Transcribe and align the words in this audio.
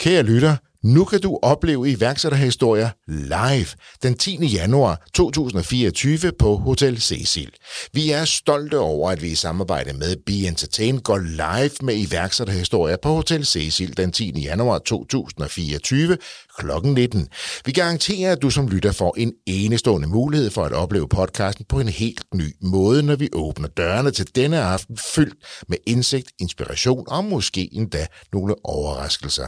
Kære 0.00 0.22
lytter, 0.22 0.56
nu 0.84 1.04
kan 1.04 1.20
du 1.20 1.38
opleve 1.42 1.90
iværksætterhistorier 1.90 2.90
live 3.08 3.66
den 4.02 4.14
10. 4.14 4.46
januar 4.46 5.06
2024 5.14 6.32
på 6.38 6.56
Hotel 6.56 7.00
Cecil. 7.00 7.50
Vi 7.92 8.10
er 8.10 8.24
stolte 8.24 8.78
over, 8.78 9.10
at 9.10 9.22
vi 9.22 9.28
i 9.28 9.34
samarbejde 9.34 9.92
med 9.92 10.16
Be 10.26 10.32
Entertain 10.32 10.98
går 10.98 11.18
live 11.18 11.70
med 11.82 11.94
iværksætterhistorier 11.96 12.96
på 13.02 13.08
Hotel 13.08 13.46
Cecil 13.46 13.96
den 13.96 14.12
10. 14.12 14.40
januar 14.40 14.78
2024 14.78 16.18
kl. 16.58 16.66
19. 16.84 17.28
Vi 17.64 17.72
garanterer, 17.72 18.32
at 18.32 18.42
du 18.42 18.50
som 18.50 18.68
lytter 18.68 18.92
får 18.92 19.14
en 19.18 19.32
enestående 19.46 20.08
mulighed 20.08 20.50
for 20.50 20.64
at 20.64 20.72
opleve 20.72 21.08
podcasten 21.08 21.64
på 21.68 21.80
en 21.80 21.88
helt 21.88 22.24
ny 22.34 22.54
måde, 22.62 23.02
når 23.02 23.16
vi 23.16 23.28
åbner 23.32 23.68
dørene 23.68 24.10
til 24.10 24.26
denne 24.34 24.60
aften 24.60 24.98
fyldt 25.14 25.36
med 25.68 25.78
indsigt, 25.86 26.32
inspiration 26.40 27.04
og 27.08 27.24
måske 27.24 27.68
endda 27.72 28.06
nogle 28.32 28.54
overraskelser. 28.64 29.46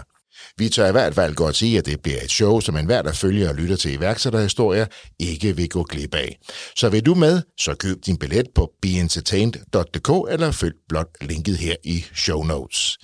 Vi 0.56 0.68
tør 0.68 0.88
i 0.88 0.92
hvert 0.92 1.14
fald 1.14 1.34
godt 1.34 1.56
sige, 1.56 1.78
at 1.78 1.86
det 1.86 2.00
bliver 2.00 2.22
et 2.22 2.30
show, 2.30 2.60
som 2.60 2.76
enhver, 2.76 3.02
der 3.02 3.12
følger 3.12 3.48
og 3.48 3.54
lytter 3.54 3.76
til 3.76 3.92
iværksætterhistorier, 3.92 4.86
ikke 5.18 5.56
vil 5.56 5.68
gå 5.68 5.82
glip 5.82 6.14
af. 6.14 6.38
Så 6.76 6.88
vil 6.88 7.06
du 7.06 7.14
med, 7.14 7.42
så 7.60 7.74
køb 7.74 7.96
din 8.06 8.16
billet 8.16 8.46
på 8.54 8.70
beentertained.dk 8.82 10.32
eller 10.32 10.50
følg 10.50 10.74
blot 10.88 11.08
linket 11.20 11.56
her 11.56 11.74
i 11.84 12.04
show 12.14 12.42
notes. 12.42 12.98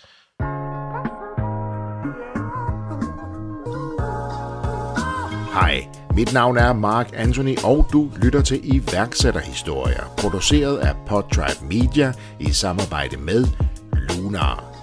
Hej, 5.55 5.87
mit 6.15 6.33
navn 6.33 6.57
er 6.57 6.73
Mark 6.73 7.11
Anthony, 7.17 7.59
og 7.65 7.89
du 7.93 8.11
lytter 8.23 8.43
til 8.43 8.61
iværksætterhistorier, 8.75 10.15
produceret 10.19 10.79
af 10.79 10.95
Podtribe 11.09 11.65
Media 11.65 12.13
i 12.41 12.53
samarbejde 12.53 13.17
med 13.17 13.47
Lunar. 13.93 14.74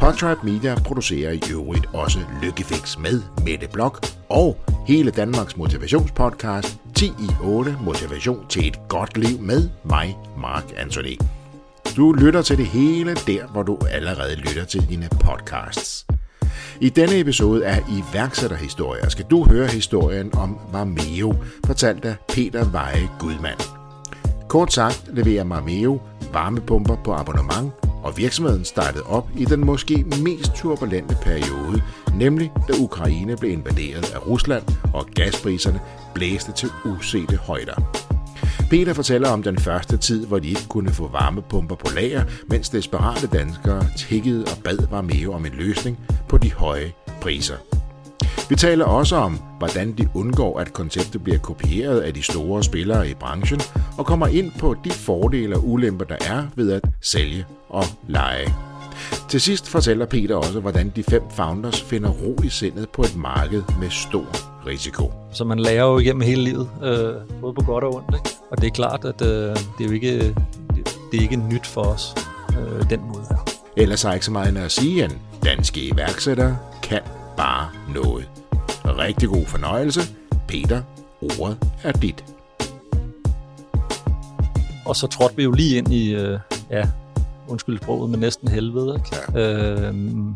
Podtribe 0.00 0.40
Media 0.42 0.74
producerer 0.74 1.32
i 1.32 1.40
øvrigt 1.52 1.86
også 1.94 2.18
Lykkefix 2.42 2.98
med 2.98 3.22
Mette 3.44 3.68
Blok 3.72 4.06
og 4.28 4.56
hele 4.86 5.10
Danmarks 5.10 5.56
motivationspodcast 5.56 6.78
10 6.94 7.06
i 7.06 7.30
8 7.42 7.76
Motivation 7.84 8.46
til 8.48 8.68
et 8.68 8.88
godt 8.88 9.18
liv 9.18 9.40
med 9.40 9.68
mig, 9.84 10.18
Mark 10.38 10.64
Anthony. 10.76 11.18
Du 11.96 12.12
lytter 12.12 12.42
til 12.42 12.58
det 12.58 12.66
hele 12.66 13.14
der, 13.14 13.46
hvor 13.46 13.62
du 13.62 13.78
allerede 13.90 14.36
lytter 14.36 14.64
til 14.64 14.88
dine 14.88 15.08
podcasts. 15.20 16.06
I 16.80 16.88
denne 16.88 17.18
episode 17.18 17.66
af 17.66 17.82
iværksætterhistorier 17.88 19.08
skal 19.08 19.24
du 19.30 19.44
høre 19.44 19.66
historien 19.66 20.34
om 20.34 20.58
Marmeo, 20.72 21.34
fortalt 21.66 22.04
af 22.04 22.16
Peter 22.28 22.64
Veje 22.64 23.08
Gudmand. 23.18 23.60
Kort 24.48 24.72
sagt 24.72 25.04
leverer 25.12 25.44
Marmeo 25.44 26.00
varmepumper 26.32 26.96
på 27.04 27.14
abonnement, 27.14 27.72
og 28.06 28.16
virksomheden 28.16 28.64
startede 28.64 29.04
op 29.04 29.28
i 29.36 29.44
den 29.44 29.64
måske 29.64 30.04
mest 30.22 30.52
turbulente 30.56 31.16
periode, 31.22 31.82
nemlig 32.14 32.52
da 32.68 32.72
Ukraine 32.80 33.36
blev 33.36 33.50
invaderet 33.50 34.14
af 34.14 34.26
Rusland, 34.26 34.62
og 34.94 35.06
gaspriserne 35.14 35.80
blæste 36.14 36.52
til 36.52 36.68
usete 36.84 37.36
højder. 37.36 37.74
Peter 38.70 38.92
fortæller 38.92 39.28
om 39.28 39.42
den 39.42 39.58
første 39.58 39.96
tid, 39.96 40.26
hvor 40.26 40.38
de 40.38 40.48
ikke 40.48 40.66
kunne 40.68 40.90
få 40.90 41.08
varmepumper 41.08 41.76
på 41.76 41.86
lager, 41.94 42.24
mens 42.48 42.68
desperate 42.68 43.26
danskere 43.26 43.86
tikkede 43.96 44.44
og 44.44 44.62
bad 44.64 44.78
Varmeo 44.90 45.32
om 45.32 45.46
en 45.46 45.52
løsning 45.52 45.98
på 46.28 46.38
de 46.38 46.52
høje 46.52 46.92
priser. 47.20 47.75
Vi 48.48 48.54
taler 48.56 48.84
også 48.84 49.16
om, 49.16 49.38
hvordan 49.58 49.92
de 49.92 50.08
undgår, 50.14 50.60
at 50.60 50.72
konceptet 50.72 51.24
bliver 51.24 51.38
kopieret 51.38 52.00
af 52.00 52.14
de 52.14 52.22
store 52.22 52.64
spillere 52.64 53.10
i 53.10 53.14
branchen, 53.14 53.60
og 53.98 54.06
kommer 54.06 54.26
ind 54.26 54.52
på 54.58 54.76
de 54.84 54.90
fordele 54.90 55.56
og 55.56 55.68
ulemper, 55.68 56.04
der 56.04 56.16
er 56.20 56.46
ved 56.56 56.72
at 56.72 56.82
sælge 57.00 57.44
og 57.68 57.84
lege. 58.08 58.54
Til 59.28 59.40
sidst 59.40 59.68
fortæller 59.68 60.06
Peter 60.06 60.36
også, 60.36 60.60
hvordan 60.60 60.92
de 60.96 61.02
fem 61.02 61.22
founders 61.30 61.82
finder 61.82 62.10
ro 62.10 62.36
i 62.44 62.48
sindet 62.48 62.88
på 62.88 63.02
et 63.02 63.16
marked 63.16 63.62
med 63.80 63.90
stor 63.90 64.26
risiko. 64.66 65.12
Så 65.32 65.44
man 65.44 65.58
lærer 65.58 65.84
jo 65.84 65.98
igennem 65.98 66.22
hele 66.22 66.42
livet, 66.42 66.68
øh, 66.82 67.40
både 67.40 67.54
på 67.54 67.62
godt 67.66 67.84
og 67.84 67.94
ondt. 67.94 68.14
Ikke? 68.14 68.36
Og 68.50 68.60
det 68.60 68.66
er 68.66 68.70
klart, 68.70 69.04
at 69.04 69.22
øh, 69.22 69.56
det 69.78 69.84
er 69.84 69.84
jo 69.84 69.92
ikke, 69.92 70.18
det, 70.74 70.98
det 71.12 71.18
er 71.18 71.22
ikke 71.22 71.36
nyt 71.36 71.66
for 71.66 71.82
os, 71.82 72.14
øh, 72.50 72.90
den 72.90 73.00
måde 73.00 73.24
her. 73.30 73.38
Ellers 73.76 74.04
er 74.04 74.12
ikke 74.12 74.26
så 74.26 74.32
meget 74.32 74.56
at 74.56 74.72
sige, 74.72 75.04
at 75.04 75.16
danske 75.44 75.80
iværksættere 75.80 76.58
kan 76.82 77.00
bare 77.36 77.68
noget. 77.94 78.35
Rigtig 78.84 79.28
god 79.28 79.46
fornøjelse. 79.46 80.00
Peter, 80.48 80.82
ordet 81.20 81.58
er 81.82 81.92
dit. 81.92 82.24
Og 84.86 84.96
så 84.96 85.06
trådte 85.06 85.36
vi 85.36 85.42
jo 85.42 85.52
lige 85.52 85.78
ind 85.78 85.92
i, 85.92 86.14
øh, 86.14 86.38
ja, 86.70 86.88
undskyld 87.48 87.78
sproget, 87.78 88.10
men 88.10 88.20
næsten 88.20 88.48
helvede. 88.48 88.94
Ikke? 88.94 89.16
Ja. 89.34 89.88
Øhm, 89.88 90.34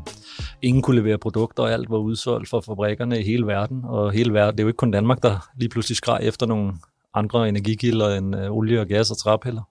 ingen 0.62 0.82
kunne 0.82 0.96
levere 0.96 1.18
produkter, 1.18 1.62
og 1.62 1.72
alt 1.72 1.90
var 1.90 1.98
udsolgt 1.98 2.48
for 2.48 2.60
fabrikkerne 2.60 3.20
i 3.20 3.24
hele 3.24 3.46
verden. 3.46 3.84
Og 3.84 4.12
hele 4.12 4.32
verden, 4.32 4.52
det 4.52 4.60
er 4.60 4.64
jo 4.64 4.68
ikke 4.68 4.76
kun 4.76 4.90
Danmark, 4.90 5.22
der 5.22 5.48
lige 5.56 5.68
pludselig 5.68 5.96
skreg 5.96 6.18
efter 6.22 6.46
nogle 6.46 6.72
andre 7.14 7.48
energikilder 7.48 8.16
end 8.16 8.36
øh, 8.36 8.50
olie 8.50 8.80
og 8.80 8.86
gas 8.86 9.10
og 9.10 9.18
træpiller. 9.18 9.62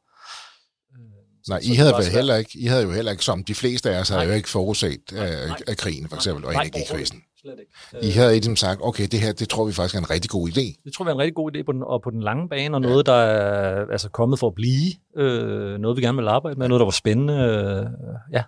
Nej, 1.50 1.60
I 1.64 1.76
havde, 1.76 1.94
vel 1.98 2.06
heller 2.12 2.36
ikke, 2.36 2.60
I 2.60 2.66
havde 2.66 2.84
jo 2.84 2.92
heller 2.92 3.12
ikke, 3.12 3.24
som 3.24 3.44
de 3.44 3.56
fleste 3.56 3.92
af 3.92 4.00
os, 4.00 4.10
havde 4.10 4.24
jo 4.24 4.32
ikke 4.32 4.50
forudset 4.50 5.00
nej, 5.12 5.48
nej, 5.48 5.58
af 5.68 5.78
krigen 5.78 6.10
for 6.10 6.16
eksempel, 6.16 6.46
og 6.46 6.54
energikrisen. 6.54 7.22
Slet 7.42 7.60
ikke. 7.60 8.08
I 8.08 8.12
havde 8.12 8.32
ligesom 8.32 8.56
sagt, 8.56 8.80
okay, 8.84 9.08
det 9.12 9.20
her, 9.20 9.32
det 9.32 9.50
tror 9.50 9.66
vi 9.66 9.72
faktisk 9.72 9.96
er 9.96 10.00
en 10.00 10.10
rigtig 10.10 10.32
god 10.32 10.50
idé. 10.50 10.82
Det 10.84 10.94
tror 10.94 11.06
vi 11.06 11.10
er 11.10 11.14
en 11.14 11.20
rigtig 11.20 11.36
god 11.36 11.56
idé 11.56 11.64
på 11.64 11.72
den, 11.72 11.84
og 11.84 12.02
på 12.02 12.10
den 12.10 12.24
lange 12.24 12.50
bane, 12.50 12.78
og 12.78 12.82
noget, 12.82 13.06
der 13.06 13.14
er 13.14 13.86
altså, 13.92 14.10
kommet 14.10 14.40
for 14.40 14.48
at 14.48 14.56
blive, 14.56 14.94
øh, 15.16 15.78
noget 15.78 15.98
vi 15.98 16.02
gerne 16.02 16.18
vil 16.18 16.28
arbejde 16.28 16.60
med, 16.60 16.68
noget, 16.68 16.80
der 16.80 16.86
var 16.86 16.92
spændende, 16.92 17.34
øh, 17.34 17.86
ja, 18.34 18.44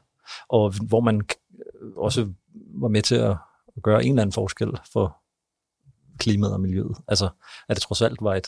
og 0.50 0.74
hvor 0.88 1.00
man 1.00 1.22
også 1.97 2.28
var 2.81 2.88
med 2.88 3.02
til 3.02 3.16
at 3.16 3.38
gøre 3.84 4.03
en 4.03 4.12
eller 4.12 4.22
anden 4.22 4.34
forskel 4.34 4.69
for 4.94 5.18
klimaet 6.19 6.53
og 6.53 6.62
miljøet. 6.62 6.97
Altså, 7.08 7.29
at 7.69 7.75
det 7.75 7.84
trods 7.84 8.02
alt 8.02 8.18
var 8.22 8.35
et 8.35 8.47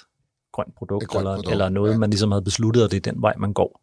grønt 0.52 0.76
produkt, 0.76 1.04
et 1.04 1.10
grønt 1.10 1.22
eller, 1.22 1.36
produkt, 1.36 1.52
eller 1.52 1.70
noget, 1.70 1.94
ja. 1.94 1.98
man 1.98 2.10
ligesom 2.10 2.32
havde 2.32 2.44
besluttet, 2.44 2.84
og 2.84 2.92
det 2.92 3.08
er 3.08 3.12
den 3.12 3.22
vej, 3.22 3.34
man 3.38 3.54
går. 3.54 3.83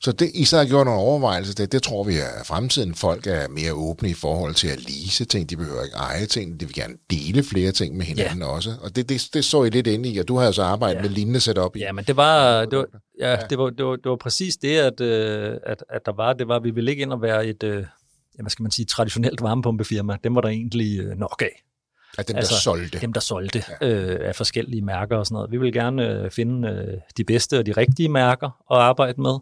Så 0.00 0.12
det, 0.12 0.30
I 0.34 0.44
så 0.44 0.56
har 0.56 0.64
gjort 0.64 0.86
nogle 0.86 1.00
overvejelser, 1.00 1.54
det, 1.54 1.72
det 1.72 1.82
tror 1.82 2.04
vi 2.04 2.14
er 2.14 2.44
fremtiden. 2.44 2.94
Folk 2.94 3.26
er 3.26 3.48
mere 3.48 3.72
åbne 3.72 4.10
i 4.10 4.14
forhold 4.14 4.54
til 4.54 4.68
at 4.68 4.78
lease 4.90 5.24
ting, 5.24 5.50
de 5.50 5.56
behøver 5.56 5.82
ikke 5.82 5.96
eje 5.96 6.26
ting, 6.26 6.60
de 6.60 6.66
vil 6.66 6.74
gerne 6.74 6.94
dele 7.10 7.44
flere 7.44 7.72
ting 7.72 7.96
med 7.96 8.04
hinanden 8.04 8.38
ja. 8.38 8.46
også. 8.46 8.74
Og 8.82 8.96
det, 8.96 9.08
det, 9.08 9.28
det 9.34 9.44
så 9.44 9.64
I 9.64 9.70
lidt 9.70 9.86
inde 9.86 10.08
i, 10.08 10.18
og 10.18 10.28
du 10.28 10.36
har 10.36 10.46
jo 10.46 10.52
så 10.52 10.62
arbejdet 10.62 10.96
ja. 10.96 11.02
med 11.02 11.10
lignende 11.10 11.40
setup 11.40 11.76
i. 11.76 11.78
Ja, 11.78 11.92
men 11.92 12.04
det 12.04 12.16
var, 12.16 12.64
det 12.64 12.78
var, 12.78 12.86
ja, 13.20 13.30
ja. 13.30 13.36
Det 13.50 13.58
var, 13.58 13.70
det 13.70 13.84
var, 13.84 13.96
det 13.96 14.10
var 14.10 14.16
præcis 14.16 14.56
det, 14.56 14.78
at, 14.78 15.00
øh, 15.00 15.56
at, 15.66 15.84
at 15.88 16.00
der 16.06 16.12
var, 16.12 16.32
det 16.32 16.48
var, 16.48 16.56
at 16.56 16.64
vi 16.64 16.70
ville 16.70 16.90
ikke 16.90 17.02
ind 17.02 17.12
og 17.12 17.22
være 17.22 17.46
et, 17.46 17.62
øh, 17.62 17.76
ja, 18.38 18.42
hvad 18.42 18.50
skal 18.50 18.62
man 18.62 18.70
sige, 18.70 18.86
traditionelt 18.86 19.42
varmepumpefirma. 19.42 20.16
Dem 20.24 20.34
var 20.34 20.40
der 20.40 20.48
egentlig 20.48 21.00
øh, 21.00 21.18
nok 21.18 21.42
af. 21.42 21.62
Af 22.18 22.24
dem, 22.24 22.36
altså, 22.36 22.54
der 22.54 22.60
solgte. 22.60 23.00
Dem, 23.00 23.12
der 23.12 23.20
solgte 23.20 23.62
ja. 23.80 23.88
øh, 23.88 24.28
af 24.28 24.36
forskellige 24.36 24.82
mærker 24.82 25.16
og 25.16 25.26
sådan 25.26 25.34
noget. 25.34 25.50
Vi 25.50 25.56
vil 25.56 25.72
gerne 25.72 26.08
øh, 26.08 26.30
finde 26.30 26.68
øh, 26.68 27.00
de 27.16 27.24
bedste 27.24 27.58
og 27.58 27.66
de 27.66 27.72
rigtige 27.72 28.08
mærker 28.08 28.46
at 28.46 28.78
arbejde 28.78 29.20
med, 29.20 29.38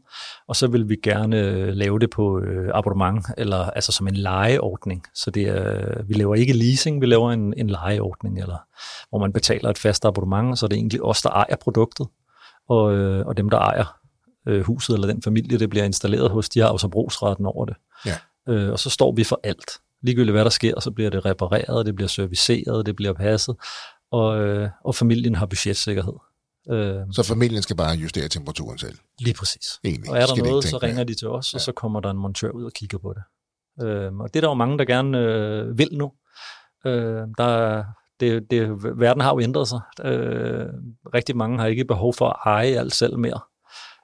og 0.48 0.56
så 0.56 0.66
vil 0.66 0.88
vi 0.88 0.96
gerne 1.02 1.40
øh, 1.40 1.68
lave 1.68 1.98
det 1.98 2.10
på 2.10 2.40
øh, 2.40 2.70
abonnement, 2.74 3.26
eller 3.38 3.70
altså 3.70 3.92
som 3.92 4.08
en 4.08 4.16
lejeordning. 4.16 5.04
Så 5.14 5.30
det 5.30 5.42
er, 5.42 6.02
vi 6.02 6.14
laver 6.14 6.34
ikke 6.34 6.52
leasing, 6.52 7.00
vi 7.00 7.06
laver 7.06 7.32
en, 7.32 7.54
en 7.56 7.70
lejeordning, 7.70 8.38
eller 8.38 8.58
hvor 9.08 9.18
man 9.18 9.32
betaler 9.32 9.70
et 9.70 9.78
fast 9.78 10.04
abonnement, 10.04 10.58
så 10.58 10.66
det 10.66 10.76
er 10.76 10.78
egentlig 10.78 11.02
os, 11.02 11.22
der 11.22 11.30
ejer 11.30 11.56
produktet, 11.56 12.06
og, 12.68 12.94
øh, 12.94 13.26
og 13.26 13.36
dem, 13.36 13.50
der 13.50 13.58
ejer 13.58 13.98
øh, 14.48 14.62
huset 14.62 14.94
eller 14.94 15.06
den 15.06 15.22
familie, 15.22 15.58
det 15.58 15.70
bliver 15.70 15.84
installeret 15.84 16.30
hos, 16.30 16.48
de 16.48 16.60
har 16.60 16.68
også 16.68 16.88
brugsretten 16.88 17.46
over 17.46 17.64
det. 17.64 17.76
Ja. 18.06 18.16
Øh, 18.48 18.72
og 18.72 18.78
så 18.78 18.90
står 18.90 19.12
vi 19.12 19.24
for 19.24 19.40
alt 19.42 19.70
ligegyldigt 20.02 20.34
hvad 20.34 20.44
der 20.44 20.50
sker, 20.50 20.80
så 20.80 20.90
bliver 20.90 21.10
det 21.10 21.24
repareret, 21.24 21.86
det 21.86 21.94
bliver 21.94 22.08
serviceret, 22.08 22.86
det 22.86 22.96
bliver 22.96 23.12
passet, 23.12 23.56
og, 24.12 24.40
øh, 24.40 24.68
og 24.84 24.94
familien 24.94 25.34
har 25.34 25.46
budgetsikkerhed. 25.46 26.14
Øh, 26.70 26.96
så 27.12 27.22
familien 27.22 27.62
skal 27.62 27.76
bare 27.76 27.96
justere 27.96 28.28
temperaturen 28.28 28.78
selv? 28.78 28.98
Lige 29.20 29.34
præcis. 29.34 29.80
Egentlig. 29.84 30.10
Og 30.10 30.16
er 30.16 30.26
der 30.26 30.44
noget, 30.44 30.64
så 30.64 30.78
ringer 30.82 31.04
de 31.04 31.14
til 31.14 31.28
os, 31.28 31.52
ja. 31.52 31.56
og 31.56 31.60
så 31.60 31.72
kommer 31.72 32.00
der 32.00 32.10
en 32.10 32.16
montør 32.16 32.50
ud 32.50 32.64
og 32.64 32.72
kigger 32.72 32.98
på 32.98 33.14
det. 33.14 33.22
Øh, 33.86 34.12
og 34.14 34.34
det 34.34 34.36
er 34.36 34.40
der 34.40 34.48
jo 34.48 34.54
mange, 34.54 34.78
der 34.78 34.84
gerne 34.84 35.18
øh, 35.18 35.78
vil 35.78 35.88
nu. 35.92 36.12
Øh, 36.87 37.22
der, 37.38 37.84
det, 38.20 38.50
det, 38.50 38.69
verden 38.99 39.22
har 39.22 39.31
jo 39.34 39.40
ændret 39.40 39.69
sig. 39.69 39.81
Øh, 40.04 40.66
rigtig 41.14 41.37
mange 41.37 41.58
har 41.58 41.66
ikke 41.66 41.84
behov 41.84 42.14
for 42.14 42.28
at 42.28 42.37
eje 42.44 42.78
alt 42.78 42.94
selv 42.94 43.19
mere. 43.19 43.40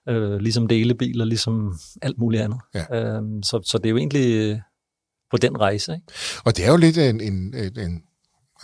Øh, 0.09 0.39
ligesom 0.39 0.69
delebiler, 0.69 1.25
ligesom 1.25 1.79
alt 2.03 2.19
muligt 2.19 2.43
andet. 2.43 2.61
Ja. 2.75 3.17
Øh, 3.17 3.23
så, 3.43 3.61
så 3.65 3.79
det 3.79 3.87
er 3.87 3.91
jo 3.91 3.97
egentlig 3.97 4.63
på 5.31 5.37
den 5.37 5.61
rejse. 5.61 5.93
Ikke? 5.93 6.05
Og 6.45 6.57
det 6.57 6.67
er 6.67 6.71
jo 6.71 6.77
lidt 6.77 6.99
en, 6.99 7.21
en, 7.21 7.55
en, 7.57 7.79
en 7.79 8.03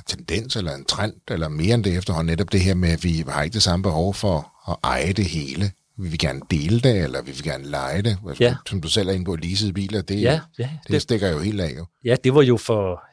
tendens 0.06 0.56
eller 0.56 0.74
en 0.74 0.84
trend, 0.84 1.14
eller 1.28 1.48
mere 1.48 1.74
end 1.74 1.84
det 1.84 1.96
efterhånden, 1.96 2.32
netop 2.32 2.52
det 2.52 2.60
her 2.60 2.74
med, 2.74 2.88
at 2.88 3.04
vi 3.04 3.24
har 3.28 3.42
ikke 3.42 3.54
det 3.54 3.62
samme 3.62 3.82
behov 3.82 4.14
for 4.14 4.70
at 4.70 4.76
eje 4.82 5.12
det 5.12 5.24
hele. 5.24 5.72
Vi 5.98 6.08
vil 6.08 6.18
gerne 6.18 6.40
dele 6.50 6.80
det, 6.80 7.02
eller 7.02 7.22
vi 7.22 7.30
vil 7.30 7.42
gerne 7.42 7.64
lege 7.64 8.02
det. 8.02 8.18
Altså, 8.28 8.44
ja. 8.44 8.56
Som 8.68 8.80
du 8.80 8.88
selv 8.88 9.08
er 9.08 9.12
inde 9.12 9.24
på, 9.24 9.36
leasede 9.36 9.72
biler, 9.72 10.02
det, 10.02 10.22
ja, 10.22 10.40
ja, 10.58 10.70
det, 10.82 10.92
det 10.92 11.02
stikker 11.02 11.30
jo 11.30 11.38
helt 11.38 11.60
af. 11.60 11.72
Jo. 11.76 11.86
Ja, 12.04 12.16
det 12.24 12.34
var 12.34 12.42
jo 12.42 12.56
for 12.56 13.04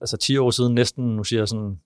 altså 0.00 0.16
10 0.16 0.36
år 0.36 0.50
siden 0.50 0.74
næsten, 0.74 1.16
nu 1.16 1.24
siger 1.24 1.40
jeg 1.40 1.48
sådan, 1.48 1.76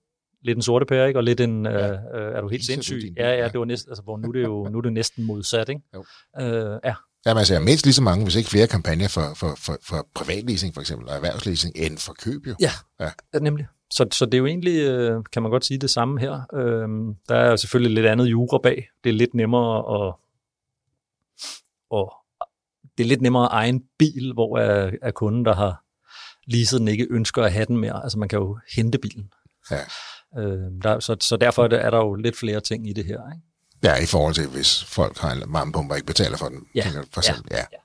lidt 0.43 0.57
en 0.57 0.63
sorte 0.63 0.87
pære, 0.87 1.09
ikke? 1.09 1.19
og 1.19 1.25
lidt 1.25 1.41
en, 1.41 1.67
ja. 1.67 1.91
øh, 1.91 1.99
er 2.37 2.41
du 2.41 2.49
helt 2.49 2.67
sindssyg? 2.67 3.13
Ja, 3.17 3.31
ja, 3.31 3.49
det 3.49 3.59
var 3.59 3.65
næsten, 3.65 3.91
altså, 3.91 4.03
hvor 4.03 4.17
nu 4.17 4.29
er 4.29 4.33
det 4.33 4.43
jo 4.43 4.65
nu 4.73 4.79
er 4.79 4.83
det 4.83 4.93
næsten 4.93 5.25
modsat, 5.25 5.69
ikke? 5.69 5.81
Jo. 5.95 6.05
Øh, 6.41 6.81
ja, 6.85 6.95
Ja, 7.27 7.35
man 7.35 7.45
ser 7.45 7.61
mindst 7.61 7.85
lige 7.85 7.95
så 7.95 8.03
mange, 8.03 8.25
hvis 8.25 8.37
ikke 8.37 8.51
flere 8.51 8.67
kampagner 8.67 9.09
for, 9.09 9.33
for, 9.37 9.55
for, 9.59 9.79
for 9.83 10.09
privatleasing 10.15 10.75
for 10.75 10.81
eksempel, 10.81 11.09
og 11.09 11.15
erhvervsleasing, 11.15 11.77
end 11.77 11.99
for 11.99 12.13
køb 12.13 12.47
jo. 12.47 12.55
Ja, 12.61 12.71
ja. 13.01 13.11
ja 13.35 13.39
nemlig. 13.39 13.67
Så, 13.91 14.07
så 14.13 14.25
det 14.25 14.35
er 14.35 14.39
jo 14.39 14.47
egentlig, 14.47 14.79
øh, 14.79 15.25
kan 15.33 15.43
man 15.43 15.51
godt 15.51 15.65
sige, 15.65 15.79
det 15.79 15.91
samme 15.91 16.21
her. 16.21 16.41
Øhm, 16.55 17.15
der 17.29 17.35
er 17.35 17.57
selvfølgelig 17.57 17.95
lidt 17.95 18.07
andet 18.07 18.27
jura 18.27 18.59
bag. 18.63 18.89
Det 19.05 19.11
er 19.11 19.15
lidt 19.15 19.35
nemmere 19.35 19.79
at, 19.79 20.15
og 21.91 22.13
det 22.99 23.05
er 23.05 23.09
lidt 23.09 23.23
nemmere 23.23 23.45
at 23.45 23.53
eje 23.53 23.69
en 23.69 23.85
bil, 23.99 24.33
hvor 24.33 24.59
er, 24.59 24.91
er 25.03 25.11
kunden, 25.11 25.45
der 25.45 25.55
har 25.55 25.85
leaset 26.47 26.81
den, 26.81 26.89
ikke 26.89 27.07
ønsker 27.11 27.43
at 27.43 27.53
have 27.53 27.67
den 27.67 27.77
mere. 27.77 28.03
Altså 28.03 28.19
man 28.19 28.29
kan 28.29 28.39
jo 28.39 28.59
hente 28.77 28.99
bilen. 28.99 29.33
Ja. 29.71 29.81
Øh, 30.39 30.71
der, 30.83 31.01
så, 31.01 31.17
så 31.21 31.37
derfor 31.37 31.65
er, 31.65 31.69
er 31.69 31.91
der 31.91 31.99
jo 31.99 32.15
lidt 32.15 32.37
flere 32.37 32.61
ting 32.61 32.89
i 32.89 32.93
det 32.93 33.05
her. 33.05 33.33
Ikke? 33.33 33.47
Ja, 33.83 34.03
i 34.03 34.07
forhold 34.07 34.35
til, 34.35 34.47
hvis 34.47 34.85
folk 34.85 35.19
har 35.19 35.33
en 35.33 35.43
varmepumpe 35.47 35.93
og 35.93 35.99
ikke 35.99 36.07
betaler 36.07 36.37
for 36.37 36.49
den. 36.49 36.67
Ja, 36.75 36.87
for 37.13 37.21
eksempel. 37.21 37.45
ja. 37.51 37.57
ja. 37.57 37.79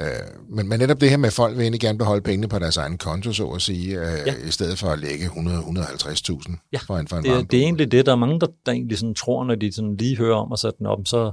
Øh, 0.00 0.06
men, 0.48 0.68
men 0.68 0.78
netop 0.78 1.00
det 1.00 1.10
her 1.10 1.16
med, 1.16 1.26
at 1.26 1.32
folk 1.32 1.56
vil 1.56 1.62
egentlig 1.62 1.80
gerne 1.80 1.98
beholde 1.98 2.22
pengene 2.22 2.48
på 2.48 2.58
deres 2.58 2.76
egen 2.76 2.98
konto, 2.98 3.32
så 3.32 3.48
at 3.48 3.62
sige, 3.62 4.00
øh, 4.00 4.18
ja. 4.26 4.34
i 4.48 4.50
stedet 4.50 4.78
for 4.78 4.88
at 4.88 4.98
lægge 4.98 5.26
100-150.000 5.26 6.68
ja. 6.72 6.78
for 6.86 6.96
en, 6.96 7.08
for 7.08 7.16
en 7.16 7.24
det, 7.24 7.50
det 7.50 7.58
er 7.58 7.62
egentlig 7.62 7.92
det, 7.92 8.06
der 8.06 8.12
er 8.12 8.16
mange, 8.16 8.40
der, 8.40 8.46
der 8.66 8.72
egentlig 8.72 8.98
sådan 8.98 9.14
tror, 9.14 9.44
når 9.44 9.54
de 9.54 9.72
sådan 9.72 9.96
lige 9.96 10.16
hører 10.16 10.36
om 10.36 10.52
at 10.52 10.58
sætte 10.58 10.78
den 10.78 10.86
op, 10.86 10.98
så, 11.04 11.32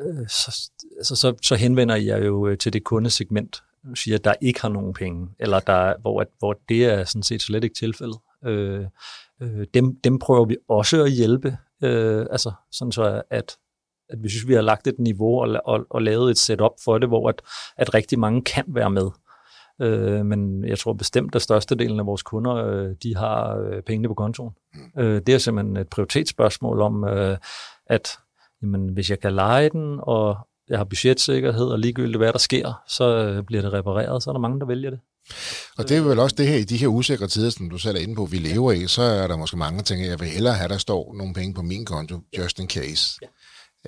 øh, 0.00 0.28
så, 0.28 0.70
altså, 0.98 1.16
så, 1.16 1.34
så 1.42 1.54
henvender 1.54 1.96
jeg 1.96 2.24
jo 2.24 2.46
øh, 2.46 2.58
til 2.58 2.72
det 2.72 2.84
kundesegment, 2.84 3.62
siger, 3.94 4.18
der 4.18 4.34
ikke 4.40 4.60
har 4.60 4.68
nogen 4.68 4.94
penge, 4.94 5.28
eller 5.38 5.60
der, 5.60 5.94
hvor, 6.00 6.20
at, 6.20 6.28
hvor 6.38 6.58
det 6.68 6.84
er 6.84 7.04
sådan 7.04 7.22
set 7.22 7.42
slet 7.42 7.64
ikke 7.64 7.76
tilfældet. 7.76 8.18
Øh, 8.46 8.84
øh, 9.42 9.66
dem, 9.74 9.96
dem 10.04 10.18
prøver 10.18 10.44
vi 10.44 10.56
også 10.68 11.02
at 11.02 11.10
hjælpe, 11.10 11.56
øh, 11.82 12.26
altså 12.30 12.52
sådan 12.72 12.92
så, 12.92 13.22
at 13.30 13.56
at 14.08 14.22
vi 14.22 14.28
synes, 14.28 14.48
vi 14.48 14.54
har 14.54 14.60
lagt 14.60 14.86
et 14.86 14.98
niveau 14.98 15.40
og, 15.40 15.60
og, 15.64 15.86
og 15.90 16.02
lavet 16.02 16.30
et 16.30 16.38
setup 16.38 16.72
for 16.84 16.98
det, 16.98 17.08
hvor 17.08 17.28
at, 17.28 17.42
at 17.76 17.94
rigtig 17.94 18.18
mange 18.18 18.42
kan 18.42 18.64
være 18.68 18.90
med. 18.90 19.10
Øh, 19.82 20.26
men 20.26 20.64
jeg 20.64 20.78
tror 20.78 20.92
bestemt, 20.92 21.34
at 21.34 21.42
størstedelen 21.42 22.00
af 22.00 22.06
vores 22.06 22.22
kunder, 22.22 22.54
øh, 22.54 22.94
de 23.02 23.16
har 23.16 23.56
øh, 23.56 23.82
pengene 23.82 24.08
på 24.08 24.14
kontoen. 24.14 24.54
Mm. 24.74 25.02
Øh, 25.02 25.22
det 25.26 25.34
er 25.34 25.38
simpelthen 25.38 25.76
et 25.76 25.88
prioritetsspørgsmål 25.88 26.80
om, 26.80 27.04
øh, 27.04 27.38
at 27.86 28.08
jamen, 28.62 28.88
hvis 28.88 29.10
jeg 29.10 29.20
kan 29.20 29.32
lege 29.32 29.68
den, 29.68 29.98
og 30.02 30.36
jeg 30.68 30.78
har 30.78 30.84
budgetsikkerhed, 30.84 31.66
og 31.66 31.78
ligegyldigt 31.78 32.18
hvad 32.18 32.32
der 32.32 32.38
sker, 32.38 32.82
så 32.88 33.16
øh, 33.16 33.42
bliver 33.42 33.62
det 33.62 33.72
repareret, 33.72 34.22
så 34.22 34.30
er 34.30 34.32
der 34.32 34.40
mange, 34.40 34.60
der 34.60 34.66
vælger 34.66 34.90
det. 34.90 35.00
Og 35.78 35.88
det 35.88 35.96
er 35.96 36.00
vel 36.00 36.18
også 36.18 36.36
det 36.38 36.48
her, 36.48 36.56
i 36.56 36.64
de 36.64 36.76
her 36.76 36.86
usikre 36.86 37.26
tider, 37.26 37.50
som 37.50 37.70
du 37.70 37.78
selv 37.78 37.96
er 37.96 38.00
inde 38.00 38.14
på, 38.14 38.24
vi 38.24 38.38
lever 38.38 38.72
i, 38.72 38.86
så 38.86 39.02
er 39.02 39.26
der 39.26 39.36
måske 39.36 39.56
mange, 39.56 39.78
der 39.78 39.84
tænker, 39.84 40.06
jeg 40.06 40.20
vil 40.20 40.28
hellere 40.28 40.54
have, 40.54 40.68
der 40.68 40.78
står 40.78 41.14
nogle 41.18 41.34
penge 41.34 41.54
på 41.54 41.62
min 41.62 41.84
konto, 41.84 42.20
just 42.38 42.58
in 42.58 42.68
case. 42.68 43.18
Ja 43.22 43.26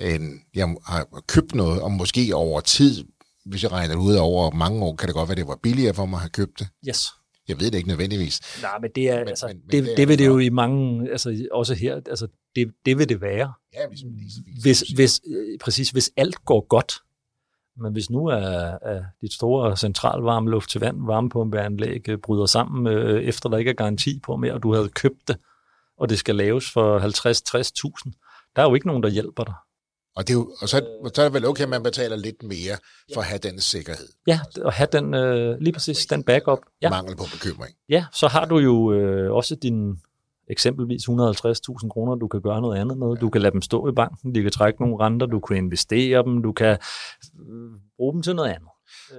end 0.01 0.39
jeg 0.55 0.75
har 0.85 1.23
købt 1.27 1.55
noget, 1.55 1.81
og 1.81 1.91
måske 1.91 2.35
over 2.35 2.61
tid, 2.61 3.05
hvis 3.45 3.63
jeg 3.63 3.71
regner 3.71 3.95
det 3.95 4.01
ud 4.01 4.15
over 4.15 4.51
mange 4.51 4.83
år, 4.83 4.95
kan 4.95 5.07
det 5.07 5.15
godt 5.15 5.29
være, 5.29 5.35
det 5.35 5.47
var 5.47 5.59
billigere 5.63 5.93
for 5.93 6.05
mig 6.05 6.17
at 6.17 6.21
have 6.21 6.29
købt 6.29 6.59
det. 6.59 6.67
Yes. 6.89 7.07
Jeg 7.47 7.59
ved 7.59 7.71
det 7.71 7.77
ikke 7.77 7.87
nødvendigvis. 7.87 8.61
Nej, 8.61 8.79
men 8.81 8.89
det 8.95 9.09
er, 9.09 9.19
men, 9.19 9.27
altså, 9.27 9.47
men, 9.47 9.55
det, 9.71 9.83
men 9.83 9.85
det, 9.85 9.97
det 9.97 10.07
vil 10.07 10.19
det 10.19 10.25
jo 10.25 10.39
i 10.39 10.49
mange, 10.49 11.11
altså 11.11 11.47
også 11.51 11.73
her, 11.73 11.95
altså 11.95 12.27
det, 12.55 12.73
det 12.85 12.97
vil 12.97 13.09
det 13.09 13.21
være. 13.21 13.53
Ja, 13.73 13.87
hvis, 13.87 13.99
hvis, 14.01 14.79
hvis, 14.79 14.79
hvis, 14.95 15.21
præcis, 15.61 15.89
hvis 15.89 16.11
alt 16.17 16.45
går 16.45 16.67
godt, 16.67 16.93
men 17.81 17.93
hvis 17.93 18.09
nu 18.09 18.25
er, 18.25 18.77
er 18.81 19.03
dit 19.21 19.33
store 19.33 19.77
centralvarme 19.77 20.49
luft 20.49 20.69
til 20.69 20.81
vand 20.81 21.05
varmepumpeanlæg 21.05 22.09
øh, 22.09 22.17
bryder 22.17 22.45
sammen, 22.45 22.87
øh, 22.87 23.23
efter 23.23 23.49
der 23.49 23.57
ikke 23.57 23.71
er 23.71 23.75
garanti 23.75 24.19
på 24.23 24.35
mere, 24.35 24.53
og 24.53 24.63
du 24.63 24.73
havde 24.73 24.89
købt 24.89 25.27
det, 25.27 25.37
og 25.97 26.09
det 26.09 26.19
skal 26.19 26.35
laves 26.35 26.71
for 26.71 26.99
50-60.000, 26.99 28.51
der 28.55 28.61
er 28.61 28.69
jo 28.69 28.75
ikke 28.75 28.87
nogen, 28.87 29.03
der 29.03 29.09
hjælper 29.09 29.43
dig. 29.43 29.53
Og, 30.15 30.27
det 30.27 30.33
er 30.33 30.37
jo, 30.37 30.51
og 30.61 30.69
så, 30.69 30.85
så 31.13 31.21
er 31.21 31.25
det 31.25 31.33
vel 31.33 31.45
okay, 31.45 31.63
at 31.63 31.69
man 31.69 31.83
betaler 31.83 32.15
lidt 32.15 32.43
mere 32.43 32.77
for 33.13 33.21
at 33.21 33.27
have 33.27 33.39
den 33.39 33.61
sikkerhed. 33.61 34.07
Ja, 34.27 34.39
og 34.61 34.73
have 34.73 34.87
den, 34.91 35.13
øh, 35.13 35.59
lige 35.59 35.73
præcis 35.73 36.05
den 36.05 36.23
backup. 36.23 36.59
Ja. 36.81 36.89
Mangel 36.89 37.15
på 37.15 37.23
bekymring. 37.31 37.75
Ja, 37.89 38.05
så 38.13 38.27
har 38.27 38.45
du 38.45 38.57
jo 38.57 38.93
øh, 38.93 39.31
også 39.31 39.55
din 39.55 40.01
eksempelvis 40.49 41.09
150.000 41.09 41.89
kroner, 41.89 42.15
du 42.15 42.27
kan 42.27 42.41
gøre 42.41 42.61
noget 42.61 42.77
andet 42.77 42.97
med. 42.97 43.15
Du 43.15 43.29
kan 43.29 43.41
lade 43.41 43.51
dem 43.51 43.61
stå 43.61 43.89
i 43.89 43.91
banken, 43.91 44.35
de 44.35 44.41
kan 44.41 44.51
trække 44.51 44.81
nogle 44.81 44.99
renter, 44.99 45.25
du 45.25 45.39
kan 45.39 45.57
investere 45.57 46.23
dem, 46.23 46.43
du 46.43 46.51
kan 46.51 46.77
øh, 47.49 47.71
bruge 47.97 48.13
dem 48.13 48.21
til 48.21 48.35
noget 48.35 48.49
andet. 48.49 48.69
Øh, 49.11 49.17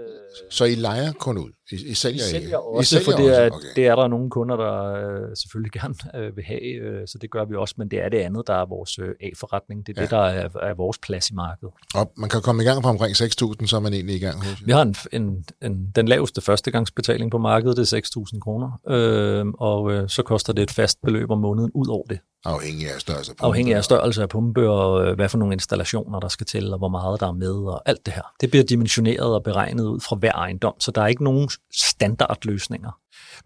så 0.51 0.65
I 0.65 0.75
leger 0.75 1.13
kun 1.13 1.39
ud? 1.39 1.51
I, 1.73 1.91
I 1.91 1.95
sælger, 1.95 2.25
I 2.25 2.31
sælger 2.31 2.57
også, 2.57 2.97
I 2.97 3.01
sælger 3.01 3.05
for 3.05 3.23
det 3.23 3.43
er, 3.43 3.51
okay. 3.51 3.67
det 3.77 3.87
er 3.87 3.97
der 3.97 4.09
nogle 4.09 4.31
kunder, 4.31 4.57
der 4.57 4.83
øh, 4.85 5.37
selvfølgelig 5.37 5.73
gerne 5.73 5.95
øh, 6.15 6.37
vil 6.37 6.45
have, 6.45 6.63
øh, 6.63 7.07
så 7.07 7.19
det 7.21 7.31
gør 7.31 7.45
vi 7.45 7.55
også, 7.55 7.75
men 7.79 7.89
det 7.89 8.05
er 8.05 8.09
det 8.09 8.19
andet, 8.19 8.47
der 8.47 8.55
er 8.55 8.67
vores 8.67 8.99
øh, 8.99 9.09
A-forretning. 9.21 9.87
Det 9.87 9.99
er 9.99 10.01
ja. 10.01 10.03
det, 10.03 10.11
der 10.11 10.25
er, 10.25 10.49
er 10.63 10.75
vores 10.75 10.99
plads 10.99 11.31
i 11.31 11.35
markedet. 11.35 11.75
Og 11.95 12.13
man 12.17 12.29
kan 12.31 12.43
komme 12.43 12.63
i 12.63 12.67
gang 12.67 12.83
på 12.83 12.89
omkring 12.89 13.17
6.000, 13.17 13.67
så 13.67 13.77
er 13.77 13.81
man 13.81 13.93
egentlig 13.93 14.17
i 14.17 14.19
gang 14.19 14.45
hos 14.45 14.67
Vi 14.67 14.73
har 14.73 14.83
en, 14.83 14.95
en, 15.13 15.45
en, 15.63 15.93
den 15.97 16.09
laveste 16.09 16.41
førstegangsbetaling 16.41 17.31
på 17.31 17.39
markedet, 17.39 17.77
det 17.77 17.93
er 17.93 18.01
6.000 18.35 18.39
kroner, 18.41 18.81
øh, 18.89 19.47
og 19.59 19.93
øh, 19.93 20.09
så 20.09 20.23
koster 20.23 20.53
det 20.53 20.63
et 20.63 20.71
fast 20.71 21.03
beløb 21.03 21.31
om 21.31 21.39
måneden 21.39 21.71
ud 21.75 21.87
over 21.89 22.07
det. 22.07 22.19
Afhængig 22.45 22.95
af 22.95 23.01
størrelse 23.01 23.31
af 23.33 23.37
pumpe. 23.37 23.47
Afhængig 23.47 23.75
af 23.75 23.85
størrelse 23.85 24.23
af 24.23 24.29
pumpe, 24.29 24.71
og 24.71 25.07
øh, 25.07 25.15
hvad 25.15 25.29
for 25.29 25.39
nogle 25.39 25.55
installationer, 25.55 26.21
der 26.21 26.29
skal 26.29 26.47
til, 26.47 26.73
og 26.73 26.79
hvor 26.79 26.89
meget 26.89 27.21
der 27.21 27.27
er 27.27 27.33
med, 27.33 27.53
og 27.53 27.83
alt 27.87 28.07
det 28.07 28.15
her. 28.15 28.23
Det 28.41 28.51
bliver 28.51 28.65
dimensioneret 28.65 29.35
og 29.35 29.43
beregnet 29.43 29.85
ud 29.85 30.01
fra 30.01 30.17
hver 30.17 30.33
ejendom, 30.33 30.75
så 30.81 30.91
der 30.91 31.03
er 31.03 31.07
ikke 31.07 31.25
nogen 31.25 31.51
standardløsninger. 31.75 32.91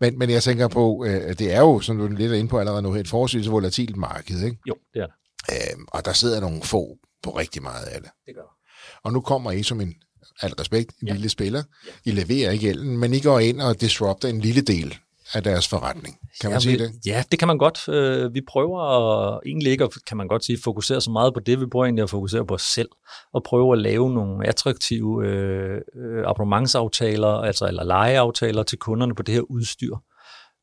Men, 0.00 0.18
men 0.18 0.30
jeg 0.30 0.42
tænker 0.42 0.68
på, 0.68 1.04
øh, 1.06 1.38
det 1.38 1.54
er 1.54 1.60
jo, 1.60 1.80
som 1.80 1.98
du 1.98 2.04
er 2.04 2.08
lidt 2.08 2.32
inde 2.32 2.48
på 2.48 2.58
allerede 2.58 2.82
nu, 2.82 2.94
et 2.94 3.08
forholdsvis 3.08 3.50
volatilt 3.50 3.96
marked, 3.96 4.42
ikke? 4.42 4.58
Jo, 4.68 4.74
det 4.94 5.02
er 5.02 5.06
det. 5.06 5.14
Øhm, 5.52 5.86
og 5.88 6.04
der 6.04 6.12
sidder 6.12 6.40
nogle 6.40 6.62
få 6.62 6.96
på 7.22 7.30
rigtig 7.30 7.62
meget 7.62 7.84
af 7.84 8.00
det. 8.00 8.10
Det 8.26 8.34
gør 8.34 8.56
Og 9.04 9.12
nu 9.12 9.20
kommer 9.20 9.50
I 9.50 9.62
som 9.62 9.80
en, 9.80 9.94
al 10.42 10.52
respekt, 10.52 10.98
en 11.02 11.08
ja. 11.08 11.12
lille 11.12 11.28
spiller. 11.28 11.62
Ja. 11.86 12.10
I 12.10 12.10
leverer 12.10 12.50
ikke 12.50 12.66
gælden, 12.66 12.98
men 12.98 13.14
I 13.14 13.20
går 13.20 13.38
ind 13.38 13.60
og 13.60 13.80
disrupter 13.80 14.28
en 14.28 14.40
lille 14.40 14.60
del 14.60 14.98
af 15.32 15.42
deres 15.42 15.68
forretning. 15.68 16.18
Kan 16.40 16.50
man 16.50 16.56
ja, 16.56 16.60
sige 16.60 16.78
det? 16.78 16.92
Ja, 17.06 17.24
det 17.30 17.38
kan 17.38 17.48
man 17.48 17.58
godt. 17.58 17.88
Øh, 17.88 18.34
vi 18.34 18.40
prøver 18.48 18.80
at, 18.80 19.40
egentlig 19.46 19.72
ikke, 19.72 19.88
kan 20.06 20.16
man 20.16 20.28
godt 20.28 20.44
sige, 20.44 20.58
fokusere 20.64 21.00
så 21.00 21.10
meget 21.10 21.34
på 21.34 21.40
det. 21.40 21.60
Vi 21.60 21.66
prøver 21.66 21.84
egentlig 21.84 22.02
at 22.02 22.10
fokusere 22.10 22.46
på 22.46 22.54
os 22.54 22.62
selv, 22.62 22.88
og 23.32 23.42
prøve 23.42 23.72
at 23.72 23.78
lave 23.78 24.10
nogle 24.10 24.48
attraktive 24.48 25.26
øh, 25.26 25.80
øh, 25.96 26.24
abonnementsaftaler, 26.26 27.28
altså 27.28 27.66
eller 27.66 27.84
legeaftaler 27.84 28.62
til 28.62 28.78
kunderne 28.78 29.14
på 29.14 29.22
det 29.22 29.34
her 29.34 29.40
udstyr. 29.40 29.96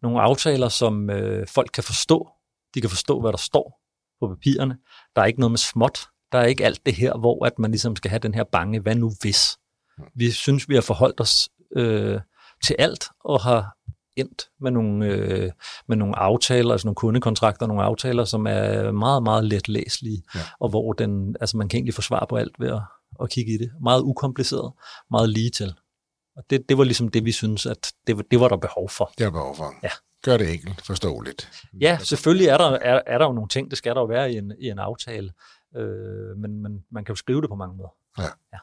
Nogle 0.01 0.21
aftaler, 0.21 0.69
som 0.69 1.09
øh, 1.09 1.47
folk 1.47 1.69
kan 1.73 1.83
forstå. 1.83 2.29
De 2.75 2.81
kan 2.81 2.89
forstå, 2.89 3.21
hvad 3.21 3.31
der 3.31 3.37
står 3.37 3.81
på 4.19 4.27
papirerne. 4.27 4.77
Der 5.15 5.21
er 5.21 5.25
ikke 5.25 5.39
noget 5.39 5.51
med 5.51 5.57
småt. 5.57 5.99
Der 6.31 6.37
er 6.37 6.45
ikke 6.45 6.65
alt 6.65 6.85
det 6.85 6.93
her, 6.93 7.17
hvor 7.19 7.45
at 7.45 7.59
man 7.59 7.71
ligesom 7.71 7.95
skal 7.95 8.09
have 8.09 8.19
den 8.19 8.33
her 8.33 8.43
bange, 8.51 8.79
hvad 8.79 8.95
nu 8.95 9.11
hvis? 9.21 9.57
Vi 10.15 10.31
synes, 10.31 10.69
vi 10.69 10.75
har 10.75 10.81
forholdt 10.81 11.21
os 11.21 11.49
øh, 11.75 12.19
til 12.65 12.75
alt, 12.79 13.05
og 13.23 13.41
har 13.41 13.77
endt 14.15 14.49
med 14.59 14.71
nogle, 14.71 15.05
øh, 15.05 15.51
med 15.87 15.97
nogle 15.97 16.19
aftaler, 16.19 16.71
altså 16.71 16.87
nogle 16.87 16.95
kundekontrakter, 16.95 17.67
nogle 17.67 17.83
aftaler, 17.83 18.25
som 18.25 18.47
er 18.47 18.91
meget, 18.91 19.23
meget 19.23 19.45
let 19.45 19.69
læselige, 19.69 20.23
ja. 20.35 20.39
og 20.59 20.69
hvor 20.69 20.93
den, 20.93 21.35
altså 21.41 21.57
man 21.57 21.69
kan 21.69 21.77
egentlig 21.77 21.93
få 21.93 22.01
svar 22.01 22.25
på 22.29 22.35
alt 22.35 22.59
ved 22.59 22.69
at, 22.69 22.81
at 23.21 23.29
kigge 23.29 23.53
i 23.53 23.57
det. 23.57 23.71
Meget 23.81 24.01
ukompliceret, 24.01 24.73
meget 25.11 25.29
lige 25.29 25.49
til. 25.49 25.73
Og 26.37 26.43
det, 26.49 26.69
det 26.69 26.77
var 26.77 26.83
ligesom 26.83 27.07
det, 27.07 27.25
vi 27.25 27.31
synes, 27.31 27.65
at 27.65 27.93
det, 28.07 28.31
det 28.31 28.39
var 28.39 28.47
der 28.47 28.57
behov 28.57 28.89
for. 28.89 29.11
Det 29.17 29.25
er 29.25 29.31
behov 29.31 29.55
for. 29.55 29.73
Ja. 29.83 29.89
Gør 30.23 30.37
det 30.37 30.53
enkelt, 30.53 30.85
forståeligt. 30.85 31.51
Ja, 31.81 31.97
selvfølgelig 32.01 32.47
er 32.47 32.57
der, 32.57 32.69
er, 32.69 33.01
er 33.07 33.17
der 33.17 33.25
jo 33.25 33.33
nogle 33.33 33.49
ting, 33.49 33.69
det 33.69 33.77
skal 33.77 33.95
der 33.95 34.01
jo 34.01 34.05
være 34.05 34.31
i 34.31 34.37
en, 34.37 34.53
i 34.59 34.69
en 34.69 34.79
aftale, 34.79 35.31
øh, 35.77 36.37
men, 36.37 36.61
men 36.61 36.83
man 36.91 37.05
kan 37.05 37.13
jo 37.13 37.15
skrive 37.15 37.41
det 37.41 37.49
på 37.49 37.55
mange 37.55 37.77
måder. 37.77 37.93
Ja. 38.17 38.23
ja. 38.53 38.57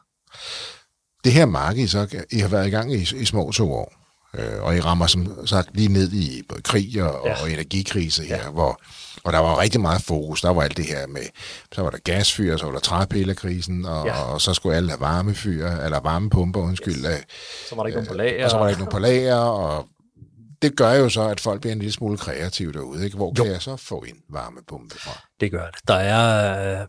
Det 1.24 1.32
her 1.32 1.46
marked, 1.46 1.86
så 1.86 2.24
I 2.32 2.38
har 2.38 2.48
været 2.48 2.66
i 2.66 2.70
gang 2.70 2.92
i, 2.92 3.00
i 3.00 3.24
små 3.24 3.50
to 3.50 3.72
år. 3.72 4.07
Øh, 4.34 4.62
og 4.62 4.76
I 4.76 4.80
rammer 4.80 5.06
som 5.06 5.46
sagt 5.46 5.76
lige 5.76 5.88
ned 5.88 6.12
i 6.12 6.42
krig 6.64 7.02
og, 7.02 7.26
ja. 7.26 7.42
og 7.42 7.50
energikrise 7.50 8.24
her, 8.24 8.36
ja. 8.36 8.50
hvor 8.50 8.80
og 9.24 9.32
der 9.32 9.38
var 9.38 9.58
rigtig 9.58 9.80
meget 9.80 10.02
fokus. 10.02 10.40
Der 10.40 10.50
var 10.50 10.62
alt 10.62 10.76
det 10.76 10.84
her 10.84 11.06
med, 11.06 11.22
så 11.72 11.82
var 11.82 11.90
der 11.90 11.98
gasfyr, 11.98 12.56
så 12.56 12.64
var 12.66 12.72
der 12.72 12.80
træpillekrisen, 12.80 13.84
og, 13.84 14.06
ja. 14.06 14.22
og 14.22 14.40
så 14.40 14.54
skulle 14.54 14.76
alle 14.76 14.88
have 14.88 15.00
varmefyr, 15.00 15.66
eller 15.66 16.00
varmepumper, 16.00 16.60
undskyld. 16.60 16.94
Yes. 16.94 17.26
Så 17.68 17.76
var 17.76 17.82
der 17.82 17.86
ikke 17.86 17.96
nogen 17.96 18.08
på 18.08 18.14
lager. 18.14 18.44
Og 18.44 18.50
så 18.50 18.56
var 18.56 18.64
der 18.64 18.70
ikke 18.70 18.80
nogen 18.80 18.92
på 18.92 18.98
lager, 18.98 19.36
og 19.36 19.88
det 20.62 20.76
gør 20.76 20.92
jo 20.92 21.08
så, 21.08 21.28
at 21.28 21.40
folk 21.40 21.60
bliver 21.60 21.72
en 21.72 21.78
lille 21.78 21.92
smule 21.92 22.18
kreative 22.18 22.72
derude. 22.72 23.04
Ikke? 23.04 23.16
Hvor 23.16 23.32
jo. 23.38 23.44
kan 23.44 23.52
jeg 23.52 23.62
så 23.62 23.76
få 23.76 23.98
en 23.98 24.16
varmepumpe 24.30 24.98
fra? 24.98 25.22
Det 25.40 25.50
gør 25.50 25.66
det. 25.66 25.80
Der 25.88 25.94
er, 25.94 26.86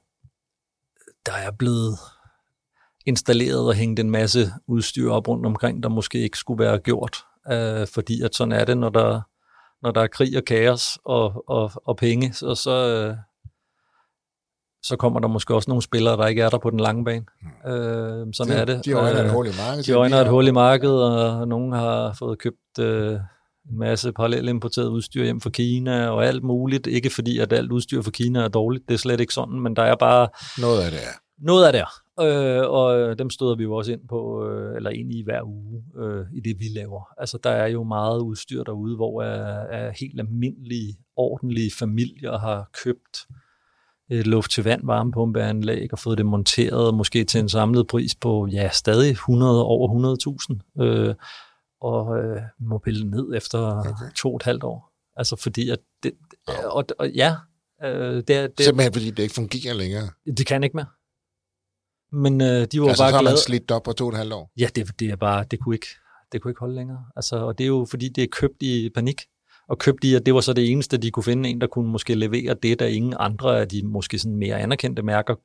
der 1.26 1.34
er 1.34 1.52
blevet 1.52 1.98
installeret 3.06 3.68
og 3.68 3.74
hængt 3.74 4.00
en 4.00 4.10
masse 4.10 4.54
udstyr 4.68 5.12
op 5.12 5.28
rundt 5.28 5.46
omkring, 5.46 5.84
der 5.84 5.90
måske 5.90 6.20
ikke 6.20 6.38
skulle 6.38 6.64
være 6.64 6.80
gjort 6.80 7.26
øh, 7.52 7.88
fordi 7.88 8.22
at 8.22 8.36
sådan 8.36 8.52
er 8.52 8.66
det, 8.66 8.78
når 8.78 8.90
der, 8.90 9.22
når 9.84 9.92
der 9.92 10.02
er 10.02 10.08
krig 10.08 10.38
og 10.38 10.44
kaos 10.44 11.00
og, 11.06 11.44
og, 11.50 11.72
og 11.86 11.98
penge, 11.98 12.34
så, 12.34 12.56
så, 12.56 12.72
øh, 12.72 13.16
så 14.84 14.96
kommer 14.96 15.20
der 15.20 15.28
måske 15.28 15.56
også 15.56 15.70
nogle 15.70 15.82
spillere, 15.82 16.18
der 16.18 16.28
ikke 16.28 16.42
er 16.42 16.50
der 16.50 16.58
på 16.58 16.70
den 16.70 16.80
lange 16.80 17.06
bane. 17.06 17.26
Mm. 17.66 17.72
Øh, 17.72 18.28
sådan 18.34 18.54
de, 18.54 18.60
er 18.60 18.66
det. 18.66 18.86
De 18.86 18.92
øjner 18.92 19.24
et 19.24 19.32
hul 19.32 19.48
i 19.48 19.52
markedet. 19.58 19.86
De 19.86 19.92
øjner 19.92 20.22
et 20.22 20.30
hul 20.30 20.48
i 20.48 20.52
markedet, 20.52 21.04
og 21.04 21.48
nogen 21.48 21.72
har 21.72 22.16
fået 22.20 22.40
købt 22.40 22.80
øh, 22.80 23.20
en 23.70 23.80
masse 23.80 24.12
parallelt 24.12 24.50
importeret 24.50 24.88
udstyr 24.88 25.24
hjem 25.24 25.42
fra 25.42 25.50
Kina 25.50 26.08
og 26.08 26.26
alt 26.26 26.44
muligt. 26.44 26.88
Ikke 26.88 27.10
fordi, 27.10 27.40
at 27.40 27.54
alt 27.54 27.72
udstyr 27.72 28.02
fra 28.02 28.12
Kina 28.12 28.44
er 28.44 28.48
dårligt, 28.48 28.88
det 28.88 28.94
er 28.94 28.98
slet 28.98 29.20
ikke 29.20 29.34
sådan, 29.34 29.60
men 29.60 29.76
der 29.76 29.84
er 29.84 29.96
bare... 29.96 30.28
Noget 30.62 30.82
af 30.82 30.92
det 30.92 31.00
er. 31.00 31.14
Noget 31.38 31.66
af 31.66 31.74
det 31.74 31.82
er. 31.82 31.94
Øh, 32.22 32.70
og 32.70 33.20
dem 33.20 33.30
støder 33.30 33.56
vi 33.56 33.64
jo 33.64 33.74
også 33.74 33.92
ind 33.92 34.08
på, 34.10 34.50
øh, 34.50 34.76
eller 34.76 34.90
ind 34.90 35.14
i 35.14 35.24
hver 35.24 35.42
uge 35.44 35.84
øh, 35.98 36.26
i 36.34 36.40
det, 36.40 36.60
vi 36.60 36.66
laver. 36.76 37.14
Altså, 37.18 37.40
der 37.44 37.50
er 37.50 37.68
jo 37.68 37.84
meget 37.84 38.20
udstyr 38.20 38.64
derude, 38.64 38.96
hvor 38.96 39.24
er, 39.24 39.66
er 39.68 39.92
helt 40.00 40.20
almindelige, 40.20 40.98
ordentlige 41.16 41.72
familier 41.80 42.38
har 42.38 42.70
købt 42.84 43.28
et 44.10 44.28
luft-til-vand 44.28 44.82
varmepumpeanlæg 44.86 45.94
og 45.94 46.00
fået 46.00 46.18
det 46.18 46.26
monteret, 46.26 46.94
måske 46.94 47.24
til 47.24 47.40
en 47.40 47.50
samlet 47.50 47.88
pris 47.88 48.16
på, 48.16 48.48
ja, 48.52 48.70
stadig 48.70 49.12
100, 49.12 49.66
over 49.66 50.18
100.000, 50.78 50.84
øh, 50.84 51.16
og 51.82 52.18
øh, 52.18 52.42
må 52.60 52.78
pille 52.78 53.10
ned 53.10 53.36
efter 53.36 53.80
okay. 53.80 54.14
to 54.18 54.30
og 54.30 54.36
et 54.36 54.44
halvt 54.44 54.64
år. 54.64 54.92
Altså 55.16 55.36
fordi, 55.36 55.70
at 55.70 55.80
det, 56.04 56.12
og, 56.66 56.86
og 57.00 57.10
ja, 57.10 57.36
øh, 57.84 58.24
det, 58.28 58.30
er, 58.30 58.48
det, 58.48 58.66
Simpelthen 58.66 58.94
fordi 58.94 59.12
det 59.12 59.24
ikke 59.24 59.36
fungerer 59.36 59.74
længere. 59.74 60.10
Det 60.38 60.46
kan 60.46 60.64
ikke 60.64 60.78
mere. 60.78 60.86
Men 62.12 62.42
øh, 62.42 62.48
de 62.48 62.82
var 62.82 62.88
altså, 62.88 63.04
bare 63.04 63.12
så 63.12 63.20
glade. 63.20 63.24
man 63.24 63.38
slidt 63.38 63.72
op 63.72 63.84
på 63.84 63.94
to 63.94 64.06
og 64.06 64.12
et 64.12 64.18
halvt 64.18 64.34
år. 64.34 64.52
Ja, 64.60 64.68
det, 64.76 65.00
det 65.00 65.10
er 65.10 65.16
bare, 65.16 65.46
det 65.52 65.60
kunne 65.60 65.76
ikke, 65.76 65.88
det 66.32 66.42
kunne 66.42 66.52
ikke 66.52 66.60
holde 66.60 66.76
længere. 66.76 67.06
Altså, 67.16 67.36
og 67.36 67.58
det 67.58 67.64
er 67.64 67.68
jo 67.68 67.88
fordi, 67.90 68.10
det 68.10 68.24
er 68.24 68.28
købt 68.32 68.64
i 68.64 68.90
panik. 68.96 69.22
Og 69.70 69.78
købt 69.78 70.04
i, 70.04 70.16
at 70.16 70.26
det 70.26 70.34
var 70.34 70.42
så 70.42 70.54
det 70.54 70.72
eneste, 70.72 70.98
de 70.98 71.12
kunne 71.12 71.24
finde 71.24 71.50
en, 71.50 71.62
der 71.62 71.68
kunne 71.68 71.92
måske 71.92 72.16
levere 72.16 72.56
det, 72.64 72.80
der 72.80 72.86
ingen 72.86 73.14
andre 73.20 73.60
af 73.60 73.68
de 73.68 73.82
måske 73.86 74.20
sådan 74.20 74.36
mere 74.38 74.60
anerkendte 74.60 75.02
mærker 75.02 75.36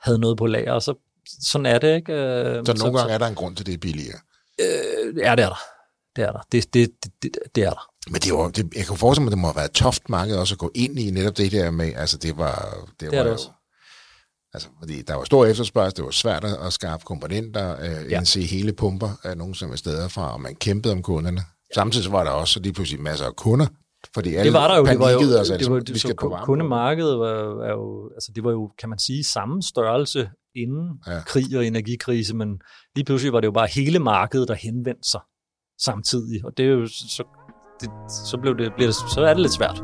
havde 0.00 0.18
noget 0.18 0.36
på 0.38 0.46
lager. 0.46 0.72
Og 0.72 0.82
så, 0.82 0.94
sådan 1.42 1.66
er 1.66 1.78
det, 1.78 1.96
ikke? 1.96 2.12
Øh, 2.12 2.66
Så 2.66 2.74
nogle 2.78 2.98
gange 2.98 3.14
er 3.14 3.18
der 3.18 3.26
en 3.26 3.34
grund 3.34 3.56
til, 3.56 3.66
det 3.66 3.74
er 3.74 3.78
billigere. 3.78 4.18
Øh, 4.60 5.16
ja, 5.16 5.30
det 5.36 5.44
er 5.44 5.48
der. 5.48 5.58
Det 6.16 6.24
er 6.24 6.32
der. 6.32 6.40
Det, 6.52 6.74
det, 6.74 6.90
det, 7.22 7.38
det, 7.54 7.64
er 7.64 7.70
der. 7.70 7.88
Men 8.10 8.20
det 8.20 8.32
var, 8.32 8.50
det, 8.50 8.74
jeg 8.76 8.86
kan 8.86 8.96
forestille 8.96 9.24
mig, 9.24 9.28
at 9.28 9.32
det 9.32 9.38
må 9.38 9.46
have 9.46 9.56
været 9.56 9.68
et 9.68 9.74
toft 9.74 10.08
marked 10.08 10.36
også 10.36 10.54
at 10.54 10.58
gå 10.58 10.70
ind 10.74 10.98
i 10.98 11.10
netop 11.10 11.36
det 11.36 11.52
der 11.52 11.70
med, 11.70 11.92
altså 11.96 12.16
det 12.18 12.36
var... 12.36 12.76
Det, 13.00 13.00
Det 13.00 13.10
var 13.12 13.18
er 13.18 13.22
det 13.22 13.28
jo, 13.28 13.34
også. 13.34 13.48
Altså, 14.54 14.68
fordi 14.78 15.02
der 15.02 15.14
var 15.14 15.24
stor 15.24 15.46
efterspørgsel, 15.46 15.96
det 15.96 16.04
var 16.04 16.10
svært 16.10 16.44
at 16.44 16.72
skaffe 16.72 17.04
komponenter, 17.06 17.76
øh, 17.80 17.84
Ja. 17.84 18.02
ja. 18.10 18.16
indse 18.18 18.40
hele 18.42 18.72
pumper 18.72 19.08
af 19.24 19.36
nogle 19.36 19.54
som 19.54 19.76
steder 19.76 20.08
fra, 20.08 20.32
og 20.32 20.40
man 20.40 20.54
kæmpede 20.54 20.92
om 20.94 21.02
kunderne. 21.02 21.40
Samtidig 21.74 22.04
så 22.04 22.10
var 22.10 22.24
der 22.24 22.30
også 22.30 22.60
lige 22.60 22.72
pludselig 22.72 23.00
masser 23.02 23.26
af 23.26 23.36
kunder, 23.36 23.66
fordi 24.14 24.34
alle 24.34 24.44
det 24.44 24.52
var 24.52 24.68
der 24.68 24.76
jo. 24.76 24.84
Det 24.84 24.98
var 24.98 25.10
jo, 25.10 25.18
og 25.38 25.46
sagde, 25.46 25.64
det 25.64 25.70
var, 25.70 25.76
vi 25.76 25.82
det, 25.82 26.00
skal 26.00 26.10
så 26.10 26.16
på 26.20 26.28
varme. 26.28 26.44
kundemarkedet 26.46 27.18
var, 27.18 27.64
er 27.64 27.72
jo, 27.72 28.10
altså 28.14 28.32
det 28.34 28.44
var 28.44 28.50
jo, 28.50 28.70
kan 28.78 28.88
man 28.88 28.98
sige, 28.98 29.24
samme 29.24 29.62
størrelse 29.62 30.30
inden 30.56 30.88
ja. 31.06 31.12
Ja. 31.14 31.20
krig 31.26 31.56
og 31.58 31.66
energikrise, 31.66 32.36
men 32.36 32.48
lige 32.96 33.04
pludselig 33.04 33.32
var 33.32 33.40
det 33.40 33.46
jo 33.46 33.52
bare 33.52 33.68
hele 33.74 33.98
markedet, 33.98 34.48
der 34.48 34.54
henvendte 34.54 35.08
sig 35.10 35.20
samtidig, 35.80 36.44
og 36.44 36.52
det 36.56 36.64
er 36.64 36.70
jo 36.70 36.86
så, 36.86 37.24
det, 37.80 37.90
så, 38.30 38.38
blev 38.42 38.58
det, 38.58 38.72
bliver 38.76 38.88
det, 38.88 38.94
så 39.14 39.20
er 39.20 39.34
det 39.34 39.42
lidt 39.42 39.52
svært. 39.52 39.82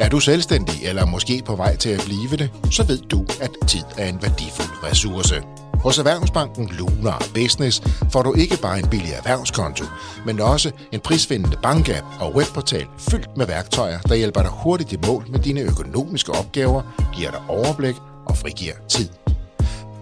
Er 0.00 0.08
du 0.08 0.20
selvstændig 0.20 0.84
eller 0.84 1.06
måske 1.06 1.42
på 1.46 1.56
vej 1.56 1.76
til 1.76 1.90
at 1.90 2.02
blive 2.04 2.36
det, 2.36 2.50
så 2.70 2.82
ved 2.86 2.98
du, 2.98 3.26
at 3.40 3.50
tid 3.66 3.84
er 3.98 4.08
en 4.08 4.22
værdifuld 4.22 4.84
ressource. 4.84 5.42
Hos 5.74 5.98
Erhvervsbanken 5.98 6.68
Lunar 6.68 7.26
Business 7.34 7.82
får 8.12 8.22
du 8.22 8.34
ikke 8.34 8.58
bare 8.62 8.78
en 8.78 8.88
billig 8.88 9.12
erhvervskonto, 9.12 9.84
men 10.26 10.40
også 10.40 10.70
en 10.92 11.00
prisvindende 11.00 11.56
bankapp 11.62 12.06
og 12.20 12.34
webportal 12.34 12.86
fyldt 12.98 13.36
med 13.36 13.46
værktøjer, 13.46 14.00
der 14.00 14.14
hjælper 14.14 14.42
dig 14.42 14.50
hurtigt 14.50 14.92
i 14.92 14.96
mål 15.06 15.24
med 15.28 15.38
dine 15.40 15.60
økonomiske 15.60 16.32
opgaver, 16.32 16.82
giver 17.16 17.30
dig 17.30 17.40
overblik 17.48 17.96
og 18.26 18.36
frigiver 18.36 18.74
tid. 18.88 19.08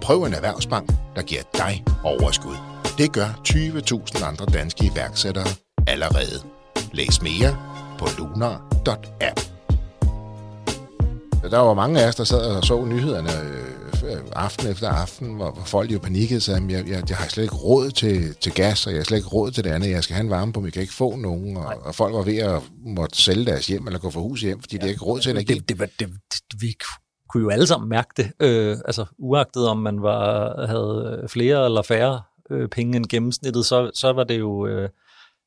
Prøv 0.01 0.23
en 0.23 0.33
erhvervsbank, 0.33 0.89
der 1.15 1.21
giver 1.21 1.41
dig 1.53 1.83
overskud. 2.03 2.55
Det 2.97 3.11
gør 3.11 3.39
20.000 3.49 4.25
andre 4.25 4.45
danske 4.45 4.91
iværksættere 4.93 5.47
allerede. 5.87 6.43
Læs 6.91 7.21
mere 7.21 7.57
på 7.97 8.07
lunar.app. 8.17 9.48
Der 11.43 11.57
var 11.59 11.73
mange 11.73 12.01
af 12.03 12.07
os, 12.07 12.15
der 12.15 12.23
sad 12.23 12.55
og 12.55 12.63
så 12.63 12.85
nyhederne 12.85 13.29
øh, 14.09 14.17
aften 14.35 14.67
efter 14.71 14.89
aften, 14.89 15.33
hvor, 15.35 15.51
hvor 15.51 15.63
folk 15.63 15.91
jo 15.93 15.99
panikkede 15.99 16.41
sig, 16.41 16.61
jeg, 16.69 16.87
jeg, 16.89 17.09
jeg 17.09 17.17
har 17.17 17.27
slet 17.29 17.43
ikke 17.43 17.55
råd 17.55 17.91
til, 17.91 18.35
til 18.35 18.53
gas, 18.53 18.87
og 18.87 18.91
jeg 18.93 18.99
har 18.99 19.03
slet 19.03 19.17
ikke 19.17 19.29
råd 19.29 19.51
til 19.51 19.63
det 19.63 19.69
andet, 19.69 19.89
jeg 19.89 20.03
skal 20.03 20.15
have 20.15 20.23
en 20.23 20.29
varme 20.29 20.53
på, 20.53 20.59
men 20.59 20.65
jeg 20.65 20.73
kan 20.73 20.81
ikke 20.81 20.93
få 20.93 21.15
nogen, 21.15 21.57
og, 21.57 21.65
og 21.85 21.95
folk 21.95 22.13
var 22.13 22.21
ved 22.21 22.37
at 22.37 22.61
måtte 22.85 23.17
sælge 23.23 23.45
deres 23.45 23.67
hjem, 23.67 23.87
eller 23.87 23.99
gå 23.99 24.09
for 24.09 24.19
hus 24.21 24.41
hjem, 24.41 24.61
fordi 24.61 24.75
ja. 24.75 24.79
de 24.81 24.85
har 24.85 24.89
ikke 24.89 25.05
råd 25.05 25.19
til 25.19 25.31
energi. 25.31 25.53
Det, 25.53 25.69
det, 25.69 25.79
var- 25.79 25.85
det, 25.99 26.09
det, 26.31 26.61
vi 26.61 26.75
kunne 27.29 27.43
jo 27.43 27.49
alle 27.49 27.67
sammen 27.67 27.89
mærke 27.89 28.09
det, 28.17 28.31
øh, 28.39 28.77
altså 28.85 29.05
uagtet 29.17 29.67
om 29.67 29.77
man 29.77 30.01
var, 30.01 30.65
havde 30.67 31.25
flere 31.29 31.65
eller 31.65 31.81
færre 31.81 32.21
øh, 32.51 32.69
penge 32.69 32.97
end 32.97 33.05
gennemsnittet, 33.05 33.65
så, 33.65 33.91
så 33.93 34.13
var 34.13 34.23
det 34.23 34.39
jo... 34.39 34.67
Øh, 34.67 34.89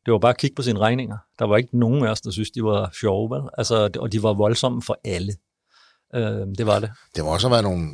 det 0.06 0.12
var 0.12 0.18
bare 0.18 0.30
at 0.32 0.38
kigge 0.38 0.54
på 0.54 0.62
sine 0.62 0.78
regninger. 0.78 1.16
Der 1.38 1.44
var 1.46 1.56
ikke 1.56 1.78
nogen 1.78 2.04
af 2.04 2.10
os, 2.10 2.20
der 2.20 2.30
synes, 2.30 2.50
de 2.50 2.64
var 2.64 2.90
sjove, 3.00 3.30
vel? 3.30 3.42
Altså, 3.58 3.90
og 3.98 4.12
de 4.12 4.22
var 4.22 4.32
voldsomme 4.34 4.82
for 4.82 4.98
alle. 5.04 5.32
Øh, 6.14 6.46
det 6.58 6.66
var 6.66 6.78
det. 6.78 6.90
Det 7.16 7.24
må 7.24 7.32
også 7.32 7.48
have 7.48 7.52
været 7.52 7.64
nogle, 7.64 7.88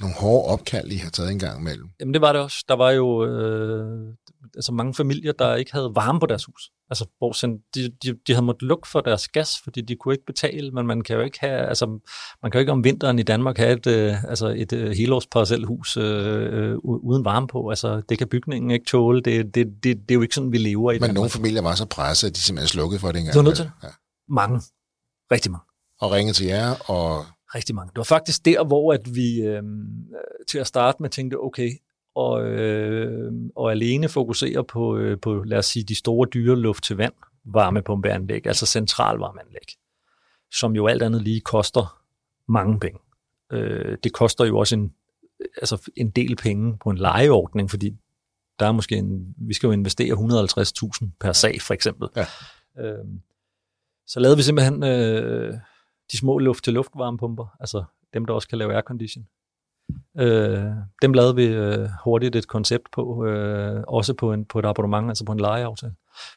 nogle 0.00 0.14
hårde 0.16 0.52
opkald, 0.52 0.92
I 0.92 0.96
har 0.96 1.10
taget 1.10 1.30
en 1.30 1.38
gang 1.38 1.60
imellem. 1.60 1.88
Jamen 2.00 2.14
det 2.14 2.20
var 2.20 2.32
det 2.32 2.42
også. 2.42 2.64
Der 2.68 2.74
var 2.74 2.90
jo 2.90 3.26
øh, 3.26 4.14
altså 4.54 4.72
mange 4.72 4.94
familier, 4.94 5.32
der 5.32 5.54
ikke 5.54 5.72
havde 5.72 5.92
varme 5.94 6.20
på 6.20 6.26
deres 6.26 6.44
hus. 6.44 6.70
Altså 6.90 7.06
hvor 7.18 7.32
sådan, 7.32 7.58
de, 7.74 7.92
de, 8.02 8.18
de 8.26 8.32
havde 8.32 8.46
måttet 8.46 8.62
lukke 8.62 8.88
for 8.88 9.00
deres 9.00 9.28
gas, 9.28 9.60
fordi 9.64 9.80
de 9.80 9.96
kunne 9.96 10.14
ikke 10.14 10.26
betale, 10.26 10.70
men 10.70 10.86
man 10.86 11.02
kan 11.02 11.16
jo 11.16 11.22
ikke 11.22 11.40
have, 11.40 11.68
altså 11.68 11.86
man 12.42 12.50
kan 12.50 12.58
jo 12.58 12.60
ikke 12.60 12.72
om 12.72 12.84
vinteren 12.84 13.18
i 13.18 13.22
Danmark 13.22 13.56
have 13.56 13.72
et, 13.72 13.86
øh, 13.86 14.24
altså 14.24 14.48
et 14.56 14.72
øh, 14.72 14.90
helårsparcelhus 14.90 15.96
øh, 15.96 16.70
øh, 16.70 16.76
uden 16.82 17.24
varme 17.24 17.46
på. 17.46 17.68
Altså 17.68 18.02
det 18.08 18.18
kan 18.18 18.28
bygningen 18.28 18.70
ikke 18.70 18.86
tåle. 18.86 19.22
Det, 19.22 19.54
det, 19.54 19.66
det, 19.82 19.84
det 19.84 20.10
er 20.10 20.14
jo 20.14 20.22
ikke 20.22 20.34
sådan, 20.34 20.52
vi 20.52 20.58
lever 20.58 20.92
i 20.92 20.98
Men 20.98 21.14
nogle 21.14 21.30
familier 21.30 21.62
var 21.62 21.74
så 21.74 21.86
presset, 21.86 22.28
at 22.28 22.36
de 22.36 22.40
simpelthen 22.40 22.68
slukkede 22.68 23.00
for 23.00 23.12
det 23.12 23.18
engang. 23.18 23.32
Det 23.32 23.38
var 23.38 23.42
nødt 23.42 23.56
til. 23.56 23.70
Ja. 23.82 23.88
Mange. 24.28 24.60
Rigtig 25.32 25.50
mange. 25.52 25.64
Og 26.00 26.12
ringede 26.12 26.36
til 26.36 26.46
jer, 26.46 26.90
og 26.90 27.24
Rigtig 27.54 27.74
mange. 27.74 27.90
Det 27.90 27.98
var 27.98 28.04
faktisk 28.04 28.44
der, 28.44 28.64
hvor 28.64 28.92
at 28.92 29.14
vi 29.14 29.40
øh, 29.40 29.62
til 30.48 30.58
at 30.58 30.66
starte 30.66 31.02
med 31.02 31.10
tænkte, 31.10 31.40
okay, 31.40 31.70
og, 32.14 32.44
øh, 32.44 33.32
og 33.56 33.70
alene 33.70 34.08
fokusere 34.08 34.64
på, 34.64 34.96
øh, 34.96 35.20
på, 35.20 35.42
lad 35.42 35.58
os 35.58 35.66
sige, 35.66 35.84
de 35.84 35.94
store 35.94 36.28
dyre 36.34 36.56
luft 36.56 36.84
til 36.84 36.96
vand 36.96 37.12
varmepumpeanlæg, 37.44 38.46
altså 38.46 38.66
centralvarmeanlæg, 38.66 39.66
som 40.52 40.76
jo 40.76 40.86
alt 40.86 41.02
andet 41.02 41.22
lige 41.22 41.40
koster 41.40 42.02
mange 42.48 42.80
penge. 42.80 42.98
Øh, 43.52 43.98
det 44.04 44.12
koster 44.12 44.44
jo 44.44 44.58
også 44.58 44.74
en, 44.74 44.92
altså 45.56 45.90
en 45.96 46.10
del 46.10 46.36
penge 46.36 46.78
på 46.78 46.90
en 46.90 46.98
lejeordning, 46.98 47.70
fordi 47.70 47.96
der 48.58 48.66
er 48.66 48.72
måske 48.72 48.96
en, 48.96 49.34
vi 49.36 49.54
skal 49.54 49.66
jo 49.66 49.72
investere 49.72 50.14
150.000 50.14 51.08
per 51.20 51.32
sag, 51.32 51.62
for 51.62 51.74
eksempel. 51.74 52.08
Ja. 52.16 52.26
Øh, 52.78 53.04
så 54.06 54.20
lavede 54.20 54.36
vi 54.36 54.42
simpelthen 54.42 54.82
øh, 54.82 55.54
de 56.12 56.16
små 56.18 56.38
luft-til-luft-varmepumper, 56.38 57.46
altså 57.60 57.84
dem, 58.14 58.24
der 58.24 58.34
også 58.34 58.48
kan 58.48 58.58
lave 58.58 58.74
aircondition. 58.74 59.24
Øh, 60.18 60.64
dem 61.02 61.12
lavede 61.12 61.34
vi 61.36 61.44
øh, 61.44 61.88
hurtigt 62.04 62.36
et 62.36 62.48
koncept 62.48 62.82
på, 62.92 63.24
øh, 63.26 63.82
også 63.88 64.14
på, 64.14 64.32
en, 64.32 64.44
på 64.44 64.58
et 64.58 64.64
abonnement, 64.64 65.08
altså 65.08 65.24
på 65.24 65.32
en 65.32 65.40
lejeaftale. 65.40 65.94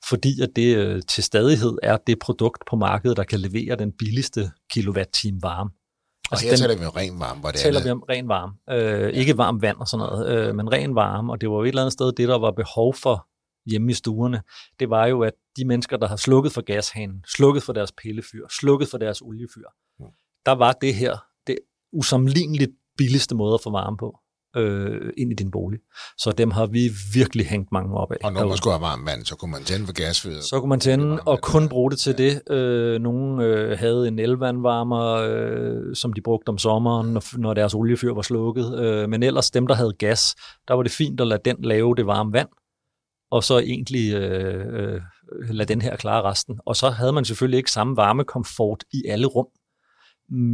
Fordi 0.09 0.41
at 0.41 0.49
det 0.55 0.77
øh, 0.77 1.01
til 1.07 1.23
stadighed 1.23 1.77
er 1.83 1.97
det 2.07 2.19
produkt 2.19 2.63
på 2.69 2.75
markedet, 2.75 3.17
der 3.17 3.23
kan 3.23 3.39
levere 3.39 3.75
den 3.75 3.91
billigste 3.91 4.51
kilowatt-time 4.71 5.41
varme. 5.41 5.69
Og 5.69 6.31
altså, 6.31 6.45
her 6.45 6.51
den- 6.51 6.59
taler 6.61 6.77
vi 6.79 6.85
om 6.85 6.91
ren 6.91 7.19
varme, 7.19 7.39
hvor 7.39 7.51
det 7.51 7.59
taler 7.59 7.79
andet. 7.79 7.85
vi 7.85 7.91
om 7.91 8.03
ren 8.09 8.27
varme. 8.27 8.53
Øh, 8.69 9.13
ikke 9.13 9.37
varmt 9.37 9.61
vand 9.61 9.77
og 9.77 9.87
sådan 9.87 10.05
noget, 10.05 10.47
øh, 10.47 10.55
men 10.55 10.71
ren 10.71 10.95
varme. 10.95 11.31
Og 11.33 11.41
det 11.41 11.49
var 11.49 11.55
jo 11.55 11.61
et 11.63 11.67
eller 11.67 11.81
andet 11.81 11.93
sted, 11.93 12.11
det 12.11 12.27
der 12.27 12.37
var 12.37 12.51
behov 12.51 12.93
for 12.93 13.27
hjemme 13.65 13.91
i 13.91 13.93
stuerne, 13.93 14.41
det 14.79 14.89
var 14.89 15.05
jo, 15.05 15.21
at 15.21 15.33
de 15.57 15.65
mennesker, 15.65 15.97
der 15.97 16.07
har 16.07 16.15
slukket 16.15 16.51
for 16.51 16.61
gashanen, 16.61 17.23
slukket 17.27 17.63
for 17.63 17.73
deres 17.73 17.91
pillefyr, 17.91 18.45
slukket 18.59 18.89
for 18.89 18.97
deres 18.97 19.21
oliefyr, 19.21 19.67
Mm. 19.99 20.05
der 20.45 20.51
var 20.51 20.71
det 20.71 20.95
her 20.95 21.17
det 21.47 21.57
usammenligneligt 21.93 22.71
billigste 22.97 23.35
måde 23.35 23.53
at 23.53 23.61
få 23.61 23.71
varme 23.71 23.97
på 23.97 24.19
øh, 24.57 25.11
ind 25.17 25.31
i 25.31 25.35
din 25.35 25.51
bolig. 25.51 25.79
Så 26.17 26.31
dem 26.31 26.51
har 26.51 26.65
vi 26.65 26.89
virkelig 27.13 27.45
hængt 27.47 27.71
mange 27.71 27.97
op 27.97 28.11
af. 28.11 28.17
Og 28.23 28.33
når 28.33 28.47
man 28.47 28.57
skulle 28.57 28.73
have 28.73 28.81
varmt 28.81 29.05
vand, 29.05 29.25
så 29.25 29.35
kunne 29.35 29.51
man 29.51 29.63
tænde 29.63 29.85
for 29.85 29.93
gasfyret. 29.93 30.43
Så 30.43 30.59
kunne 30.59 30.69
man 30.69 30.79
tænde 30.79 31.19
og 31.21 31.41
kun 31.41 31.69
bruge 31.69 31.91
det 31.91 31.99
til 31.99 32.17
det. 32.17 32.51
Øh, 32.51 33.01
nogle 33.01 33.45
øh, 33.45 33.77
havde 33.79 34.07
en 34.07 34.19
elvandvarmer, 34.19 35.05
øh, 35.13 35.95
som 35.95 36.13
de 36.13 36.21
brugte 36.21 36.49
om 36.49 36.57
sommeren, 36.57 37.13
når, 37.13 37.37
når 37.37 37.53
deres 37.53 37.73
oliefyr 37.73 38.13
var 38.13 38.21
slukket. 38.21 38.79
Øh, 38.79 39.09
men 39.09 39.23
ellers 39.23 39.51
dem, 39.51 39.67
der 39.67 39.75
havde 39.75 39.93
gas, 39.99 40.35
der 40.67 40.73
var 40.73 40.83
det 40.83 40.91
fint 40.91 41.21
at 41.21 41.27
lade 41.27 41.41
den 41.45 41.57
lave 41.59 41.95
det 41.95 42.05
varme 42.07 42.33
vand, 42.33 42.49
og 43.31 43.43
så 43.43 43.59
egentlig 43.59 44.13
øh, 44.13 44.91
øh, 44.91 45.01
lade 45.49 45.73
den 45.73 45.81
her 45.81 45.95
klare 45.95 46.23
resten. 46.23 46.59
Og 46.65 46.75
så 46.75 46.89
havde 46.89 47.13
man 47.13 47.25
selvfølgelig 47.25 47.57
ikke 47.57 47.71
samme 47.71 47.97
varmekomfort 47.97 48.83
i 48.93 49.03
alle 49.07 49.27
rum, 49.27 49.47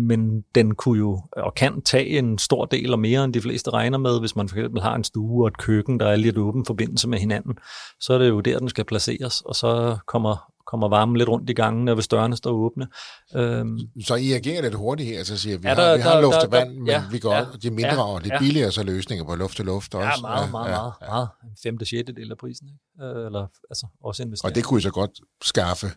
men 0.08 0.42
den 0.56 0.75
kunne 0.75 1.00
jo 1.00 1.22
og 1.32 1.54
kan 1.56 1.82
tage 1.82 2.08
en 2.08 2.38
stor 2.38 2.66
del 2.66 2.94
og 2.94 3.00
mere 3.00 3.24
end 3.24 3.34
de 3.34 3.42
fleste 3.42 3.70
regner 3.70 3.98
med, 3.98 4.20
hvis 4.20 4.36
man 4.36 4.50
for 4.50 4.56
eksempel 4.56 4.82
har 4.82 4.96
en 4.96 5.04
stue 5.04 5.44
og 5.44 5.48
et 5.48 5.58
køkken, 5.58 6.00
der 6.00 6.08
er 6.08 6.16
lidt 6.16 6.38
åben 6.38 6.66
forbindelse 6.66 7.10
med 7.10 7.20
hinanden, 7.20 7.58
så 8.00 8.13
er 8.13 8.18
det 8.18 8.30
jo 8.30 8.40
der, 8.40 8.60
den 8.60 8.70
skal 8.70 8.86
placeres, 8.86 9.42
og 9.42 9.56
så 9.56 9.98
kommer, 10.08 10.50
kommer 10.68 10.89
varmen 10.89 11.18
lidt 11.18 11.30
rundt 11.30 11.50
i 11.50 11.53
gangen, 11.53 11.94
hvis 11.94 12.08
dørene 12.08 12.36
står 12.36 12.51
åbne. 12.51 12.88
Øhm, 13.36 13.80
Så 14.06 14.15
I 14.15 14.32
agerer 14.34 14.62
lidt 14.62 14.74
hurtigt 14.75 15.10
her, 15.10 15.24
så 15.24 15.38
siger 15.38 15.58
vi, 15.58 15.68
Ja, 15.68 15.74
har, 15.75 15.82
der- 15.84 15.96
vi 15.96 16.01
har 16.01 16.13
der- 16.13 16.22
luft 16.22 16.39
til 16.41 16.50
vand, 16.50 16.70
der- 16.70 16.75
men 16.80 16.88
ja, 16.88 17.03
vi 17.12 17.20
går 17.20 17.34
ja, 17.34 17.46
de 17.63 17.70
mindre, 17.72 17.94
ja, 17.94 18.03
og 18.13 18.22
det 18.24 18.30
er 18.32 18.34
ja. 18.36 18.39
billigere 18.39 18.72
så 18.72 18.84
løsninger 18.84 19.25
på 19.25 19.36
luft 19.36 19.56
til 19.56 19.65
luft 19.65 19.96
også. 19.96 20.06
ja, 20.08 20.12
meget, 20.22 20.51
meget, 20.51 20.70
Ja, 20.70 20.75
meget, 20.75 20.94
ja. 21.01 21.08
meget. 21.08 21.27
En 21.44 21.56
femte, 21.63 21.86
sjette 21.86 22.13
del 22.13 22.32
af 22.32 22.38
prisen. 22.38 22.68
Ikke? 22.68 23.06
Øh, 23.20 23.25
Eller 23.25 23.48
altså 23.70 23.88
også 24.03 24.24
investere. 24.24 24.51
Og 24.51 24.56
det 24.56 24.63
kunne 24.63 24.77
I 24.77 24.82
så 24.82 24.91
godt 24.91 25.12
skaffe. 25.44 25.88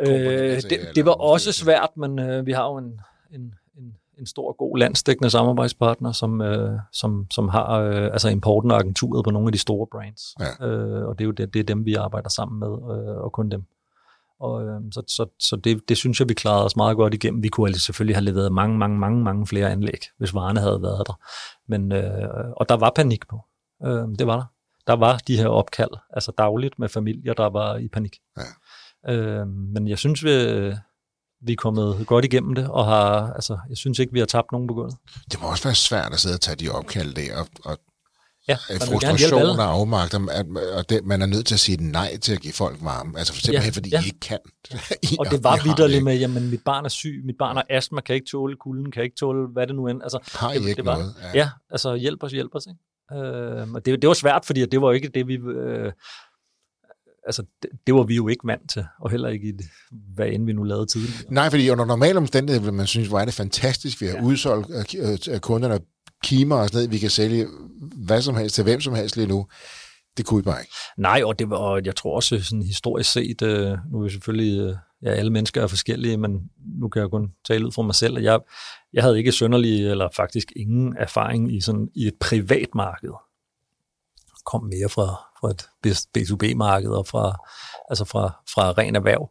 Øh, 0.00 0.08
det, 0.08 0.24
eller 0.72 0.92
det 0.94 1.06
var 1.06 1.12
også 1.12 1.52
svært, 1.52 1.88
men 1.96 2.18
øh, 2.18 2.46
vi 2.46 2.52
har 2.52 2.64
jo 2.64 2.76
en, 2.76 3.00
en, 3.30 3.40
en, 3.78 3.94
en 4.18 4.26
stor, 4.26 4.56
god 4.58 4.78
landsdækkende 4.78 5.30
samarbejdspartner, 5.30 6.12
som, 6.12 6.40
øh, 6.40 6.78
som, 6.92 7.26
som 7.30 7.48
har 7.48 7.70
øh, 7.80 8.04
altså 8.04 8.28
importen 8.28 8.70
og 8.70 8.78
agenturet 8.78 9.24
på 9.24 9.30
nogle 9.30 9.48
af 9.48 9.52
de 9.52 9.58
store 9.58 9.86
brands. 9.92 10.22
Ja. 10.40 10.66
Øh, 10.66 11.08
og 11.08 11.18
det 11.18 11.24
er 11.24 11.26
jo 11.26 11.30
det, 11.32 11.54
det 11.54 11.60
er 11.60 11.64
dem, 11.64 11.84
vi 11.84 11.94
arbejder 11.94 12.28
sammen 12.28 12.58
med, 12.60 12.68
øh, 12.68 13.16
og 13.16 13.32
kun 13.32 13.48
dem. 13.50 13.64
Og, 14.40 14.64
øh, 14.66 14.80
så 14.92 15.02
så, 15.06 15.26
så 15.40 15.56
det, 15.56 15.88
det 15.88 15.96
synes 15.96 16.20
jeg, 16.20 16.28
vi 16.28 16.34
klarede 16.34 16.64
os 16.64 16.76
meget 16.76 16.96
godt 16.96 17.14
igennem. 17.14 17.42
Vi 17.42 17.48
kunne 17.48 17.68
altså 17.68 17.82
selvfølgelig 17.82 18.16
have 18.16 18.24
leveret 18.24 18.52
mange, 18.52 18.78
mange, 18.78 18.98
mange, 18.98 19.24
mange 19.24 19.46
flere 19.46 19.70
anlæg, 19.70 20.00
hvis 20.18 20.34
varerne 20.34 20.60
havde 20.60 20.82
været 20.82 21.06
der. 21.06 21.20
Men, 21.68 21.92
øh, 21.92 22.52
og 22.56 22.68
der 22.68 22.74
var 22.74 22.92
panik 22.96 23.28
på. 23.28 23.40
Øh, 23.86 24.08
det 24.18 24.26
var 24.26 24.36
der. 24.36 24.44
Der 24.86 24.96
var 24.96 25.16
de 25.16 25.36
her 25.36 25.48
opkald, 25.48 25.90
altså 26.10 26.32
dagligt 26.38 26.78
med 26.78 26.88
familier, 26.88 27.34
der 27.34 27.50
var 27.50 27.76
i 27.76 27.88
panik. 27.88 28.16
Ja. 28.38 29.12
Øh, 29.12 29.46
men 29.46 29.88
jeg 29.88 29.98
synes, 29.98 30.24
vi, 30.24 30.30
vi 31.40 31.52
er 31.52 31.56
kommet 31.56 32.06
godt 32.06 32.24
igennem 32.24 32.54
det, 32.54 32.68
og 32.68 32.84
har, 32.84 33.32
altså, 33.32 33.58
jeg 33.68 33.76
synes 33.76 33.98
ikke, 33.98 34.12
vi 34.12 34.18
har 34.18 34.26
tabt 34.26 34.52
nogen 34.52 34.68
på 34.68 34.74
gulvet. 34.74 34.96
Det 35.32 35.40
må 35.40 35.50
også 35.50 35.64
være 35.64 35.74
svært 35.74 36.12
at 36.12 36.18
sidde 36.18 36.34
og 36.36 36.40
tage 36.40 36.56
de 36.56 36.68
opkald 36.68 37.14
der, 37.14 37.40
og, 37.40 37.46
og 37.64 37.78
Ja, 38.48 38.52
øh, 38.70 38.74
man 38.80 38.88
frustration 38.88 39.42
og 39.58 39.64
afmagt, 39.64 40.14
at, 40.14 40.46
og 40.72 40.88
det, 40.90 41.04
man 41.04 41.22
er 41.22 41.26
nødt 41.26 41.46
til 41.46 41.54
at 41.54 41.60
sige 41.60 41.90
nej 41.90 42.16
til 42.16 42.32
at 42.32 42.40
give 42.40 42.52
folk 42.52 42.78
varme. 42.82 43.18
Altså 43.18 43.32
for 43.34 43.40
simpelthen, 43.40 43.70
Ja, 43.72 43.76
fordi 43.76 43.90
ja. 43.90 44.00
I 44.02 44.06
ikke 44.06 44.20
kan. 44.20 44.38
I, 45.12 45.16
Og 45.18 45.26
det 45.30 45.44
var 45.44 45.60
vidderligt 45.64 46.04
med, 46.04 46.18
jamen 46.18 46.50
mit 46.50 46.60
barn 46.64 46.84
er 46.84 46.88
syg, 46.88 47.22
mit 47.24 47.36
barn 47.38 47.56
har 47.56 47.66
astma, 47.70 48.00
kan 48.00 48.14
ikke 48.14 48.26
tåle 48.30 48.56
kulden, 48.56 48.90
kan 48.92 49.02
ikke 49.02 49.16
tåle, 49.20 49.48
hvad 49.52 49.66
det 49.66 49.76
nu 49.76 49.88
end. 49.88 50.02
Altså, 50.02 50.18
Har 50.34 50.52
I 50.52 50.58
det, 50.58 50.68
ikke 50.68 50.76
det 50.76 50.84
var, 50.84 50.96
noget? 50.98 51.14
Ja. 51.22 51.38
ja, 51.38 51.48
altså 51.70 51.94
hjælp 51.94 52.22
os, 52.22 52.32
hjælp 52.32 52.50
os. 52.54 52.66
Ikke? 52.66 53.26
Øh, 53.26 53.70
og 53.74 53.84
det, 53.86 54.02
det 54.02 54.08
var 54.08 54.14
svært, 54.14 54.44
fordi 54.44 54.66
det 54.66 54.80
var 54.82 54.92
ikke 54.92 55.08
det, 55.14 55.26
vi... 55.28 55.34
Øh, 55.34 55.92
altså, 57.26 57.42
det, 57.62 57.70
det 57.86 57.94
var 57.94 58.02
vi 58.02 58.14
jo 58.14 58.28
ikke 58.28 58.46
vant 58.46 58.70
til, 58.70 58.84
og 59.00 59.10
heller 59.10 59.28
ikke 59.28 59.48
i 59.48 59.52
det, 59.52 59.66
hvad 60.14 60.26
end 60.26 60.46
vi 60.46 60.52
nu 60.52 60.62
lavede 60.62 60.86
tidligere. 60.86 61.22
Nej, 61.28 61.50
fordi 61.50 61.70
under 61.70 61.84
normale 61.84 62.16
omstændigheder 62.18 62.64
vil 62.64 62.72
man 62.74 62.86
synes, 62.86 63.08
hvor 63.08 63.20
er 63.20 63.24
det 63.24 63.34
fantastisk, 63.34 64.00
vi 64.00 64.06
har 64.06 64.14
ja. 64.16 64.22
udsolgt 64.22 64.66
k- 64.70 64.98
øh, 64.98 65.34
øh, 65.34 65.40
kunderne 65.40 65.78
kimer 66.24 66.56
og 66.56 66.68
sådan 66.68 66.76
noget, 66.76 66.92
vi 66.92 66.98
kan 66.98 67.10
sælge 67.10 67.46
hvad 68.06 68.22
som 68.22 68.36
helst 68.36 68.54
til 68.54 68.64
hvem 68.64 68.80
som 68.80 68.94
helst 68.94 69.16
lige 69.16 69.28
nu. 69.28 69.46
Det 70.16 70.26
kunne 70.26 70.38
vi 70.38 70.44
bare 70.44 70.60
ikke. 70.60 70.72
Nej, 70.96 71.22
og, 71.24 71.38
det 71.38 71.52
og 71.52 71.84
jeg 71.84 71.96
tror 71.96 72.14
også 72.14 72.42
sådan 72.42 72.62
historisk 72.62 73.12
set, 73.12 73.42
øh, 73.42 73.78
nu 73.90 73.98
er 73.98 74.04
vi 74.04 74.10
selvfølgelig, 74.10 74.60
øh, 74.60 74.76
ja, 75.02 75.10
alle 75.10 75.32
mennesker 75.32 75.62
er 75.62 75.66
forskellige, 75.66 76.16
men 76.16 76.50
nu 76.80 76.88
kan 76.88 77.02
jeg 77.02 77.10
kun 77.10 77.32
tale 77.44 77.66
ud 77.66 77.72
fra 77.72 77.82
mig 77.82 77.94
selv, 77.94 78.16
at 78.16 78.24
jeg, 78.24 78.40
jeg 78.92 79.02
havde 79.02 79.18
ikke 79.18 79.32
sønderlig, 79.32 79.90
eller 79.90 80.08
faktisk 80.16 80.52
ingen 80.56 80.96
erfaring 80.98 81.56
i, 81.56 81.60
sådan, 81.60 81.88
i 81.94 82.06
et 82.06 82.14
privat 82.20 82.68
marked. 82.74 83.10
Kom 84.44 84.64
mere 84.64 84.88
fra, 84.88 85.06
fra 85.40 85.50
et 85.50 85.68
B2B-marked 86.18 86.90
og 86.90 87.06
fra, 87.06 87.36
altså 87.90 88.04
fra, 88.04 88.42
fra 88.54 88.72
ren 88.72 88.96
erhverv. 88.96 89.30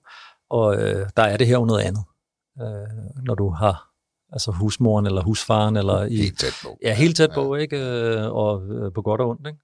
Og 0.50 0.76
øh, 0.76 1.10
der 1.18 1.24
er 1.24 1.38
det 1.38 1.48
her 1.48 1.54
jo 1.54 1.66
noget 1.66 1.82
andet. 1.82 2.04
Øh, 2.62 3.24
når 3.24 3.36
du 3.36 3.50
har 3.50 3.88
altså 4.32 4.52
husmoren 4.52 5.06
eller 5.06 5.24
husfaren, 5.24 5.78
eller 5.78 6.06
i, 6.06 6.16
Helt 6.16 6.40
tæt 6.40 6.54
på. 6.64 6.78
Ja, 6.84 6.94
helt 6.94 7.18
tæt 7.18 7.30
på, 7.34 7.56
ikke? 7.56 7.78
Øh, 7.78 8.32
Og 8.32 8.64
øh, 8.68 8.92
på 8.94 9.02
godt 9.02 9.22
og 9.22 9.30
ondt, 9.30 9.48
ikke? 9.48 9.60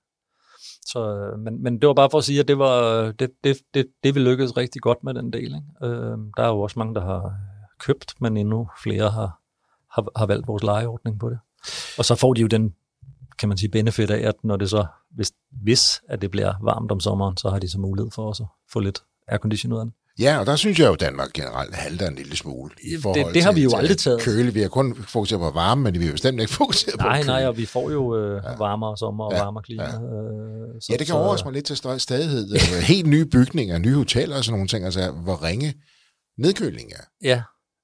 Så, 0.85 1.15
øh, 1.15 1.39
men, 1.39 1.63
men 1.63 1.81
det 1.81 1.87
var 1.87 1.93
bare 1.93 2.09
for 2.09 2.17
at 2.17 2.23
sige, 2.23 2.39
at 2.39 2.47
det, 2.47 2.57
var, 2.57 3.11
det, 3.11 3.29
det, 3.43 3.57
det, 3.73 3.85
det 4.03 4.15
vi 4.15 4.19
lykkedes 4.19 4.57
rigtig 4.57 4.81
godt 4.81 5.03
med 5.03 5.13
den 5.13 5.33
del. 5.33 5.43
Ikke? 5.45 5.93
Øh, 5.95 6.17
der 6.37 6.43
er 6.43 6.47
jo 6.47 6.61
også 6.61 6.79
mange, 6.79 6.95
der 6.95 7.01
har 7.01 7.33
købt, 7.79 8.13
men 8.21 8.37
endnu 8.37 8.69
flere 8.83 9.09
har, 9.09 9.39
har, 9.91 10.07
har 10.15 10.25
valgt 10.25 10.47
vores 10.47 10.63
lejeordning 10.63 11.19
på 11.19 11.29
det. 11.29 11.39
Og 11.97 12.05
så 12.05 12.15
får 12.15 12.33
de 12.33 12.41
jo 12.41 12.47
den, 12.47 12.75
kan 13.39 13.49
man 13.49 13.57
sige, 13.57 13.69
benefit 13.69 14.11
af, 14.11 14.27
at 14.27 14.35
når 14.43 14.57
det 14.57 14.69
så, 14.69 14.85
hvis, 15.11 15.31
hvis 15.51 16.01
at 16.07 16.21
det 16.21 16.31
bliver 16.31 16.53
varmt 16.61 16.91
om 16.91 16.99
sommeren, 16.99 17.37
så 17.37 17.49
har 17.49 17.59
de 17.59 17.69
så 17.69 17.79
mulighed 17.79 18.11
for 18.11 18.27
også 18.27 18.43
at 18.43 18.49
få 18.73 18.79
lidt 18.79 19.03
aircondition 19.27 19.73
ud 19.73 19.77
af 19.77 19.85
den. 19.85 19.93
Ja, 20.19 20.39
og 20.39 20.45
der 20.45 20.55
synes 20.55 20.79
jeg 20.79 20.87
jo, 20.87 20.93
at 20.93 20.99
Danmark 20.99 21.33
generelt 21.33 21.75
halter 21.75 22.07
en 22.07 22.15
lille 22.15 22.35
smule. 22.37 22.71
I 22.83 23.01
forhold 23.01 23.33
det 23.33 23.43
har 23.43 23.51
til- 23.51 23.57
vi 23.57 23.63
jo 23.63 23.69
til 23.69 23.77
aldrig 23.77 23.97
taget. 23.97 24.21
Køle. 24.21 24.53
Vi 24.53 24.61
har 24.61 24.67
kun 24.67 24.95
fokuseret 24.95 25.39
på 25.41 25.51
varme, 25.51 25.81
men 25.83 25.99
vi 25.99 26.05
har 26.05 26.11
bestemt 26.11 26.39
ikke 26.41 26.53
fokuseret 26.63 26.99
på 26.99 27.05
Nej, 27.07 27.17
køle. 27.17 27.27
nej, 27.27 27.47
og 27.47 27.57
vi 27.57 27.65
får 27.65 27.91
jo 27.91 28.17
øh, 28.17 28.43
varmere 28.59 28.97
sommer 28.97 29.23
og 29.25 29.31
Ja, 29.33 29.43
varmere 29.43 29.63
klima. 29.63 29.83
ja. 29.83 29.89
Øh, 29.89 30.81
så, 30.81 30.87
Ja, 30.89 30.93
det 30.97 31.05
kan 31.07 31.13
så- 31.13 31.17
overraske 31.17 31.45
mig 31.45 31.53
lidt 31.53 31.65
til 31.65 31.77
stadighed. 31.99 32.53
Øh, 32.53 32.59
Helt 32.83 33.07
nye 33.07 33.25
bygninger, 33.25 33.77
nye 33.77 33.95
hoteller 33.95 34.37
og 34.37 34.43
sådan 34.43 34.53
nogle 34.57 34.67
ting. 34.67 34.85
Altså, 34.85 35.11
hvor 35.11 35.43
ringe 35.43 35.73
nedkøling 36.37 36.91
er. 36.91 37.03
Ja, 37.23 37.41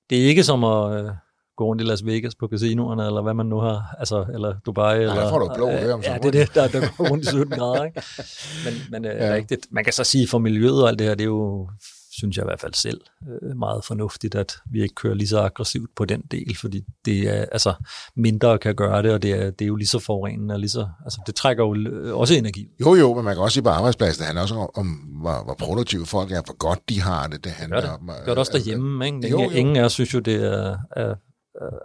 det 0.10 0.24
er 0.24 0.28
ikke 0.28 0.44
som 0.44 0.64
at 0.64 0.92
øh, 1.00 1.10
gå 1.58 1.66
rundt 1.66 1.82
i 1.82 1.86
Las 1.86 2.06
Vegas 2.06 2.36
på 2.36 2.48
casinoerne, 2.52 3.06
eller 3.06 3.22
hvad 3.22 3.34
man 3.34 3.46
nu 3.46 3.60
har, 3.60 3.96
altså, 4.00 4.26
eller 4.34 4.56
Dubai. 4.66 4.96
der 4.96 5.02
eller, 5.12 5.30
får 5.30 5.40
du 5.40 5.52
blå 5.56 5.70
øre 5.70 5.94
om 5.94 6.02
Ja, 6.02 6.18
det 6.18 6.26
er 6.26 6.32
det, 6.32 6.56
der, 6.56 6.68
der 6.68 6.80
går 6.98 7.10
rundt 7.10 7.24
i 7.24 7.28
17 7.28 7.50
grader. 7.58 7.84
Ikke? 7.84 8.02
Men, 8.66 8.74
men 8.92 9.06
øh, 9.12 9.18
ja. 9.18 9.34
rigtigt, 9.34 9.68
man 9.72 9.84
kan 9.84 9.94
så 9.94 10.04
sige, 10.04 10.28
for 10.28 10.38
miljøet 10.40 10.84
og 10.84 10.90
alt 10.90 11.00
det 11.00 11.08
her, 11.08 11.16
det 11.16 11.24
er 11.24 11.26
jo, 11.28 11.70
synes 12.20 12.38
jeg 12.38 12.44
i 12.44 12.48
hvert 12.48 12.60
fald 12.62 12.74
selv, 12.74 13.02
øh, 13.42 13.58
meget 13.58 13.86
fornuftigt, 13.86 14.36
at 14.36 14.58
vi 14.72 14.82
ikke 14.82 14.96
kører 14.96 15.14
lige 15.14 15.28
så 15.28 15.40
aggressivt 15.40 15.90
på 15.96 16.06
den 16.06 16.22
del, 16.32 16.58
fordi 16.58 16.84
det 17.06 17.20
er, 17.30 17.46
altså, 17.52 17.74
mindre 18.16 18.58
kan 18.58 18.76
gøre 18.76 19.04
det, 19.04 19.12
og 19.12 19.22
det 19.22 19.32
er, 19.32 19.52
det 19.52 19.66
er 19.66 19.68
jo 19.68 19.76
lige 19.76 19.88
så 19.88 20.00
forurenende, 20.00 20.54
og 20.54 20.60
lige 20.60 20.70
så, 20.70 20.88
altså, 21.06 21.22
det 21.28 21.36
trækker 21.36 21.64
jo 21.64 21.76
øh, 21.76 22.16
også 22.18 22.34
energi. 22.34 22.68
Jo, 22.82 22.96
jo, 22.96 23.14
men 23.14 23.26
man 23.26 23.36
kan 23.36 23.44
også 23.44 23.54
sige 23.54 23.64
på 23.64 23.70
arbejdspladsen, 23.70 24.20
det 24.20 24.26
handler 24.26 24.42
også 24.42 24.56
om, 24.56 24.70
om 24.76 24.88
hvor, 25.22 25.44
hvor 25.44 25.54
produktive 25.60 26.06
folk 26.06 26.32
er, 26.32 26.42
hvor 26.46 26.58
godt 26.58 26.90
de 26.90 27.02
har 27.02 27.28
det. 27.28 27.44
Det 27.44 27.52
handler 27.52 27.82
Gør 27.82 27.88
det. 27.88 27.98
om... 28.00 28.10
Gør 28.26 28.32
det 28.32 28.38
også 28.38 28.52
derhjemme, 28.52 29.06
ikke? 29.06 29.30
Jo, 29.30 29.38
Ingen, 29.38 29.52
jo. 29.52 29.58
ingen 29.58 29.76
af 29.76 29.84
os 29.84 29.94
synes 29.94 30.14
jo, 30.14 30.20
det 30.20 30.36
er, 30.36 30.78
er, 30.96 31.16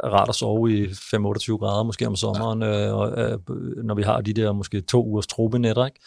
er 0.04 0.08
rart 0.08 0.28
at 0.28 0.34
sove 0.34 0.72
i 0.72 0.84
5-28 0.86 1.56
grader, 1.56 1.82
måske 1.82 2.06
om 2.06 2.16
sommeren, 2.16 2.62
øh, 2.62 2.94
og, 2.94 3.12
øh, 3.18 3.38
når 3.84 3.94
vi 3.94 4.02
har 4.02 4.20
de 4.20 4.32
der 4.32 4.52
måske 4.52 4.80
to 4.80 5.04
ugers 5.06 5.26
tropenætter. 5.26 5.86
Ikke? 5.86 6.00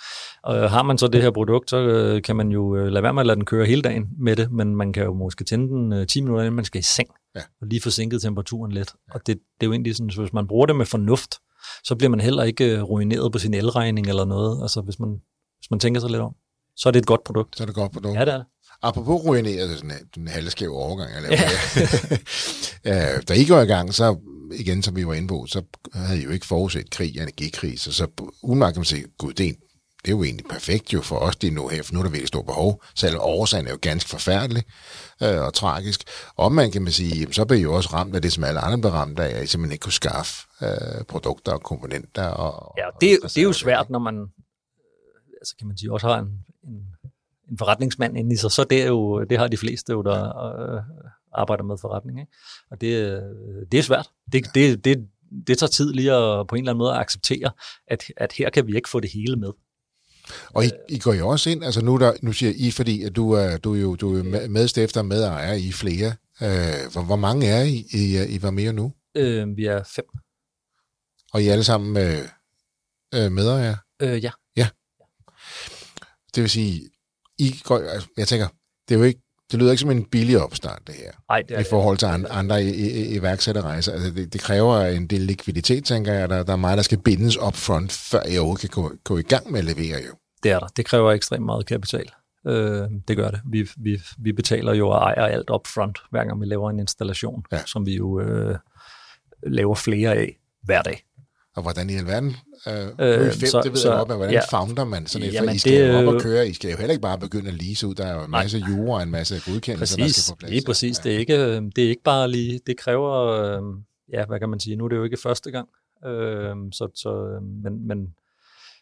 Og 0.43 0.69
har 0.71 0.83
man 0.83 0.97
så 0.97 1.07
det 1.07 1.21
her 1.21 1.31
produkt, 1.31 1.69
så 1.69 1.77
øh, 1.77 2.21
kan 2.21 2.35
man 2.35 2.49
jo 2.49 2.75
øh, 2.75 2.87
lade 2.87 3.03
være 3.03 3.13
med 3.13 3.21
at 3.21 3.25
lade 3.27 3.35
den 3.35 3.45
køre 3.45 3.65
hele 3.65 3.81
dagen 3.81 4.07
med 4.19 4.35
det, 4.35 4.51
men 4.51 4.75
man 4.75 4.93
kan 4.93 5.03
jo 5.03 5.13
måske 5.13 5.43
tænde 5.43 5.67
den 5.67 5.93
øh, 5.93 6.07
10 6.07 6.21
minutter, 6.21 6.43
inden 6.43 6.55
man 6.55 6.65
skal 6.65 6.79
i 6.79 6.83
seng, 6.83 7.09
Ja. 7.35 7.41
og 7.61 7.67
lige 7.67 7.81
få 7.81 7.89
sænket 7.89 8.21
temperaturen 8.21 8.71
lidt. 8.71 8.93
Og 9.13 9.19
det, 9.27 9.35
det 9.35 9.61
er 9.61 9.65
jo 9.67 9.71
egentlig 9.71 9.95
sådan, 9.95 10.09
så 10.09 10.21
hvis 10.21 10.33
man 10.33 10.47
bruger 10.47 10.65
det 10.65 10.75
med 10.75 10.85
fornuft, 10.85 11.35
så 11.83 11.95
bliver 11.95 12.09
man 12.09 12.19
heller 12.19 12.43
ikke 12.43 12.77
øh, 12.77 12.83
ruineret 12.83 13.31
på 13.31 13.39
sin 13.39 13.53
elregning 13.53 14.07
eller 14.09 14.25
noget. 14.25 14.61
Altså 14.61 14.81
hvis 14.81 14.99
man, 14.99 15.09
hvis 15.59 15.71
man 15.71 15.79
tænker 15.79 16.01
sig 16.01 16.09
lidt 16.09 16.21
om, 16.21 16.35
så 16.75 16.89
er 16.89 16.91
det 16.91 16.99
et 16.99 17.05
godt 17.05 17.23
produkt. 17.23 17.57
Så 17.57 17.63
er 17.63 17.65
det 17.65 17.75
godt 17.75 17.91
på 17.91 17.99
noget. 17.99 18.15
Ja, 18.15 18.25
det 18.25 18.33
er 18.33 18.37
det. 18.37 18.45
Apropos 18.81 19.21
ruineret, 19.25 19.77
sådan 19.77 19.91
en, 20.17 20.27
halvskæv 20.27 20.73
overgang, 20.75 21.13
jeg 21.13 21.21
laver 21.21 21.35
ja. 22.85 23.19
Da 23.27 23.33
I 23.33 23.45
går 23.45 23.59
i 23.61 23.65
gang, 23.65 23.93
så 23.93 24.17
igen, 24.53 24.83
som 24.83 24.95
vi 24.95 25.07
var 25.07 25.13
inde 25.13 25.27
på, 25.27 25.45
så 25.49 25.61
havde 25.93 26.19
I 26.21 26.23
jo 26.23 26.29
ikke 26.29 26.45
forudset 26.45 26.89
krig 26.89 27.15
energikrig, 27.17 27.79
så, 27.79 27.91
så 27.93 28.07
umiddelbart 28.43 28.73
kan 28.73 28.79
man 28.79 28.85
sige, 28.85 29.05
gud, 29.17 29.33
det 29.33 29.43
er, 29.45 29.49
en- 29.49 29.55
det 30.01 30.07
er 30.13 30.17
jo 30.17 30.23
egentlig 30.23 30.45
perfekt 30.49 30.93
jo 30.93 31.01
for 31.01 31.15
os, 31.19 31.35
det 31.35 31.47
er 31.47 31.51
nu 31.51 31.67
her, 31.67 31.83
for 31.83 31.93
nu 31.93 31.99
er 31.99 32.03
der 32.03 32.09
virkelig 32.09 32.27
stort 32.27 32.45
behov. 32.45 32.83
Selvom 32.95 33.21
årsagen 33.23 33.67
er 33.67 33.71
jo 33.71 33.77
ganske 33.81 34.09
forfærdelig 34.09 34.63
øh, 35.23 35.41
og 35.41 35.53
tragisk. 35.53 36.03
Og 36.35 36.51
man 36.51 36.71
kan 36.71 36.81
man 36.81 36.91
sige, 36.91 37.15
jamen, 37.19 37.33
så 37.33 37.45
bliver 37.45 37.59
I 37.59 37.63
jo 37.63 37.73
også 37.73 37.89
ramt 37.93 38.15
af 38.15 38.21
det, 38.21 38.33
som 38.33 38.43
alle 38.43 38.59
andre 38.59 38.77
bliver 38.77 38.91
ramt 38.93 39.19
af, 39.19 39.37
at 39.37 39.43
I 39.43 39.47
simpelthen 39.47 39.71
ikke 39.71 39.83
kunne 39.83 39.93
skaffe 39.93 40.33
øh, 40.63 41.03
produkter 41.07 41.51
og 41.51 41.61
komponenter. 41.61 42.23
Og, 42.27 42.73
Ja, 42.77 42.87
og 42.87 42.93
det, 43.01 43.19
og 43.23 43.29
det 43.29 43.37
er 43.37 43.43
jo 43.43 43.53
svært, 43.53 43.89
når 43.89 43.99
man 43.99 44.15
øh, 44.15 44.27
altså 45.41 45.55
kan 45.59 45.67
man 45.67 45.77
sige, 45.77 45.93
også 45.93 46.07
har 46.07 46.17
en, 46.19 46.27
en, 46.67 46.81
en 47.51 47.57
forretningsmand 47.57 48.17
inde 48.17 48.33
i 48.33 48.37
sig, 48.37 48.51
så 48.51 48.63
det, 48.63 48.81
er 48.81 48.87
jo, 48.87 49.23
det 49.23 49.37
har 49.37 49.47
de 49.47 49.57
fleste 49.57 49.91
jo, 49.93 50.01
der 50.01 50.37
øh, 50.47 50.81
arbejder 51.33 51.63
med 51.63 51.77
forretning. 51.81 52.19
Ikke? 52.19 52.31
Og 52.71 52.81
det, 52.81 52.87
øh, 52.87 53.21
det 53.71 53.77
er 53.77 53.83
svært. 53.83 54.09
Det, 54.31 54.45
det, 54.55 54.85
det, 54.85 55.07
det 55.47 55.57
tager 55.57 55.69
tid 55.69 55.93
lige 55.93 56.13
at 56.13 56.47
på 56.47 56.55
en 56.55 56.61
eller 56.61 56.71
anden 56.71 56.77
måde 56.77 56.93
at 56.93 56.99
acceptere, 56.99 57.51
at, 57.87 58.03
at 58.17 58.31
her 58.31 58.49
kan 58.49 58.67
vi 58.67 58.75
ikke 58.75 58.89
få 58.89 58.99
det 58.99 59.11
hele 59.13 59.35
med. 59.35 59.49
Og 60.53 60.65
I, 60.65 60.69
I 60.89 60.99
går 60.99 61.13
jo 61.13 61.27
også 61.27 61.49
ind, 61.49 61.63
altså 61.63 61.81
nu, 61.81 61.97
der, 61.97 62.13
nu 62.21 62.31
siger 62.33 62.53
I, 62.55 62.71
fordi 62.71 63.03
at 63.03 63.15
du 63.15 63.31
er, 63.31 63.57
du 63.57 63.75
er 63.75 63.79
jo 63.79 63.95
du 63.95 64.17
er 64.17 64.23
med- 64.23 64.47
medstifter 64.47 64.99
og 65.01 65.05
medejer 65.05 65.53
i 65.53 65.71
flere. 65.71 66.07
Øh, 66.41 66.91
hvor, 66.91 67.03
hvor 67.05 67.15
mange 67.15 67.47
er 67.47 67.63
I, 67.63 67.85
I, 67.91 68.35
I 68.35 68.41
var 68.41 68.51
mere 68.51 68.73
nu? 68.73 68.93
Øh, 69.15 69.57
vi 69.57 69.65
er 69.65 69.83
fem. 69.83 70.05
Og 71.33 71.41
I 71.43 71.47
er 71.47 71.51
alle 71.51 71.63
sammen 71.63 71.97
øh, 71.97 72.27
øh, 73.15 73.31
medejere? 73.31 73.77
Øh, 74.01 74.23
ja. 74.23 74.31
Det 76.35 76.41
vil 76.43 76.49
sige, 76.49 76.89
I 77.39 77.61
går, 77.63 77.77
altså, 77.77 78.07
jeg 78.17 78.27
tænker, 78.27 78.47
det 78.89 78.95
er 78.95 78.99
jo 78.99 79.05
ikke, 79.05 79.21
det 79.51 79.59
lyder 79.59 79.71
ikke 79.71 79.81
som 79.81 79.91
en 79.91 80.05
billig 80.05 80.41
opstart, 80.41 80.79
det 80.87 80.95
her, 80.95 81.11
Ej, 81.29 81.41
det 81.49 81.57
er, 81.57 81.61
i 81.61 81.63
forhold 81.69 81.97
til 81.97 82.05
andre, 82.05 82.29
andre 82.31 82.63
iværksætterrejser. 82.63 83.91
Altså, 83.93 84.11
det, 84.11 84.33
det 84.33 84.41
kræver 84.41 84.81
en 84.81 85.07
del 85.07 85.21
likviditet, 85.21 85.85
tænker 85.85 86.13
jeg. 86.13 86.29
Der, 86.29 86.43
der 86.43 86.53
er 86.53 86.57
meget, 86.57 86.77
der 86.77 86.83
skal 86.83 86.97
bindes 86.97 87.37
up 87.37 87.55
front, 87.55 87.91
før 87.91 88.21
jeg 88.31 88.39
overhovedet 88.39 88.71
kan 88.71 88.83
gå, 88.83 88.91
gå 89.03 89.17
i 89.17 89.21
gang 89.21 89.51
med 89.51 89.59
at 89.59 89.65
levere 89.65 89.97
jo. 90.07 90.15
det 90.43 90.51
er 90.51 90.59
der. 90.59 90.67
Det 90.67 90.85
kræver 90.85 91.11
ekstremt 91.11 91.45
meget 91.45 91.65
kapital. 91.65 92.11
Øh, 92.47 92.89
det 93.07 93.17
gør 93.17 93.29
det. 93.29 93.41
Vi, 93.45 93.69
vi, 93.77 94.01
vi 94.17 94.31
betaler 94.31 94.73
jo 94.73 94.89
og 94.89 94.97
ejer 94.97 95.25
alt 95.25 95.49
up 95.49 95.67
front, 95.67 95.99
hver 96.11 96.23
gang 96.25 96.41
vi 96.41 96.45
laver 96.45 96.69
en 96.69 96.79
installation, 96.79 97.43
ja. 97.51 97.59
som 97.65 97.85
vi 97.85 97.95
jo 97.95 98.19
øh, 98.19 98.57
laver 99.43 99.75
flere 99.75 100.15
af 100.15 100.37
hver 100.63 100.81
dag. 100.81 101.03
Og 101.57 101.61
hvordan 101.63 101.89
i 101.89 101.95
alverden, 101.95 102.35
øh, 102.67 102.73
øh, 102.73 102.87
Øh, 102.99 103.31
fem, 103.31 103.47
så- 103.47 103.61
det 103.63 103.71
ved 103.71 103.77
så- 103.79 103.93
jeg 103.93 104.05
men 104.07 104.17
hvordan 104.17 104.33
ja. 104.33 104.41
founder 104.51 104.85
man 104.85 105.07
sådan 105.07 105.27
et? 105.27 105.33
Jamen, 105.33 105.55
I 105.55 105.57
skal 105.57 105.73
det 105.73 105.87
jo 105.93 105.97
op 105.97 106.05
og 106.07 106.13
jo- 106.13 106.19
køre, 106.19 106.47
I 106.49 106.53
skal 106.53 106.71
jo 106.71 106.77
heller 106.77 106.91
ikke 106.91 107.01
bare 107.01 107.19
begynde 107.19 107.47
at 107.47 107.53
lease 107.63 107.87
ud, 107.87 107.95
der 107.95 108.05
er 108.05 108.15
jo 108.15 108.23
en 108.23 108.31
masse 108.31 108.57
jura 108.69 108.97
og 108.97 109.03
en 109.03 109.11
masse 109.11 109.35
godkendelser, 109.51 109.97
der 109.97 110.03
Præcis, 110.03 110.15
skal 110.23 110.33
på 110.33 110.37
plads. 110.39 110.51
lige 110.51 110.63
præcis. 110.65 110.99
Det 110.99 111.15
er, 111.15 111.19
ikke, 111.19 111.55
det 111.75 111.83
er 111.85 111.89
ikke 111.89 112.03
bare 112.03 112.27
lige, 112.31 112.59
det 112.67 112.77
kræver, 112.77 113.11
øh, 113.27 113.61
ja, 114.13 114.25
hvad 114.25 114.39
kan 114.39 114.49
man 114.49 114.59
sige, 114.59 114.75
nu 114.75 114.85
er 114.85 114.89
det 114.89 114.95
jo 114.95 115.03
ikke 115.03 115.17
første 115.23 115.51
gang, 115.51 115.67
øh, 116.05 116.55
så, 116.71 116.87
så, 116.95 117.09
øh, 117.35 117.43
men, 117.63 117.87
men 117.87 118.07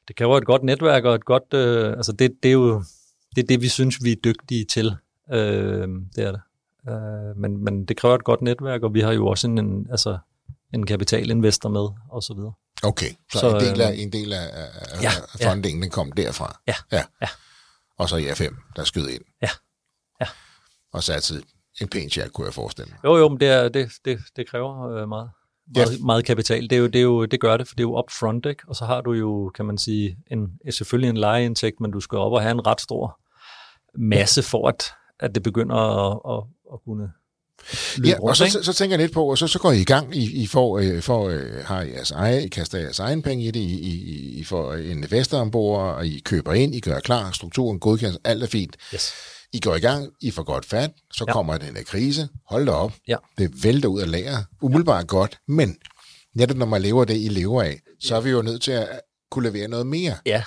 det 0.07 0.15
kræver 0.15 0.37
et 0.37 0.45
godt 0.45 0.63
netværk 0.63 1.03
og 1.03 1.15
et 1.15 1.25
godt, 1.25 1.53
øh, 1.53 1.89
altså 1.91 2.11
det, 2.11 2.31
det 2.43 2.49
er 2.49 2.53
jo 2.53 2.83
det, 3.35 3.43
er 3.43 3.47
det, 3.47 3.61
vi 3.61 3.67
synes, 3.67 4.03
vi 4.03 4.11
er 4.11 4.15
dygtige 4.23 4.65
til, 4.65 4.95
øh, 5.33 5.87
det 6.15 6.23
er 6.23 6.31
det. 6.31 6.41
Øh, 6.89 7.37
men, 7.37 7.63
men 7.63 7.85
det 7.85 7.97
kræver 7.97 8.15
et 8.15 8.23
godt 8.23 8.41
netværk, 8.41 8.83
og 8.83 8.93
vi 8.93 8.99
har 9.01 9.11
jo 9.13 9.27
også 9.27 9.47
en, 9.47 9.57
en 9.57 9.87
altså, 9.91 10.17
en 10.73 10.85
kapitalinvestor 10.85 11.69
med, 11.69 11.87
og 12.09 12.23
så 12.23 12.33
videre. 12.33 12.53
Okay, 12.83 13.09
så, 13.31 13.39
så 13.39 13.49
en 13.49 13.61
del 13.61 13.81
af, 13.81 13.93
en 13.97 14.11
del 14.11 14.33
af, 14.33 14.49
af 14.53 15.01
ja, 15.01 15.11
ja, 15.39 15.51
fundingen, 15.51 15.81
den 15.81 15.91
kom 15.91 16.11
derfra? 16.11 16.59
Ja, 16.67 16.75
ja. 16.91 17.03
ja. 17.21 17.27
Og 17.97 18.09
så 18.09 18.17
IR5, 18.17 18.73
der 18.75 18.83
skød 18.83 19.09
ind? 19.09 19.21
Ja, 19.41 19.49
ja. 20.21 20.27
Og 20.93 21.03
satte 21.03 21.43
en 21.81 21.87
pæn 21.87 22.09
chat, 22.09 22.33
kunne 22.33 22.45
jeg 22.45 22.53
forestille 22.53 22.91
mig. 22.91 22.99
Jo, 23.03 23.17
jo, 23.17 23.29
men 23.29 23.39
det, 23.39 23.47
er, 23.47 23.69
det, 23.69 23.91
det, 24.05 24.19
det 24.35 24.49
kræver 24.49 24.89
øh, 24.89 25.09
meget, 25.09 25.29
meget, 25.75 25.91
ja. 25.91 26.05
meget 26.05 26.25
kapital. 26.25 26.63
Det, 26.63 26.71
er 26.71 26.77
jo, 26.77 26.87
det, 26.87 26.95
er 26.95 27.03
jo, 27.03 27.25
det 27.25 27.39
gør 27.39 27.57
det, 27.57 27.67
for 27.67 27.75
det 27.75 27.83
er 27.83 27.87
jo 27.87 27.99
upfront, 27.99 28.45
ikke? 28.45 28.63
Og 28.67 28.75
så 28.75 28.85
har 28.85 29.01
du 29.01 29.13
jo, 29.13 29.51
kan 29.55 29.65
man 29.65 29.77
sige, 29.77 30.17
en, 30.31 30.59
selvfølgelig 30.71 31.09
en 31.09 31.17
lejeindtægt, 31.17 31.79
men 31.79 31.91
du 31.91 31.99
skal 31.99 32.17
op 32.17 32.31
og 32.31 32.41
have 32.41 32.51
en 32.51 32.67
ret 32.67 32.81
stor 32.81 33.19
masse 33.97 34.43
for, 34.43 34.67
at, 34.67 34.83
at 35.19 35.35
det 35.35 35.43
begynder 35.43 35.75
at, 35.75 36.37
at, 36.37 36.43
at 36.73 36.79
kunne 36.85 37.11
Ja, 38.05 38.15
og 38.21 38.37
så, 38.37 38.47
så, 38.47 38.63
så 38.63 38.73
tænker 38.73 38.95
jeg 38.95 39.03
lidt 39.03 39.13
på, 39.13 39.29
og 39.29 39.37
så, 39.37 39.47
så 39.47 39.59
går 39.59 39.71
I 39.71 39.81
i 39.81 39.83
gang, 39.83 40.15
I, 40.15 40.43
I 40.43 40.47
får, 40.47 40.79
øh, 40.79 41.01
får 41.01 41.29
øh, 41.29 41.65
har 41.65 41.81
jeres 41.81 42.11
egen, 42.11 42.43
I 42.43 42.47
kaster 42.47 42.79
jeres 42.79 42.99
egen 42.99 43.21
penge 43.21 43.45
i 43.45 43.51
det, 43.51 43.59
I, 43.59 43.79
I, 43.79 44.39
I 44.39 44.43
får 44.43 44.73
en 44.73 44.97
investor 44.97 45.37
ombord, 45.37 45.81
og 45.81 46.07
I 46.07 46.19
køber 46.19 46.53
ind, 46.53 46.75
I 46.75 46.79
gør 46.79 46.99
klar, 46.99 47.31
strukturen 47.31 47.79
godkendes, 47.79 48.17
alt 48.23 48.43
er 48.43 48.47
fint. 48.47 48.75
Yes. 48.93 49.13
I 49.53 49.59
går 49.59 49.75
i 49.75 49.79
gang, 49.79 50.09
I 50.21 50.31
får 50.31 50.43
godt 50.43 50.65
fat, 50.65 50.91
så 51.13 51.25
ja. 51.27 51.33
kommer 51.33 51.57
den 51.57 51.75
her 51.75 51.83
krise, 51.83 52.27
hold 52.49 52.65
da 52.65 52.71
op, 52.71 52.93
ja. 53.07 53.15
det 53.37 53.63
vælter 53.63 53.89
ud 53.89 54.01
af 54.01 54.11
lager, 54.11 54.37
umiddelbart 54.61 55.03
ja. 55.03 55.07
godt, 55.07 55.37
men 55.47 55.77
netop 56.35 56.57
når 56.57 56.65
man 56.65 56.81
lever 56.81 57.05
det, 57.05 57.17
I 57.17 57.27
lever 57.27 57.63
af, 57.63 57.79
så 57.99 58.15
er 58.15 58.21
vi 58.21 58.29
jo 58.29 58.41
nødt 58.41 58.61
til 58.61 58.71
at 58.71 58.87
kunne 59.31 59.49
levere 59.49 59.67
noget 59.67 59.87
mere. 59.87 60.15
Ja, 60.25 60.43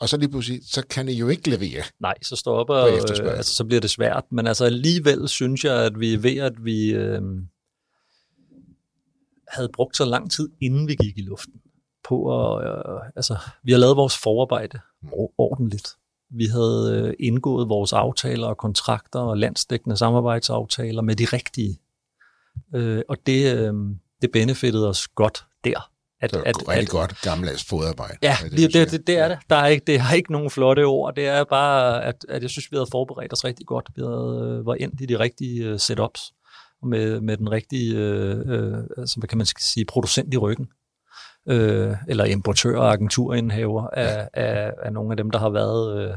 og 0.00 0.08
så 0.08 0.16
lige 0.16 0.28
pludselig, 0.28 0.60
så 0.64 0.86
kan 0.86 1.08
I 1.08 1.12
jo 1.12 1.28
ikke 1.28 1.50
levere. 1.50 1.82
Nej, 2.00 2.14
så 2.22 2.36
stopper, 2.36 2.76
øh, 2.76 3.36
altså, 3.36 3.54
så 3.54 3.64
bliver 3.64 3.80
det 3.80 3.90
svært. 3.90 4.24
Men 4.30 4.46
altså 4.46 4.64
alligevel 4.64 5.28
synes 5.28 5.64
jeg, 5.64 5.84
at 5.84 6.00
vi 6.00 6.22
ved, 6.22 6.38
at 6.38 6.64
vi 6.64 6.90
øh, 6.90 7.22
havde 9.48 9.68
brugt 9.74 9.96
så 9.96 10.04
lang 10.04 10.30
tid, 10.30 10.48
inden 10.60 10.88
vi 10.88 10.94
gik 10.94 11.18
i 11.18 11.22
luften, 11.22 11.54
på 12.08 12.46
at, 12.46 12.66
øh, 12.66 13.00
altså, 13.16 13.36
vi 13.62 13.72
har 13.72 13.78
lavet 13.78 13.96
vores 13.96 14.18
forarbejde 14.18 14.80
ordentligt. 15.38 15.88
Vi 16.30 16.46
havde 16.46 17.02
øh, 17.02 17.14
indgået 17.20 17.68
vores 17.68 17.92
aftaler 17.92 18.46
og 18.46 18.56
kontrakter 18.56 19.20
og 19.20 19.38
landsdækkende 19.38 19.96
samarbejdsaftaler 19.96 21.02
med 21.02 21.16
de 21.16 21.24
rigtige. 21.24 21.78
Øh, 22.74 23.02
og 23.08 23.16
det, 23.26 23.56
øh, 23.56 23.74
det 24.22 24.30
benefittede 24.32 24.88
os 24.88 25.08
godt 25.08 25.44
der. 25.64 25.90
At, 26.20 26.30
det 26.30 26.38
er 26.38 26.42
at, 26.44 26.68
rigtig 26.68 26.82
at, 26.82 26.88
godt 26.88 27.20
gammeldags 27.22 27.64
fodarbejde. 27.64 28.18
Ja, 28.22 28.36
det, 28.42 28.52
det, 28.52 28.74
det, 28.74 28.90
det, 28.90 29.06
det 29.06 29.18
er 29.18 29.28
det. 29.28 29.38
Der 29.50 29.56
er 29.56 29.66
ikke, 29.66 29.84
det 29.86 30.00
har 30.00 30.14
ikke 30.14 30.32
nogen 30.32 30.50
flotte 30.50 30.84
ord. 30.84 31.14
Det 31.14 31.26
er 31.26 31.44
bare, 31.44 32.04
at, 32.04 32.26
at 32.28 32.42
jeg 32.42 32.50
synes, 32.50 32.70
vi 32.70 32.76
havde 32.76 32.88
forberedt 32.92 33.32
os 33.32 33.44
rigtig 33.44 33.66
godt. 33.66 33.90
Vi 33.96 34.02
havde, 34.02 34.62
var 34.64 34.74
endt 34.74 35.00
i 35.00 35.06
de 35.06 35.18
rigtige 35.18 35.72
uh, 35.72 35.78
setups 35.78 36.32
med, 36.82 37.20
med 37.20 37.36
den 37.36 37.50
rigtige, 37.50 37.94
uh, 37.94 38.38
uh, 38.38 38.84
altså, 38.98 39.14
hvad 39.18 39.28
kan 39.28 39.38
man 39.38 39.46
sige, 39.46 39.84
producent 39.84 40.34
i 40.34 40.36
ryggen. 40.36 40.66
Uh, 41.50 41.94
eller 42.08 42.24
importør 42.24 42.78
og 42.78 42.92
agenturindhaver 42.92 43.86
af, 43.88 44.28
ja. 44.36 44.42
af, 44.42 44.72
af 44.82 44.92
nogle 44.92 45.10
af 45.12 45.16
dem, 45.16 45.30
der 45.30 45.38
har 45.38 45.50
været 45.50 46.10
uh, 46.10 46.16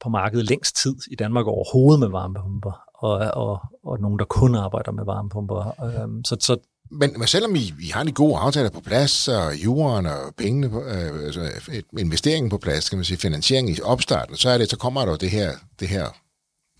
på 0.00 0.08
markedet 0.08 0.48
længst 0.48 0.76
tid 0.76 0.96
i 1.10 1.14
Danmark 1.14 1.46
overhovedet 1.46 2.00
med 2.00 2.08
varmepumper, 2.08 2.82
og, 2.94 3.12
og, 3.18 3.60
og 3.84 4.00
nogen, 4.00 4.18
der 4.18 4.24
kun 4.24 4.54
arbejder 4.54 4.92
med 4.92 5.04
varmepumper. 5.04 5.74
Uh, 5.82 6.20
så, 6.24 6.36
så 6.40 6.56
men, 6.90 7.14
men 7.18 7.28
selvom 7.28 7.56
I, 7.56 7.74
I 7.80 7.88
har 7.88 8.04
de 8.04 8.12
gode 8.12 8.36
aftaler 8.36 8.70
på 8.70 8.80
plads, 8.80 9.28
og 9.28 9.56
jorden 9.56 10.06
og 10.06 10.34
pengene, 10.38 10.70
på, 10.70 10.82
øh, 10.82 11.24
altså 11.24 11.50
investeringen 11.98 12.50
på 12.50 12.58
plads, 12.58 12.88
kan 12.88 12.98
man 12.98 13.04
sige, 13.04 13.18
finansiering 13.18 13.70
i 13.70 13.80
opstarten, 13.80 14.36
så 14.36 14.48
er 14.50 14.58
det, 14.58 14.70
så 14.70 14.76
kommer 14.76 15.04
der 15.04 15.10
jo 15.10 15.16
det 15.16 15.30
her, 15.30 15.52
det 15.80 15.88
her 15.88 16.08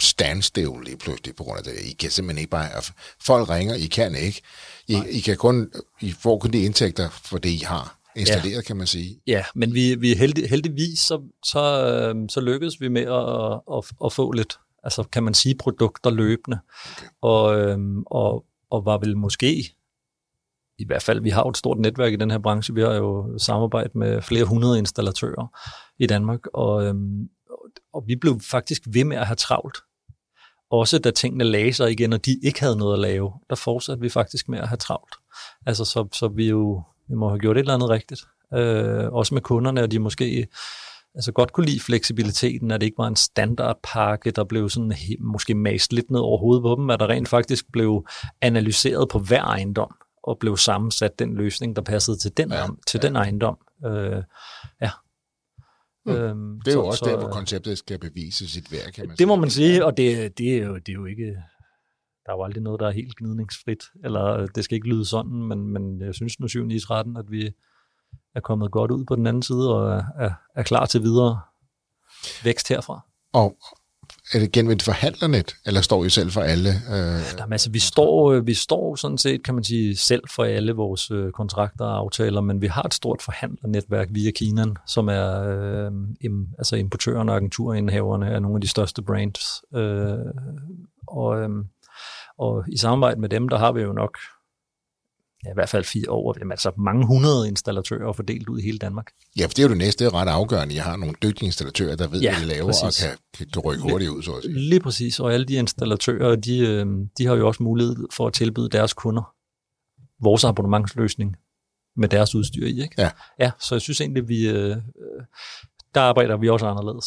standstill 0.01 0.71
lige 0.85 0.97
pludselig 0.97 1.37
på 1.37 1.45
grund 1.45 1.59
af 1.59 1.65
det. 1.65 1.73
I 1.85 1.93
kan 1.93 2.11
simpelthen 2.11 2.39
ikke 2.39 2.51
bare... 2.51 2.69
Folk 3.21 3.51
ringer, 3.51 3.75
I 3.75 3.87
kan 3.87 4.15
ikke. 4.15 4.43
I, 4.89 5.03
I, 5.11 5.21
kan 5.21 5.37
kun, 5.37 5.71
I 6.01 6.13
får 6.13 6.39
kun 6.39 6.51
de 6.51 6.63
indtægter 6.63 7.09
for 7.11 7.39
det, 7.39 7.49
I 7.49 7.63
har 7.65 7.99
installeret, 8.17 8.57
ja. 8.57 8.61
kan 8.61 8.77
man 8.77 8.87
sige. 8.87 9.21
Ja, 9.27 9.45
men 9.55 9.75
vi, 9.75 9.95
vi 9.95 10.15
heldig, 10.15 10.51
heldigvis, 10.51 10.99
så, 10.99 11.23
så, 11.45 11.87
øhm, 11.87 12.29
så 12.29 12.41
lykkedes 12.41 12.81
vi 12.81 12.89
med 12.89 13.03
at, 13.03 13.77
at, 13.77 13.85
at 14.05 14.13
få 14.13 14.33
lidt, 14.33 14.59
altså 14.85 15.03
kan 15.03 15.23
man 15.23 15.35
sige, 15.35 15.55
produkter 15.55 16.11
løbende. 16.11 16.59
Okay. 16.97 17.07
Og, 17.23 17.61
øhm, 17.61 18.03
og, 18.07 18.45
og 18.71 18.85
var 18.85 18.99
vel 18.99 19.17
måske 19.17 19.75
i 20.79 20.87
hvert 20.87 21.03
fald, 21.03 21.21
vi 21.21 21.31
har 21.31 21.43
jo 21.43 21.49
et 21.49 21.57
stort 21.57 21.79
netværk 21.79 22.13
i 22.13 22.17
den 22.17 22.31
her 22.31 22.39
branche. 22.39 22.75
Vi 22.75 22.81
har 22.81 22.95
jo 22.95 23.39
samarbejdet 23.39 23.95
med 23.95 24.23
flere 24.23 24.45
hundrede 24.45 24.79
installatører 24.79 25.59
i 25.99 26.07
Danmark, 26.07 26.41
og, 26.55 26.85
øhm, 26.85 27.29
og 27.95 28.05
vi 28.07 28.17
blev 28.17 28.41
faktisk 28.41 28.83
ved 28.87 29.05
med 29.05 29.17
at 29.17 29.27
have 29.27 29.37
travlt. 29.37 29.79
Også 30.71 30.99
da 30.99 31.11
tingene 31.11 31.45
lagde 31.45 31.73
sig 31.73 31.93
igen, 31.93 32.13
og 32.13 32.27
de 32.27 32.39
ikke 32.43 32.61
havde 32.61 32.77
noget 32.77 32.93
at 32.93 32.99
lave, 32.99 33.33
der 33.51 33.57
fortsatte 33.57 34.01
vi 34.01 34.09
faktisk 34.09 34.49
med 34.49 34.59
at 34.59 34.69
have 34.69 34.77
travlt. 34.77 35.15
Altså, 35.67 35.85
så, 35.85 36.09
så 36.13 36.29
vi 36.29 36.49
jo 36.49 36.83
vi 37.09 37.15
må 37.15 37.29
have 37.29 37.39
gjort 37.39 37.57
et 37.57 37.61
eller 37.61 37.75
andet 37.75 37.91
rigtigt. 37.91 38.21
Øh, 38.55 39.13
også 39.13 39.35
med 39.35 39.43
kunderne, 39.43 39.83
og 39.83 39.91
de 39.91 39.99
måske 39.99 40.47
altså 41.15 41.33
godt 41.33 41.53
kunne 41.53 41.67
lide 41.67 41.81
fleksibiliteten, 41.81 42.71
at 42.71 42.81
det 42.81 42.87
ikke 42.87 42.99
var 42.99 43.07
en 43.07 43.17
standardpakke, 43.17 44.31
der 44.31 44.45
blev 44.45 44.69
sådan 44.69 44.93
måske 45.21 45.55
mast 45.55 45.93
lidt 45.93 46.11
ned 46.11 46.21
over 46.21 46.39
hovedet 46.39 46.63
på 46.63 46.75
dem, 46.79 46.91
at 46.91 47.01
der 47.01 47.09
rent 47.09 47.29
faktisk 47.29 47.65
blev 47.73 48.07
analyseret 48.41 49.09
på 49.09 49.19
hver 49.19 49.43
ejendom 49.43 49.95
og 50.27 50.39
blev 50.39 50.57
sammensat 50.57 51.19
den 51.19 51.35
løsning, 51.35 51.77
der 51.77 51.83
passede 51.83 52.17
til 52.17 52.37
den, 52.37 52.53
ja, 52.53 52.67
til 52.87 53.01
ja. 53.03 53.09
den 53.09 53.17
ejendom. 53.17 53.59
Øh, 53.87 54.23
ja. 54.81 54.91
Mm. 56.07 56.13
Øhm, 56.13 56.61
det 56.61 56.73
er 56.73 56.77
jo 56.77 56.83
så, 56.83 56.87
også 56.87 56.99
så, 56.99 57.11
der, 57.11 57.19
hvor 57.19 57.29
konceptet 57.29 57.79
skal 57.79 57.99
bevise 57.99 58.49
sit 58.49 58.73
værk. 58.73 58.93
Kan 58.93 59.03
man 59.03 59.11
det 59.11 59.19
sige. 59.19 59.27
må 59.27 59.37
man 59.37 59.51
sige, 59.51 59.85
og 59.85 59.97
det, 59.97 60.39
det, 60.39 60.57
er 60.57 60.67
jo, 60.67 60.75
det 60.75 60.89
er 60.89 60.93
jo 60.93 61.05
ikke... 61.05 61.27
Der 62.27 62.33
er 62.33 62.37
jo 62.37 62.45
aldrig 62.45 62.63
noget, 62.63 62.81
der 62.81 62.87
er 62.87 62.91
helt 62.91 63.17
gnidningsfrit, 63.17 63.85
eller 64.05 64.47
det 64.47 64.65
skal 64.65 64.75
ikke 64.75 64.89
lyde 64.89 65.05
sådan, 65.05 65.43
men, 65.43 65.67
men 65.67 66.01
jeg 66.01 66.15
synes 66.15 66.41
nu 66.41 66.49
7 66.49 66.69
13, 66.81 67.17
at 67.17 67.31
vi 67.31 67.55
er 68.35 68.41
kommet 68.41 68.73
godt 68.73 68.91
ud 68.91 69.05
på 69.05 69.17
den 69.17 69.27
anden 69.27 69.43
side, 69.43 69.75
og 69.75 69.93
er, 69.93 70.05
er, 70.19 70.33
er 70.55 70.63
klar 70.63 70.87
til 70.87 71.03
videre 71.03 71.41
vækst 72.45 72.69
herfra. 72.69 73.01
Og, 73.33 73.57
er 74.33 74.39
det 74.39 74.73
et 74.73 74.83
forhandlernet 74.83 75.57
eller 75.67 75.81
står 75.81 76.05
I 76.05 76.11
selv 76.11 76.31
for 76.31 76.41
alle? 76.41 76.69
Øh, 76.69 77.39
Jamen, 77.39 77.53
altså, 77.53 77.71
vi 77.71 77.79
står, 77.79 78.33
øh, 78.33 78.47
vi 78.47 78.55
står 78.55 78.97
sådan 78.97 79.19
set, 79.19 79.43
kan 79.43 79.55
man 79.55 79.65
sige, 79.65 79.97
selv 79.97 80.23
for 80.31 80.45
alle 80.45 80.73
vores 80.73 81.11
øh, 81.11 81.33
kontrakter 81.33 81.85
og 81.85 81.97
aftaler, 81.97 82.41
men 82.41 82.61
vi 82.61 82.67
har 82.67 82.83
et 82.83 82.95
stort 82.95 83.23
forhandlernetværk 83.23 84.09
via 84.11 84.31
Kina, 84.31 84.65
som 84.87 85.09
er 85.09 85.43
øh, 85.43 85.91
im, 86.21 86.47
altså 86.59 86.77
importørerne 86.77 87.33
og 87.33 87.37
agenturindhaverne 87.37 88.31
af 88.31 88.43
nogle 88.43 88.57
af 88.57 88.61
de 88.61 88.69
største 88.69 89.03
brands. 89.03 89.63
Øh, 89.75 90.19
og, 91.09 91.41
øh, 91.41 91.49
og 92.39 92.65
i 92.69 92.77
samarbejde 92.77 93.21
med 93.21 93.29
dem, 93.29 93.49
der 93.49 93.59
har 93.59 93.73
vi 93.73 93.83
jo 93.83 93.93
nok 93.93 94.19
ja, 95.47 95.51
i 95.51 95.55
hvert 95.55 95.69
fald 95.69 95.85
fire 95.85 96.11
år, 96.11 96.37
jamen, 96.39 96.53
altså 96.53 96.71
mange 96.79 97.07
hundrede 97.07 97.49
installatører 97.49 98.13
fordelt 98.13 98.49
ud 98.49 98.59
i 98.59 98.63
hele 98.63 98.79
Danmark. 98.79 99.07
Ja, 99.39 99.45
for 99.45 99.49
det 99.49 99.59
er 99.59 99.63
jo 99.63 99.69
det 99.69 99.79
næste, 99.79 100.05
det 100.05 100.13
er 100.13 100.15
ret 100.15 100.29
afgørende. 100.29 100.75
Jeg 100.75 100.85
har 100.85 100.97
nogle 100.97 101.15
dygtige 101.23 101.47
installatører, 101.47 101.97
der 101.97 102.09
ved, 102.09 102.21
ja, 102.21 102.33
hvad 102.33 102.49
de 102.49 102.55
laver, 102.55 102.67
præcis. 102.67 103.05
og 103.05 103.11
kan, 103.33 103.49
kan 103.53 103.63
rykke 103.63 103.83
hurtigt 103.83 104.11
ud, 104.11 104.23
så 104.23 104.33
at 104.33 104.43
sige. 104.43 104.69
Lige 104.69 104.81
præcis, 104.81 105.21
og 105.21 105.35
alle 105.35 105.47
de 105.47 105.55
installatører, 105.55 106.37
de, 106.37 106.59
øh, 106.59 106.87
de 107.19 107.27
har 107.27 107.35
jo 107.35 107.47
også 107.47 107.63
mulighed 107.63 107.97
for 108.13 108.27
at 108.27 108.33
tilbyde 108.33 108.69
deres 108.69 108.93
kunder 108.93 109.33
vores 110.23 110.45
abonnementsløsning 110.45 111.37
med 111.97 112.09
deres 112.09 112.35
udstyr 112.35 112.67
i. 112.67 112.83
Ikke? 112.83 112.95
Ja. 112.99 113.11
ja, 113.41 113.51
så 113.61 113.75
jeg 113.75 113.83
synes 113.83 114.01
egentlig, 114.01 114.29
vi, 114.29 114.49
øh, 114.49 114.77
der 115.95 116.01
arbejder 116.01 116.37
vi 116.37 116.49
også 116.49 116.67
anderledes. 116.67 117.07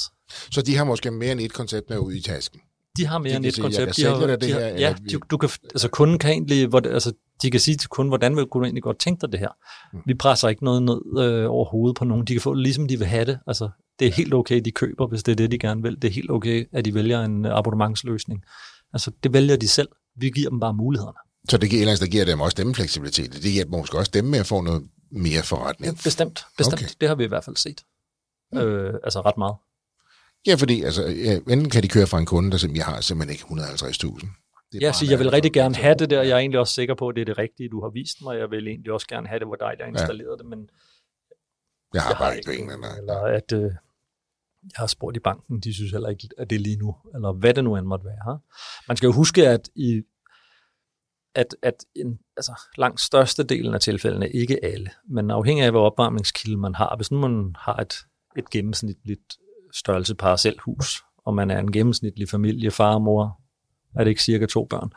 Så 0.51 0.61
de 0.61 0.75
har 0.75 0.83
måske 0.83 1.11
mere 1.11 1.31
end 1.31 1.41
et 1.41 1.53
koncept 1.53 1.89
med 1.89 1.97
ud 1.97 2.13
i 2.13 2.21
tasken? 2.21 2.61
De 2.99 3.07
har 3.07 3.17
mere 3.17 3.31
de 3.31 3.37
end 3.37 3.45
et 3.45 3.53
sige, 3.53 3.63
koncept. 3.63 3.97
De 3.97 4.03
har, 4.03 4.27
det 4.27 4.41
de 4.41 4.51
har, 4.51 4.59
her, 4.59 4.67
ja, 4.67 4.95
du, 5.11 5.19
du 5.31 5.37
kan, 5.37 5.49
altså 5.63 5.87
kunden 5.87 6.19
kan 6.19 6.31
egentlig, 6.31 6.67
hvor 6.67 6.79
altså 6.79 7.13
de 7.41 7.51
kan 7.51 7.59
sige 7.59 7.77
til 7.77 7.89
kunden, 7.89 8.09
hvordan 8.09 8.35
vil 8.35 8.45
du 8.53 8.63
egentlig 8.63 8.83
godt 8.83 8.99
tænke 8.99 9.21
dig 9.21 9.31
det 9.31 9.39
her? 9.39 9.49
Mm. 9.93 9.99
Vi 10.05 10.13
presser 10.13 10.49
ikke 10.49 10.63
noget 10.63 10.83
ned 10.83 11.23
øh, 11.23 11.51
over 11.51 11.65
hovedet 11.65 11.97
på 11.97 12.05
nogen. 12.05 12.25
De 12.25 12.33
kan 12.33 12.41
få 12.41 12.53
det 12.53 12.63
ligesom 12.63 12.87
de 12.87 12.97
vil 12.97 13.07
have 13.07 13.25
det. 13.25 13.39
Altså, 13.47 13.69
det 13.99 14.07
er 14.07 14.11
helt 14.11 14.33
okay, 14.33 14.61
de 14.65 14.71
køber, 14.71 15.07
hvis 15.07 15.23
det 15.23 15.31
er 15.31 15.35
det, 15.35 15.51
de 15.51 15.59
gerne 15.59 15.81
vil. 15.81 15.95
Det 16.01 16.07
er 16.07 16.11
helt 16.11 16.31
okay, 16.31 16.67
at 16.73 16.85
de 16.85 16.93
vælger 16.93 17.23
en 17.23 17.45
øh, 17.45 17.57
abonnementsløsning. 17.57 18.43
Altså, 18.93 19.11
det 19.23 19.33
vælger 19.33 19.55
de 19.55 19.67
selv. 19.67 19.89
Vi 20.17 20.29
giver 20.29 20.49
dem 20.49 20.59
bare 20.59 20.73
mulighederne. 20.73 21.17
Så 21.49 21.57
det 21.57 21.69
giver, 21.69 21.95
der 21.95 22.07
giver 22.07 22.25
dem 22.25 22.41
også 22.41 22.55
dem 22.55 22.73
fleksibilitet. 22.73 23.33
Det 23.33 23.51
hjælper 23.51 23.77
måske 23.77 23.97
også 23.97 24.11
dem 24.13 24.25
med 24.25 24.39
at 24.39 24.45
få 24.45 24.61
noget 24.61 24.83
mere 25.11 25.43
forretning. 25.43 25.93
Ja, 25.93 26.01
bestemt. 26.03 26.45
bestemt. 26.57 26.73
Okay. 26.73 26.85
Det 27.01 27.07
har 27.07 27.15
vi 27.15 27.23
i 27.23 27.27
hvert 27.27 27.43
fald 27.43 27.55
set. 27.55 27.83
Mm. 28.51 28.59
Øh, 28.59 28.93
altså 29.03 29.21
ret 29.21 29.37
meget. 29.37 29.55
Ja, 30.47 30.55
fordi 30.55 30.83
altså, 30.83 31.07
ja, 31.07 31.39
enten 31.53 31.69
kan 31.69 31.83
de 31.83 31.87
køre 31.87 32.07
fra 32.07 32.19
en 32.19 32.25
kunde, 32.25 32.51
der 32.51 32.57
simpelthen 32.57 32.93
har 32.93 33.01
simpelthen 33.01 33.33
ikke 33.33 33.43
150.000 33.43 34.27
Ja, 34.81 34.91
så 34.91 35.05
jeg 35.09 35.19
vil 35.19 35.29
rigtig 35.29 35.53
gerne 35.53 35.75
have 35.75 35.95
det 35.95 36.09
der. 36.09 36.21
Jeg 36.21 36.31
er 36.31 36.37
egentlig 36.37 36.59
også 36.59 36.73
sikker 36.73 36.95
på, 36.95 37.07
at 37.07 37.15
det 37.15 37.21
er 37.21 37.25
det 37.25 37.37
rigtige, 37.37 37.69
du 37.69 37.81
har 37.81 37.89
vist 37.89 38.17
mig. 38.21 38.39
Jeg 38.39 38.51
vil 38.51 38.67
egentlig 38.67 38.91
også 38.93 39.07
gerne 39.07 39.27
have 39.27 39.39
det, 39.39 39.47
hvor 39.47 39.55
dig, 39.55 39.73
der 39.77 39.83
har 39.83 39.91
installeret 39.91 40.37
ja. 40.37 40.43
det, 40.43 40.45
men 40.45 40.69
jeg 41.93 42.01
har 42.01 42.09
jeg 42.09 42.17
bare 42.19 42.37
ikke 42.37 42.51
penge. 42.51 42.73
Eller, 42.73 42.95
eller 42.97 43.15
at 43.15 43.51
øh, 43.51 43.61
jeg 44.63 44.75
har 44.75 44.87
spurgt 44.87 45.17
i 45.17 45.19
banken, 45.19 45.59
de 45.59 45.73
synes 45.73 45.91
heller 45.91 46.09
ikke, 46.09 46.29
at 46.37 46.49
det 46.49 46.55
er 46.55 46.59
lige 46.59 46.77
nu, 46.77 46.95
eller 47.15 47.31
hvad 47.31 47.53
det 47.53 47.63
nu 47.63 47.75
end 47.75 47.85
måtte 47.85 48.05
være. 48.05 48.39
Man 48.87 48.97
skal 48.97 49.07
jo 49.07 49.13
huske, 49.13 49.47
at 49.47 49.69
i 49.75 50.01
at, 51.35 51.55
at 51.61 51.85
en, 51.95 52.19
altså, 52.37 52.61
langt 52.77 53.01
største 53.01 53.43
delen 53.43 53.73
af 53.73 53.81
tilfældene, 53.81 54.29
ikke 54.29 54.65
alle, 54.65 54.89
men 55.09 55.31
afhængig 55.31 55.65
af, 55.65 55.71
hvad 55.71 55.81
opvarmningskilde 55.81 56.57
man 56.57 56.75
har, 56.75 56.95
hvis 56.95 57.11
nu 57.11 57.19
man 57.19 57.55
har 57.59 57.75
et, 57.75 57.93
et 58.37 58.49
gennemsnitligt 58.49 59.37
størrelse 59.73 60.15
parcelhus, 60.15 61.03
og 61.25 61.35
man 61.35 61.51
er 61.51 61.59
en 61.59 61.71
gennemsnitlig 61.71 62.29
familie, 62.29 62.71
far 62.71 62.93
og 62.93 63.01
mor, 63.01 63.41
er 63.95 64.03
det 64.03 64.09
ikke 64.09 64.23
cirka 64.23 64.45
to 64.45 64.65
børn, 64.65 64.91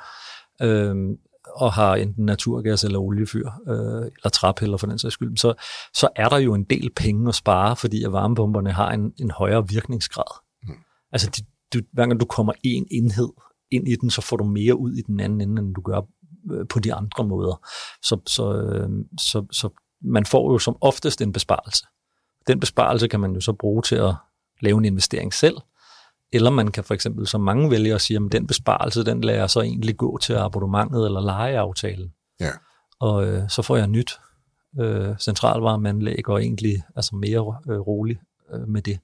øhm, 0.63 1.19
og 1.57 1.73
har 1.73 1.95
enten 1.95 2.25
naturgas 2.25 2.85
eller 2.85 2.99
oliefyr, 2.99 3.51
øh, 3.69 4.03
eller 4.03 4.31
træpiller 4.33 4.77
for 4.77 4.87
den 4.87 4.99
sags 4.99 5.15
skyld, 5.15 5.37
så, 5.37 5.55
så 5.95 6.09
er 6.17 6.29
der 6.29 6.39
jo 6.39 6.55
en 6.55 6.65
del 6.65 6.91
penge 6.97 7.29
at 7.29 7.35
spare, 7.35 7.77
fordi 7.77 8.05
at 8.05 8.13
varmepumperne 8.13 8.73
har 8.73 8.91
en, 8.91 9.13
en 9.21 9.31
højere 9.31 9.69
virkningsgrad. 9.69 10.41
Mm. 10.63 10.75
Altså, 11.13 11.31
de, 11.31 11.43
du, 11.75 11.85
hver 11.93 12.07
gang 12.07 12.21
du 12.21 12.27
kommer 12.27 12.53
en 12.63 12.87
enhed 12.91 13.29
ind 13.71 13.89
i 13.89 13.97
den, 13.97 14.11
så 14.11 14.21
får 14.21 14.37
du 14.37 14.45
mere 14.45 14.77
ud 14.77 14.95
i 14.95 15.03
den 15.03 15.21
anden 15.21 15.41
ende, 15.41 15.63
end 15.63 15.75
du 15.75 15.81
gør 15.81 16.01
øh, 16.51 16.67
på 16.69 16.79
de 16.79 16.95
andre 16.95 17.25
måder. 17.25 17.69
Så, 18.03 18.21
så, 18.27 18.53
øh, 18.55 18.89
så, 19.19 19.47
så 19.53 19.69
man 20.03 20.27
får 20.27 20.53
jo 20.53 20.59
som 20.59 20.77
oftest 20.81 21.21
en 21.21 21.33
besparelse. 21.33 21.87
Den 22.47 22.61
besparelse 22.61 23.09
kan 23.09 23.21
man 23.21 23.33
jo 23.33 23.41
så 23.41 23.53
bruge 23.53 23.83
til 23.83 23.97
at 23.97 24.15
lave 24.63 24.79
en 24.79 24.85
investering 24.85 25.35
selv, 25.35 25.57
eller 26.33 26.51
man 26.51 26.69
kan 26.69 26.85
for 26.85 26.95
eksempel, 26.95 27.27
som 27.27 27.41
mange 27.41 27.71
vælger 27.71 27.95
at 27.95 28.01
sige, 28.01 28.17
at 28.17 28.33
den 28.33 28.47
besparelse, 28.47 29.05
den 29.05 29.21
lader 29.21 29.47
så 29.47 29.61
egentlig 29.61 29.97
gå 29.97 30.19
til 30.19 30.33
abonnementet 30.33 31.05
eller 31.07 31.21
lejeaftalen. 31.21 32.13
Ja. 32.41 32.51
Og 33.01 33.27
øh, 33.27 33.43
så 33.49 33.63
får 33.63 33.77
jeg 33.77 33.87
nyt 33.87 34.19
øh, 34.81 35.19
centralvarmeanlæg 35.19 36.29
og 36.29 36.43
egentlig 36.43 36.83
altså 36.97 37.17
mere 37.17 37.57
øh, 37.71 37.79
rolig 37.79 38.19
øh, 38.55 38.69
med 38.69 38.83
det. 38.83 38.99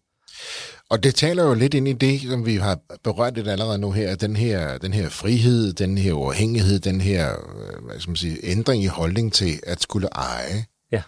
Og 0.90 1.02
det 1.02 1.14
taler 1.14 1.44
jo 1.44 1.54
lidt 1.54 1.74
ind 1.74 1.88
i 1.88 1.92
det, 1.92 2.20
som 2.20 2.46
vi 2.46 2.56
har 2.56 2.78
berørt 3.04 3.34
lidt 3.34 3.48
allerede 3.48 3.78
nu 3.78 3.90
her, 3.90 4.16
den 4.16 4.36
her, 4.36 4.78
den 4.78 4.92
her 4.92 5.08
frihed, 5.08 5.72
den 5.72 5.98
her 5.98 6.12
uafhængighed, 6.12 6.78
den 6.78 7.00
her 7.00 7.30
øh, 7.30 7.84
hvad 7.84 8.00
skal 8.00 8.10
man 8.10 8.16
sige, 8.16 8.38
ændring 8.42 8.82
i 8.82 8.86
holdning 8.86 9.32
til 9.32 9.60
at 9.66 9.82
skulle 9.82 10.08
eje. 10.08 10.64
Ja. 10.92 11.02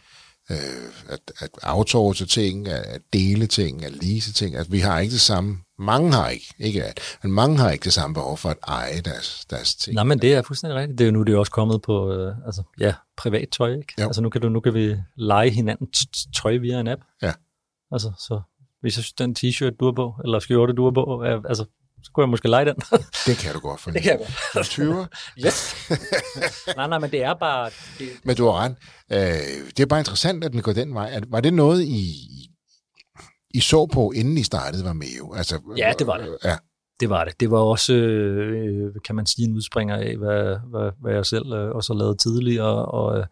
Øh, 0.51 0.57
at, 1.09 1.33
at 1.39 1.51
outsource 1.63 2.27
ting, 2.27 2.69
at 2.69 3.01
dele 3.13 3.47
ting, 3.47 3.85
at 3.85 3.93
lease 4.05 4.33
ting. 4.33 4.57
At 4.57 4.73
vi 4.73 4.79
har 4.79 4.99
ikke 4.99 5.13
det 5.13 5.21
samme 5.21 5.59
mange 5.81 6.13
har 6.13 6.29
ikke, 6.29 6.55
ikke 6.59 6.85
at, 6.85 7.01
men 7.23 7.33
mange 7.33 7.59
har 7.59 7.71
ikke 7.71 7.85
det 7.85 7.93
samme 7.93 8.15
behov 8.15 8.37
for 8.37 8.49
at 8.49 8.57
eje 8.69 9.01
deres, 9.01 9.45
deres 9.51 9.75
ting. 9.75 9.95
Nej, 9.95 10.05
men 10.05 10.19
det 10.19 10.35
er 10.35 10.43
fuldstændig 10.43 10.79
rigtigt. 10.79 10.99
Det 10.99 11.05
er 11.05 11.09
jo 11.09 11.13
nu 11.13 11.23
det 11.23 11.35
er 11.35 11.39
også 11.39 11.53
kommet 11.53 11.83
på 11.83 12.13
øh, 12.13 12.37
altså, 12.47 12.63
ja, 12.81 12.95
privat 13.17 13.49
tøj. 13.49 13.73
Ikke? 13.73 13.95
Jo. 14.01 14.05
Altså 14.05 14.23
nu 14.23 14.31
kan, 14.31 14.41
du, 14.41 14.49
nu 14.49 14.61
kan 14.61 14.75
vi 14.75 14.97
lege 15.17 15.51
hinanden 15.51 15.89
tøj 16.35 16.57
via 16.57 16.81
en 16.81 16.89
app. 16.89 17.03
Ja. 17.23 17.33
Altså, 17.93 18.13
så 18.19 18.41
hvis 18.81 18.97
jeg 18.97 19.05
synes, 19.05 19.13
den 19.13 19.37
t-shirt 19.39 19.77
du 19.81 19.85
har 19.85 19.93
på, 19.93 20.15
eller 20.25 20.39
skjorte 20.39 20.73
du 20.73 20.85
har 20.85 20.91
på, 20.91 21.23
er, 21.23 21.41
altså, 21.49 21.65
så 22.03 22.11
kunne 22.15 22.23
jeg 22.23 22.29
måske 22.29 22.49
lege 22.49 22.65
den. 22.65 22.75
det 23.27 23.37
kan 23.37 23.53
du 23.55 23.61
godt 23.61 23.81
for. 23.81 23.91
Det 23.91 24.03
kan 24.03 24.11
jeg 24.11 24.27
godt. 24.55 24.67
20. 24.67 25.07
yes. 25.47 25.75
nej, 26.77 26.87
nej, 26.87 26.99
men 26.99 27.11
det 27.11 27.23
er 27.23 27.35
bare... 27.35 27.71
Det... 27.99 28.09
Men 28.25 28.37
du 28.37 28.45
har 28.45 28.53
ret. 28.53 28.77
Øh, 29.13 29.71
det 29.77 29.81
er 29.81 29.87
bare 29.87 30.01
interessant, 30.01 30.45
at 30.45 30.53
den 30.53 30.63
går 30.63 30.73
den 30.73 30.95
vej. 30.95 31.21
Var 31.29 31.41
det 31.41 31.55
noget, 31.55 31.83
I, 31.83 32.15
I 33.55 33.61
så 33.61 33.87
på, 33.87 34.13
inden 34.15 34.39
I 34.39 34.43
startede, 34.43 34.85
var 34.85 34.93
med 34.93 35.17
jo? 35.19 35.35
Altså, 35.35 35.61
ja, 35.77 35.93
det 35.99 36.07
var 36.07 36.17
det. 36.17 36.39
Ja. 36.45 36.57
Det 37.01 37.11
var 37.11 37.25
det. 37.25 37.41
Det 37.41 37.51
var 37.51 37.59
også, 37.59 37.95
øh, 37.95 38.95
kan 39.05 39.15
man 39.15 39.27
sige, 39.27 39.49
en 39.49 39.55
udspringer 39.55 39.97
af, 39.97 40.17
hvad, 40.17 40.57
hvad, 40.71 40.91
hvad 41.01 41.15
jeg 41.15 41.27
selv 41.27 41.53
øh, 41.53 41.71
også 41.75 41.93
har 41.93 41.99
lavet 41.99 42.19
tidligere, 42.19 42.87
og 42.87 43.19
øh, 43.19 43.27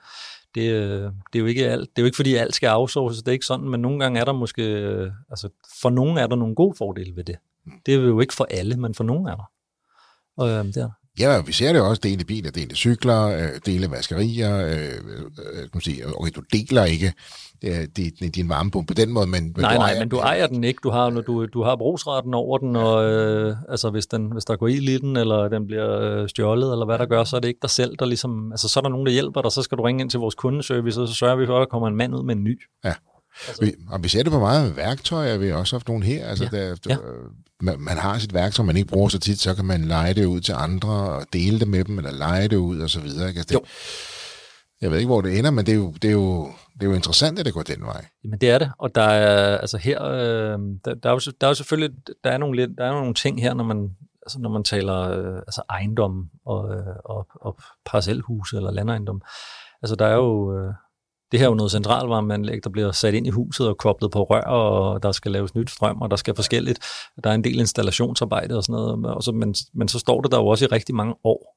det, 0.55 0.73
øh, 0.73 1.03
det, 1.33 1.35
er 1.35 1.41
jo 1.41 1.47
ikke 1.47 1.69
alt, 1.69 1.91
det 1.91 1.99
er 1.99 2.03
jo 2.03 2.07
ikke 2.07 2.17
fordi 2.17 2.35
alt 2.35 2.55
skal 2.55 2.67
afsources, 2.67 3.23
det 3.23 3.29
er 3.29 3.33
ikke 3.33 3.47
sådan, 3.47 3.69
men 3.69 3.81
nogle 3.81 3.99
gange 3.99 4.21
er 4.21 4.25
der 4.25 4.33
måske, 4.33 4.63
øh, 4.63 5.11
altså 5.31 5.49
for 5.83 5.91
nogle 5.91 6.21
er 6.21 6.27
der 6.27 6.37
nogle 6.37 6.55
gode 6.55 6.75
fordele 6.79 7.17
ved 7.17 7.25
det. 7.25 7.37
Det 7.87 7.95
er 7.95 7.99
jo 7.99 8.21
ikke 8.21 8.35
for 8.35 8.47
alle, 8.51 8.77
men 8.77 8.95
for 8.95 9.05
nogle 9.05 9.31
er 9.31 9.37
der. 9.37 9.51
Og 10.37 10.49
øh, 10.49 10.65
det 10.65 10.77
er 10.77 10.91
Ja, 11.19 11.41
vi 11.47 11.53
ser 11.53 11.73
det 11.73 11.83
også, 11.83 12.01
dele 12.05 12.25
biler, 12.25 12.51
dele 12.51 12.75
cykler, 12.75 13.27
øh, 13.27 13.61
dele 13.67 13.91
vaskerier, 13.91 14.67
øh, 14.67 15.73
øh, 15.75 15.81
sige, 15.81 16.03
okay, 16.21 16.31
du 16.37 16.43
deler 16.53 16.85
ikke 16.85 17.13
øh, 17.65 17.87
din, 17.97 18.31
din 18.31 18.49
varmepumpe 18.49 18.95
på 18.95 18.95
den 18.95 19.13
måde, 19.13 19.27
men... 19.27 19.43
Nej, 19.43 19.75
du 19.75 19.79
nej, 19.79 19.91
ejer, 19.91 19.99
men 19.99 20.09
du 20.09 20.19
ejer 20.19 20.47
den 20.47 20.65
ikke, 20.65 20.81
du 20.83 20.91
har, 20.91 21.11
du, 21.11 21.47
du 21.47 21.63
har 21.63 21.77
brugsretten 21.77 22.35
over 22.35 22.59
den, 22.59 22.77
og 22.77 23.05
øh, 23.05 23.57
altså, 23.69 23.91
hvis, 23.91 24.07
den, 24.07 24.33
hvis 24.33 24.45
der 24.45 24.57
går 24.57 24.69
ild 24.69 24.89
i 24.89 24.99
den, 24.99 25.17
eller 25.17 25.49
den 25.49 25.67
bliver 25.67 26.01
øh, 26.01 26.29
stjålet, 26.29 26.73
eller 26.73 26.85
hvad 26.85 26.99
der 26.99 27.07
gør, 27.07 27.25
så 27.25 27.37
er 27.37 27.41
det 27.41 27.49
ikke 27.49 27.63
dig 27.63 27.71
selv, 27.71 27.97
der 27.99 28.07
ligesom, 28.07 28.53
altså 28.53 28.69
så 28.69 28.81
er 28.81 28.83
der 28.83 28.89
nogen, 28.89 29.07
der 29.07 29.13
hjælper 29.13 29.43
dig, 29.43 29.53
så 29.53 29.63
skal 29.63 29.79
du 29.79 29.83
ringe 29.83 30.01
ind 30.01 30.11
til 30.11 30.21
vores 30.21 30.35
kundeservice, 30.35 31.01
og 31.01 31.09
så 31.09 31.15
sørger 31.15 31.37
vi 31.37 31.47
for, 31.47 31.57
at 31.57 31.61
der 31.61 31.67
kommer 31.67 31.89
en 31.89 31.97
mand 31.97 32.15
ud 32.15 32.23
med 32.23 32.37
en 32.37 32.45
ny. 32.45 32.61
Ja. 32.85 32.95
Altså. 33.49 33.65
Vi, 33.65 33.75
og 33.91 34.03
vi 34.03 34.09
ser 34.09 34.23
det 34.23 34.33
på 34.33 34.39
meget 34.39 34.77
værktøj, 34.77 35.35
og 35.35 35.41
vi 35.41 35.49
har 35.49 35.57
også 35.57 35.77
haft 35.77 35.89
nogle 35.89 36.05
her. 36.05 36.27
Altså, 36.27 36.49
ja. 36.53 36.59
der, 36.59 36.77
ja. 36.89 36.97
man, 37.61 37.81
man 37.81 37.97
har 37.97 38.19
sit 38.19 38.35
værktøj, 38.35 38.65
man 38.67 38.77
ikke 38.77 38.89
bruger 38.89 39.09
så 39.09 39.19
tit, 39.19 39.41
så 39.41 39.55
kan 39.55 39.65
man 39.65 39.85
lege 39.85 40.15
det 40.15 40.25
ud 40.25 40.41
til 40.41 40.55
andre, 40.57 40.91
og 40.91 41.27
dele 41.33 41.61
det 41.61 41.69
med 41.69 41.85
dem, 41.85 41.99
eller 41.99 42.13
lege 42.13 42.49
det 42.49 42.57
ud, 42.57 42.81
og 42.81 42.91
så 42.91 43.01
videre. 43.01 43.29
Ikke? 43.29 43.39
Altså, 43.39 43.55
det, 43.55 43.61
jo. 43.61 43.67
Jeg 44.81 44.91
ved 44.91 44.99
ikke, 44.99 45.09
hvor 45.09 45.21
det 45.21 45.39
ender, 45.39 45.51
men 45.51 45.67
det 45.67 45.73
er 45.73 45.77
jo, 45.77 45.93
det 46.03 46.09
er 46.09 46.13
jo, 46.13 46.47
det 46.75 46.83
er 46.83 46.87
jo 46.87 46.95
interessant, 46.95 47.39
at 47.39 47.47
det 47.47 47.55
går 47.55 47.63
den 47.63 47.83
vej. 47.83 48.05
Jamen 48.25 48.39
det 48.41 48.51
er 48.51 48.59
det, 48.59 48.71
og 48.79 48.95
der 48.95 49.03
er, 49.03 49.59
altså 49.59 49.79
her, 49.79 50.05
øh, 50.05 50.59
der, 50.85 50.95
der, 51.03 51.09
er 51.09 51.13
jo, 51.13 51.21
der 51.41 51.47
er 51.47 51.51
jo 51.51 51.55
selvfølgelig, 51.55 51.91
der 52.25 52.31
er 52.31 52.39
nogle, 52.39 52.57
lidt, 52.57 52.71
der 52.79 52.85
er 52.85 52.93
nogle 52.93 53.15
ting 53.15 53.41
her, 53.41 53.55
når 53.55 53.65
man, 53.65 53.97
altså 54.23 54.39
når 54.41 54.51
man 54.51 54.65
taler 54.65 55.01
øh, 55.01 55.37
altså 55.37 55.63
ejendom 55.71 56.31
og, 56.47 56.75
øh, 56.75 56.97
og, 57.05 57.27
og 57.35 57.59
parcelhus 57.87 58.53
eller 58.53 58.71
landejendom. 58.71 59.23
Altså 59.83 59.97
der 59.97 60.07
er 60.07 60.15
jo, 60.15 60.59
øh, 60.59 60.75
det 61.33 61.41
her 61.41 61.47
er 61.47 61.51
jo 61.51 61.55
noget 61.55 61.73
centralvarmeanlæg, 61.73 62.65
der 62.65 62.71
bliver 62.71 62.93
sat 62.93 63.15
ind 63.15 63.27
i 63.27 63.31
huset 63.31 63.69
og 63.69 63.79
koblet 63.79 64.11
på 64.11 64.23
rør, 64.23 64.41
og 64.41 65.03
der 65.03 65.13
skal 65.13 65.33
laves 65.33 65.55
nyt 65.55 65.71
strøm, 65.71 66.03
og 66.03 66.11
der 66.11 66.17
skal 66.17 66.35
forskelligt. 66.35 66.79
Der 67.25 67.31
er 67.31 67.35
en 67.35 67.45
del 67.45 67.59
installationsarbejde 67.59 68.57
og 68.57 68.63
sådan 68.63 68.73
noget, 68.73 69.07
og 69.07 69.23
så, 69.23 69.33
men, 69.33 69.55
men 69.75 69.89
så 69.89 69.99
står 69.99 70.21
det 70.21 70.33
der 70.33 70.39
jo 70.39 70.47
også 70.47 70.65
i 70.65 70.69
rigtig 70.69 70.95
mange 70.95 71.15
år. 71.25 71.57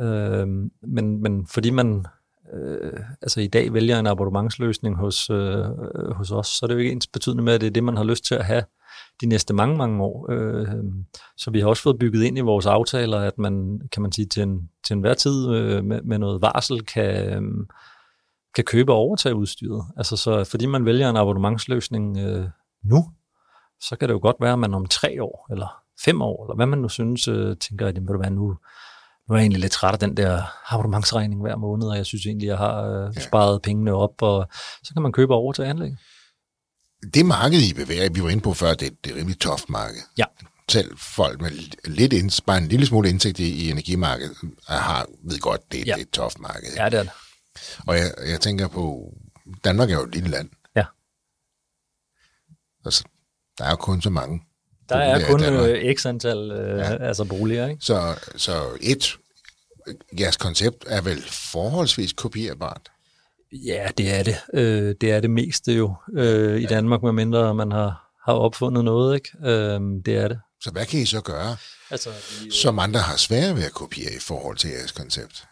Øh, 0.00 0.48
men, 0.82 1.22
men 1.22 1.46
fordi 1.46 1.70
man 1.70 2.06
øh, 2.54 3.00
altså 3.22 3.40
i 3.40 3.46
dag 3.46 3.72
vælger 3.72 3.98
en 3.98 4.06
abonnementsløsning 4.06 4.96
hos, 4.96 5.30
øh, 5.30 5.64
hos 6.12 6.30
os, 6.30 6.46
så 6.46 6.60
er 6.62 6.66
det 6.66 6.74
jo 6.74 6.78
ikke 6.78 6.92
ens 6.92 7.06
betydende 7.06 7.42
med, 7.42 7.52
at 7.52 7.60
det 7.60 7.66
er 7.66 7.70
det, 7.70 7.84
man 7.84 7.96
har 7.96 8.04
lyst 8.04 8.24
til 8.24 8.34
at 8.34 8.44
have 8.44 8.64
de 9.20 9.26
næste 9.26 9.54
mange, 9.54 9.76
mange 9.76 10.02
år. 10.02 10.32
Øh, 10.32 10.66
så 11.36 11.50
vi 11.50 11.60
har 11.60 11.68
også 11.68 11.82
fået 11.82 11.98
bygget 11.98 12.22
ind 12.22 12.38
i 12.38 12.40
vores 12.40 12.66
aftaler, 12.66 13.18
at 13.18 13.38
man, 13.38 13.80
kan 13.92 14.02
man 14.02 14.12
sige, 14.12 14.26
til, 14.26 14.42
en, 14.42 14.70
til 14.86 14.94
enhver 14.94 15.14
tid 15.14 15.50
øh, 15.50 15.84
med, 15.84 16.02
med 16.02 16.18
noget 16.18 16.42
varsel 16.42 16.84
kan... 16.84 17.42
Øh, 17.42 17.42
Øh, 18.54 18.56
kan 18.56 18.64
købe 18.64 18.92
og 18.92 18.98
overtage 18.98 19.34
udstyret. 19.34 19.84
Altså 19.96 20.16
så 20.16 20.44
fordi 20.44 20.66
man 20.66 20.84
vælger 20.84 21.10
en 21.10 21.16
abonnementsløsning 21.16 22.18
øh, 22.18 22.48
nu, 22.84 23.10
så 23.80 23.96
kan 23.96 24.08
det 24.08 24.14
jo 24.14 24.18
godt 24.22 24.36
være, 24.40 24.52
at 24.52 24.58
man 24.58 24.74
om 24.74 24.86
tre 24.86 25.22
år, 25.22 25.46
eller 25.50 25.82
fem 26.04 26.22
år, 26.22 26.44
eller 26.44 26.56
hvad 26.56 26.66
man 26.66 26.78
nu 26.78 26.88
synes, 26.88 27.28
øh, 27.28 27.56
tænker, 27.56 27.86
at 27.86 27.94
det 27.94 28.02
være 28.20 28.30
nu, 28.30 28.56
nu 29.28 29.34
er 29.34 29.36
jeg 29.36 29.42
egentlig 29.42 29.60
lidt 29.60 29.72
træt 29.72 29.92
af 29.92 29.98
den 29.98 30.16
der 30.16 30.42
abonnementsregning 30.68 31.40
hver 31.40 31.56
måned, 31.56 31.86
og 31.88 31.96
jeg 31.96 32.06
synes 32.06 32.26
egentlig, 32.26 32.46
jeg 32.46 32.58
har 32.58 32.82
øh, 32.82 33.14
sparet 33.14 33.62
pengene 33.62 33.92
op, 33.92 34.22
og 34.22 34.48
så 34.82 34.92
kan 34.94 35.02
man 35.02 35.12
købe 35.12 35.34
og 35.34 35.38
overtage 35.38 35.68
anlæg. 35.68 35.92
Det 37.14 37.26
marked, 37.26 37.60
I 37.60 37.74
bevæger, 37.74 38.10
vi 38.12 38.22
var 38.22 38.28
inde 38.28 38.42
på 38.42 38.54
før, 38.54 38.70
det, 38.70 38.80
det 38.80 39.10
er 39.10 39.14
et 39.14 39.20
rimelig 39.20 39.40
toft 39.40 39.68
marked. 39.68 40.00
Ja. 40.18 40.24
Selv 40.68 40.98
folk 40.98 41.40
med 41.40 41.50
lidt 41.84 42.12
ind, 42.12 42.44
bare 42.46 42.58
en 42.58 42.68
lille 42.68 42.86
smule 42.86 43.08
indsigt 43.08 43.38
i, 43.38 43.66
i 43.66 43.70
energimarkedet, 43.70 44.36
har, 44.66 45.06
ved 45.24 45.38
godt, 45.38 45.72
det, 45.72 45.78
ja. 45.78 45.84
det 45.84 45.90
er 45.90 45.96
et 45.96 46.10
toft 46.10 46.38
marked. 46.40 46.68
Ja, 46.76 46.88
det 46.88 46.98
er 46.98 47.02
det. 47.02 47.12
Og 47.86 47.96
jeg, 47.96 48.14
jeg 48.26 48.40
tænker 48.40 48.68
på, 48.68 49.14
Danmark 49.64 49.90
er 49.90 49.94
jo 49.94 50.02
et 50.02 50.14
lille 50.14 50.30
land. 50.30 50.50
Ja. 50.76 50.84
Altså, 52.84 53.04
der 53.58 53.64
er 53.64 53.76
kun 53.76 54.02
så 54.02 54.10
mange. 54.10 54.42
Der 54.88 54.96
er 54.96 55.26
kun 55.30 55.44
øh, 55.44 55.96
x 55.96 56.06
antal 56.06 56.50
øh, 56.50 56.78
ja. 56.78 57.06
altså 57.06 57.24
boliger, 57.24 57.68
ikke? 57.68 57.84
Så, 57.84 58.18
så 58.36 58.78
et, 58.80 59.16
jeres 60.20 60.36
koncept 60.36 60.84
er 60.86 61.00
vel 61.00 61.22
forholdsvis 61.52 62.12
kopierbart? 62.12 62.90
Ja, 63.52 63.88
det 63.98 64.14
er 64.14 64.22
det. 64.22 64.36
Øh, 64.54 64.94
det 65.00 65.10
er 65.12 65.20
det 65.20 65.30
meste 65.30 65.72
jo 65.72 65.94
øh, 66.16 66.60
i 66.60 66.66
Danmark, 66.66 67.02
medmindre 67.02 67.54
man 67.54 67.72
har, 67.72 68.10
har 68.24 68.32
opfundet 68.32 68.84
noget, 68.84 69.14
ikke? 69.14 69.30
Øh, 69.44 69.80
det 70.06 70.16
er 70.16 70.28
det. 70.28 70.40
Så 70.60 70.70
hvad 70.70 70.86
kan 70.86 71.00
I 71.00 71.06
så 71.06 71.20
gøre, 71.20 71.56
altså, 71.90 72.10
vi, 72.44 72.50
som 72.50 72.78
andre 72.78 73.00
har 73.00 73.16
svære 73.16 73.56
ved 73.56 73.64
at 73.64 73.72
kopiere 73.72 74.12
i 74.12 74.20
forhold 74.20 74.56
til 74.56 74.70
jeres 74.70 74.92
koncept? 74.92 75.44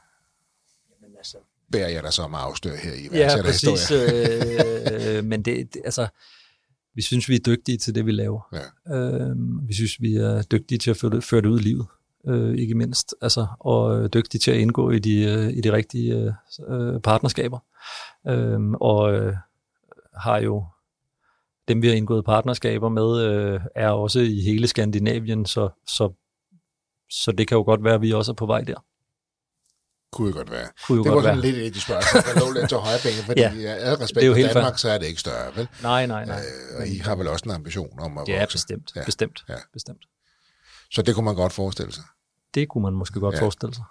Bærer 1.72 1.88
jeg 1.88 2.02
dig 2.02 2.12
så 2.12 2.22
om 2.22 2.34
at 2.34 2.40
afsløre 2.40 2.76
her 2.76 2.92
i 2.92 3.08
Ja, 3.12 3.42
præcis. 3.42 3.90
øh, 3.90 5.24
men 5.24 5.42
det, 5.42 5.74
det, 5.74 5.82
altså, 5.84 6.06
vi 6.94 7.02
synes, 7.02 7.28
vi 7.28 7.34
er 7.34 7.40
dygtige 7.46 7.78
til 7.78 7.94
det, 7.94 8.06
vi 8.06 8.12
laver. 8.12 8.40
Ja. 8.52 8.96
Øh, 8.96 9.36
vi 9.68 9.74
synes, 9.74 10.00
vi 10.00 10.14
er 10.14 10.42
dygtige 10.42 10.78
til 10.78 10.90
at 10.90 10.96
føre 10.96 11.10
det, 11.10 11.24
føre 11.24 11.40
det 11.40 11.48
ud 11.48 11.60
i 11.60 11.62
livet, 11.62 11.86
øh, 12.28 12.54
ikke 12.58 12.74
mindst. 12.74 13.14
Altså, 13.20 13.46
og 13.60 14.14
dygtige 14.14 14.38
til 14.38 14.50
at 14.50 14.56
indgå 14.56 14.90
i 14.90 14.98
de, 14.98 15.22
øh, 15.22 15.48
i 15.48 15.60
de 15.60 15.72
rigtige 15.72 16.34
øh, 16.68 17.00
partnerskaber. 17.00 17.58
Øh, 18.28 18.60
og 18.70 19.14
øh, 19.14 19.36
har 20.16 20.38
jo 20.38 20.64
dem, 21.68 21.82
vi 21.82 21.88
har 21.88 21.94
indgået 21.94 22.24
partnerskaber 22.24 22.88
med, 22.88 23.20
øh, 23.20 23.60
er 23.74 23.88
også 23.88 24.20
i 24.20 24.40
hele 24.40 24.66
Skandinavien, 24.66 25.46
så, 25.46 25.68
så, 25.86 26.12
så 27.10 27.32
det 27.32 27.48
kan 27.48 27.56
jo 27.56 27.62
godt 27.62 27.84
være, 27.84 27.94
at 27.94 28.02
vi 28.02 28.12
også 28.12 28.32
er 28.32 28.36
på 28.36 28.46
vej 28.46 28.60
der. 28.60 28.84
Kunne 30.12 30.28
jo 30.28 30.34
godt 30.36 30.50
være. 30.50 30.68
Kunne 30.86 30.96
jo 30.96 31.04
det 31.04 31.12
var 31.12 31.22
sådan 31.22 31.36
være. 31.36 31.46
lidt 31.46 31.56
et 31.56 31.66
af 31.66 31.72
de 31.72 31.80
spørgsmål, 31.80 32.22
der 32.22 32.40
lå 32.40 32.52
lidt 32.52 32.68
til 32.68 32.78
højre 32.78 32.98
penge, 32.98 33.22
fordi 33.22 33.40
ja, 33.66 33.74
al 33.74 33.94
respekt 33.94 34.26
for 34.26 34.34
Danmark, 34.34 34.72
fair. 34.72 34.76
så 34.76 34.88
er 34.90 34.98
det 34.98 35.06
ikke 35.06 35.20
større, 35.20 35.56
vel? 35.56 35.68
Nej, 35.82 36.06
nej, 36.06 36.24
nej. 36.24 36.40
Øh, 36.40 36.80
og 36.80 36.88
I 36.88 36.98
har 36.98 37.14
vel 37.16 37.28
også 37.28 37.42
en 37.44 37.50
ambition 37.50 38.00
om 38.00 38.18
at 38.18 38.28
ja, 38.28 38.40
vokse? 38.40 38.54
Bestemt, 38.54 38.92
ja, 38.96 39.04
bestemt, 39.04 39.44
ja. 39.48 39.54
bestemt. 39.72 40.02
Så 40.90 41.02
det 41.02 41.14
kunne 41.14 41.24
man 41.24 41.34
godt 41.34 41.52
forestille 41.52 41.92
sig? 41.92 42.04
Det 42.54 42.68
kunne 42.68 42.82
man 42.82 42.92
måske 42.92 43.20
godt 43.20 43.34
ja. 43.34 43.40
forestille 43.40 43.74
sig. 43.74 43.84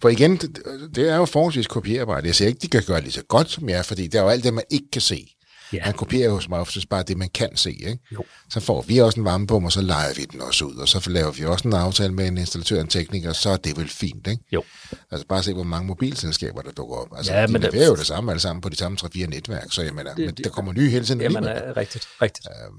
For 0.00 0.08
igen, 0.08 0.36
det, 0.36 0.58
det 0.94 1.08
er 1.08 1.16
jo 1.16 1.24
forholdsvis 1.24 1.66
kopierbart. 1.66 2.24
Jeg 2.24 2.34
siger 2.34 2.48
ikke, 2.48 2.58
de 2.58 2.68
kan 2.68 2.82
gøre 2.86 2.96
det 2.96 3.04
lige 3.04 3.12
så 3.12 3.22
godt 3.28 3.50
som 3.50 3.68
jer, 3.68 3.82
fordi 3.82 4.06
det 4.06 4.14
er 4.14 4.22
jo 4.22 4.28
alt 4.28 4.44
det, 4.44 4.54
man 4.54 4.64
ikke 4.70 4.90
kan 4.92 5.00
se. 5.00 5.36
Ja. 5.72 5.84
Man 5.84 5.94
kopierer 5.94 6.30
jo 6.30 6.40
som 6.40 6.52
oftest 6.52 6.88
bare 6.88 7.02
det, 7.02 7.16
man 7.18 7.28
kan 7.34 7.56
se. 7.56 7.70
Ikke? 7.72 7.98
Jo. 8.12 8.24
Så 8.50 8.60
får 8.60 8.82
vi 8.82 8.98
også 8.98 9.20
en 9.20 9.24
varmepumpe, 9.24 9.66
og 9.68 9.72
så 9.72 9.80
leger 9.80 10.14
vi 10.16 10.22
den 10.24 10.40
også 10.40 10.64
ud, 10.64 10.76
og 10.76 10.88
så 10.88 11.10
laver 11.10 11.30
vi 11.30 11.44
også 11.44 11.68
en 11.68 11.74
aftale 11.74 12.12
med 12.14 12.28
en 12.28 12.38
installatør 12.38 12.76
og 12.76 12.82
en 12.82 12.88
tekniker, 12.88 13.32
så 13.32 13.50
er 13.50 13.56
det 13.56 13.76
vel 13.76 13.88
fint. 13.88 14.26
Ikke? 14.26 14.42
Jo. 14.52 14.64
Altså 15.10 15.26
bare 15.26 15.42
se, 15.42 15.52
hvor 15.54 15.62
mange 15.62 15.86
mobilselskaber, 15.86 16.62
der 16.62 16.70
dukker 16.72 16.96
op. 16.96 17.08
Altså, 17.16 17.32
Ja, 17.34 17.46
de 17.46 17.52
men 17.52 17.62
det- 17.62 17.72
leverer 17.72 17.88
jo 17.88 17.96
det 17.96 18.06
samme 18.06 18.30
alle 18.32 18.40
sammen 18.40 18.60
på 18.60 18.68
de 18.68 18.76
samme 18.76 18.98
3-4 18.98 19.26
netværk, 19.26 19.66
så 19.72 19.82
jeg 19.82 19.94
mener, 19.94 20.14
Det- 20.14 20.26
men 20.26 20.34
det- 20.34 20.44
der 20.44 20.50
kommer 20.50 20.72
nye 20.72 20.90
hele 20.90 21.04
tiden. 21.04 21.20
Jamen, 21.20 21.44
er 21.44 21.76
rigtigt, 21.76 22.08
rigtigt. 22.22 22.46
Øhm, 22.46 22.78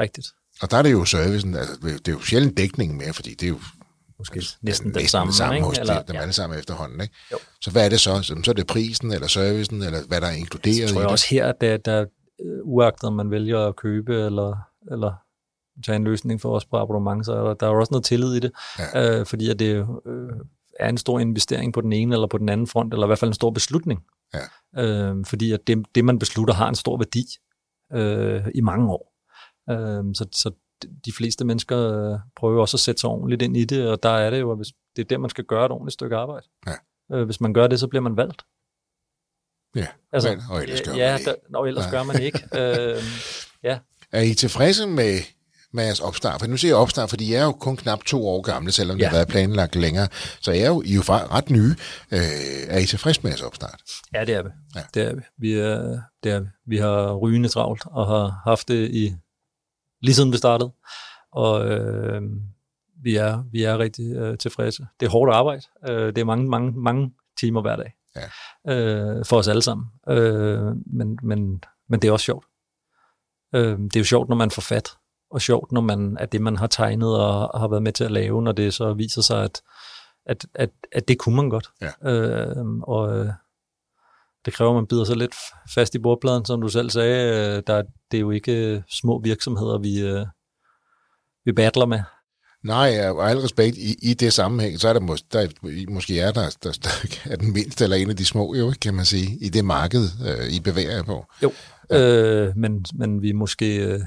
rigtigt. 0.00 0.26
og 0.62 0.70
der 0.70 0.76
er 0.76 0.82
det 0.82 0.92
jo 0.92 1.04
servicen, 1.04 1.54
altså 1.56 1.74
det 1.82 2.08
er 2.08 2.12
jo 2.12 2.20
sjældent 2.20 2.56
dækning 2.56 2.96
mere, 2.96 3.12
fordi 3.12 3.30
det 3.34 3.42
er 3.42 3.48
jo 3.48 3.60
Måske 4.20 4.36
altså, 4.36 4.56
næsten 4.62 4.86
den 4.88 4.92
næsten 4.96 5.08
samme, 5.08 5.28
det 5.30 5.36
samme 5.36 5.54
ikke? 5.54 5.66
hos 5.66 5.78
Eller- 5.78 6.02
dem 6.02 6.14
ja. 6.16 6.20
alle 6.20 6.32
sammen 6.32 6.58
efterhånden. 6.58 7.00
Ikke? 7.00 7.14
Jo. 7.32 7.36
Så 7.60 7.70
hvad 7.70 7.84
er 7.84 7.88
det 7.88 8.00
så? 8.00 8.22
Så 8.22 8.40
så 8.44 8.50
er 8.50 8.54
det 8.54 8.66
prisen, 8.66 9.12
eller 9.12 9.26
servicen, 9.26 9.82
eller 9.82 9.98
hvad 10.08 10.20
der 10.20 10.26
er 10.26 10.32
inkluderet 10.32 10.80
Jeg 10.80 10.88
tror 10.88 10.96
i 10.96 11.00
jeg 11.00 11.08
det? 11.08 11.12
også 11.12 11.26
her, 11.30 11.46
at 11.46 11.60
der, 11.60 11.76
der 11.76 12.00
øh, 12.44 12.58
uagtet 12.64 13.04
om 13.04 13.12
man 13.12 13.30
vælger 13.30 13.58
at 13.68 13.76
købe 13.76 14.14
eller, 14.14 14.56
eller 14.90 15.12
tage 15.86 15.96
en 15.96 16.04
løsning 16.04 16.40
for 16.40 16.56
os 16.56 16.64
på 16.64 16.76
abonnement, 16.76 17.26
så 17.26 17.32
er 17.32 17.44
der, 17.44 17.54
der 17.54 17.66
er 17.66 17.70
jo 17.70 17.80
også 17.80 17.92
noget 17.92 18.04
tillid 18.04 18.34
i 18.34 18.40
det, 18.40 18.50
Ja. 18.94 19.18
øh, 19.20 19.26
fordi 19.26 19.50
at 19.50 19.58
det 19.58 19.86
øh, 20.06 20.28
er 20.80 20.88
en 20.88 20.98
stor 20.98 21.18
investering 21.18 21.72
på 21.72 21.80
den 21.80 21.92
ene 21.92 22.14
eller 22.14 22.26
på 22.26 22.38
den 22.38 22.48
anden 22.48 22.66
front, 22.66 22.92
eller 22.94 23.06
i 23.06 23.08
hvert 23.08 23.18
fald 23.18 23.28
en 23.28 23.34
stor 23.34 23.50
beslutning. 23.50 24.00
Ja. 24.34 24.82
Øh, 24.84 25.24
fordi 25.26 25.52
at 25.52 25.60
det, 25.66 25.84
det, 25.94 26.04
man 26.04 26.18
beslutter, 26.18 26.54
har 26.54 26.68
en 26.68 26.74
stor 26.74 26.96
værdi 26.96 27.24
øh, 27.92 28.42
i 28.54 28.60
mange 28.60 28.90
år. 28.92 29.12
Øh, 29.70 30.04
så, 30.14 30.26
så 30.32 30.50
de 31.04 31.12
fleste 31.12 31.44
mennesker 31.44 32.12
øh, 32.12 32.18
prøver 32.36 32.60
også 32.60 32.76
at 32.76 32.80
sætte 32.80 33.00
sig 33.00 33.10
ordentligt 33.10 33.42
ind 33.42 33.56
i 33.56 33.64
det, 33.64 33.88
og 33.88 34.02
der 34.02 34.08
er 34.10 34.30
det 34.30 34.40
jo, 34.40 34.50
at 34.52 34.58
hvis, 34.58 34.68
det 34.96 35.02
er 35.04 35.08
der, 35.08 35.18
man 35.18 35.30
skal 35.30 35.44
gøre 35.44 35.66
et 35.66 35.72
ordentligt 35.72 35.92
stykke 35.92 36.16
arbejde. 36.16 36.46
Ja. 36.66 36.72
Øh, 37.16 37.24
hvis 37.24 37.40
man 37.40 37.54
gør 37.54 37.66
det, 37.66 37.80
så 37.80 37.86
bliver 37.86 38.02
man 38.02 38.16
valgt. 38.16 38.42
Ja, 39.76 39.86
Altså, 40.12 40.30
men- 40.30 40.40
og 40.50 40.62
ellers 40.62 40.80
gør 40.82 40.92
ja, 40.94 41.10
man 41.10 41.18
det 41.18 41.26
der, 41.26 41.32
ikke. 41.32 41.42
Nå, 41.52 41.64
ellers 41.64 41.84
Nej. 41.84 41.90
gør 41.90 42.02
man 42.02 42.22
ikke. 42.22 42.38
øh, 42.60 43.02
ja, 43.62 43.78
Er 44.12 44.20
I 44.20 44.34
tilfredse 44.34 44.86
med, 44.86 45.18
med 45.72 45.84
jeres 45.84 46.00
opstart? 46.00 46.40
For 46.40 46.46
nu 46.46 46.56
siger 46.56 46.70
jeg 46.70 46.76
opstart, 46.76 47.10
fordi 47.10 47.32
jeg 47.32 47.40
er 47.40 47.44
jo 47.44 47.52
kun 47.52 47.76
knap 47.76 48.04
to 48.04 48.26
år 48.28 48.40
gamle, 48.42 48.72
selvom 48.72 48.96
ja. 48.96 48.98
det 48.98 49.04
Ja. 49.04 49.08
har 49.08 49.16
været 49.16 49.28
planlagt 49.28 49.76
længere. 49.76 50.08
Så 50.40 50.52
jeg 50.52 50.60
er 50.62 50.68
jo, 50.68 50.82
I 50.82 50.90
er 50.92 50.94
jo 50.94 51.00
ret 51.08 51.50
nye. 51.50 51.74
Øh, 52.12 52.18
er 52.68 52.78
I 52.78 52.86
tilfredse 52.86 53.20
med 53.22 53.30
jeres 53.30 53.42
opstart? 53.42 53.80
ja, 54.14 54.24
det 54.24 54.34
er 54.34 54.42
vi. 54.42 54.48
Ja. 54.76 54.80
Det 54.94 55.02
er 55.02 55.14
vi. 55.14 55.20
Vi, 55.38 55.52
er, 55.52 56.00
det 56.22 56.32
er 56.32 56.40
vi. 56.40 56.46
vi 56.66 56.76
har 56.76 57.14
rygende 57.14 57.48
travlt 57.48 57.82
og 57.86 58.06
har 58.06 58.40
haft 58.50 58.68
det 58.68 58.90
i 58.90 59.14
lige 60.02 60.14
siden 60.14 60.32
vi 60.32 60.36
startede. 60.36 60.72
Og 61.32 61.68
øh, 61.68 62.22
vi, 63.02 63.16
er, 63.16 63.44
vi 63.52 63.62
er 63.62 63.78
rigtig 63.78 64.16
øh, 64.16 64.38
tilfredse. 64.38 64.86
Det 65.00 65.06
er 65.06 65.10
hårdt 65.10 65.32
arbejde. 65.32 65.62
Øh, 65.88 66.06
det 66.06 66.18
er 66.18 66.24
mange, 66.24 66.48
mange, 66.48 66.72
mange 66.72 67.12
timer 67.40 67.60
hver 67.60 67.76
dag. 67.76 67.92
Ja. 68.16 68.74
Øh, 68.74 69.24
for 69.24 69.36
os 69.36 69.48
alle 69.48 69.62
sammen. 69.62 69.86
Øh, 70.08 70.76
men, 70.86 71.18
men, 71.22 71.64
men 71.88 72.02
det 72.02 72.08
er 72.08 72.12
også 72.12 72.24
sjovt. 72.24 72.46
Øh, 73.54 73.78
det 73.78 73.96
er 73.96 74.00
jo 74.00 74.04
sjovt, 74.04 74.28
når 74.28 74.36
man 74.36 74.50
får 74.50 74.62
fat. 74.62 74.88
Og 75.30 75.40
sjovt, 75.40 75.72
når 75.72 75.80
man 75.80 76.16
at 76.20 76.32
det, 76.32 76.40
man 76.40 76.56
har 76.56 76.66
tegnet 76.66 77.16
og 77.16 77.60
har 77.60 77.68
været 77.68 77.82
med 77.82 77.92
til 77.92 78.04
at 78.04 78.10
lave, 78.10 78.42
når 78.42 78.52
det 78.52 78.74
så 78.74 78.92
viser 78.92 79.22
sig, 79.22 79.44
at, 79.44 79.62
at, 80.26 80.46
at, 80.54 80.70
at 80.92 81.08
det 81.08 81.18
kunne 81.18 81.36
man 81.36 81.50
godt. 81.50 81.70
Ja. 81.80 82.10
Øh, 82.10 82.66
og 82.82 83.18
øh, 83.18 83.32
det 84.44 84.52
kræver, 84.54 84.70
at 84.70 84.76
man 84.76 84.86
bider 84.86 85.04
sig 85.04 85.16
lidt 85.16 85.34
fast 85.74 85.94
i 85.94 85.98
bordpladen, 85.98 86.44
som 86.44 86.60
du 86.60 86.68
selv 86.68 86.90
sagde. 86.90 87.56
Øh, 87.56 87.62
der, 87.66 87.82
det 88.10 88.16
er 88.16 88.20
jo 88.20 88.30
ikke 88.30 88.52
øh, 88.52 88.82
små 88.90 89.20
virksomheder, 89.24 89.78
vi, 89.78 90.00
øh, 90.00 90.26
vi 91.44 91.52
battler 91.52 91.86
med. 91.86 92.00
Nej, 92.64 93.08
og 93.10 93.30
al 93.30 93.38
respekt, 93.38 93.76
i, 93.76 93.96
i 94.02 94.14
det 94.14 94.32
sammenhæng, 94.32 94.80
så 94.80 94.88
er 94.88 94.92
der, 94.92 95.00
mås- 95.00 95.26
der 95.32 95.48
måske 95.90 96.20
er 96.20 96.32
der, 96.32 96.56
der, 96.62 96.72
der 96.82 96.90
er 97.32 97.36
den 97.36 97.52
mindste 97.52 97.84
eller 97.84 97.96
en 97.96 98.10
af 98.10 98.16
de 98.16 98.24
små, 98.24 98.54
jo, 98.54 98.74
kan 98.82 98.94
man 98.94 99.04
sige, 99.04 99.38
i 99.40 99.48
det 99.48 99.64
marked, 99.64 100.08
øh, 100.26 100.52
I 100.52 100.60
bevæger 100.60 100.90
jer 100.90 101.02
på. 101.02 101.26
Jo. 101.42 101.52
Øh, 101.92 102.56
men, 102.56 102.84
men 102.94 103.22
vi 103.22 103.30
er 103.30 103.34
måske... 103.34 103.76
Øh, 103.76 104.00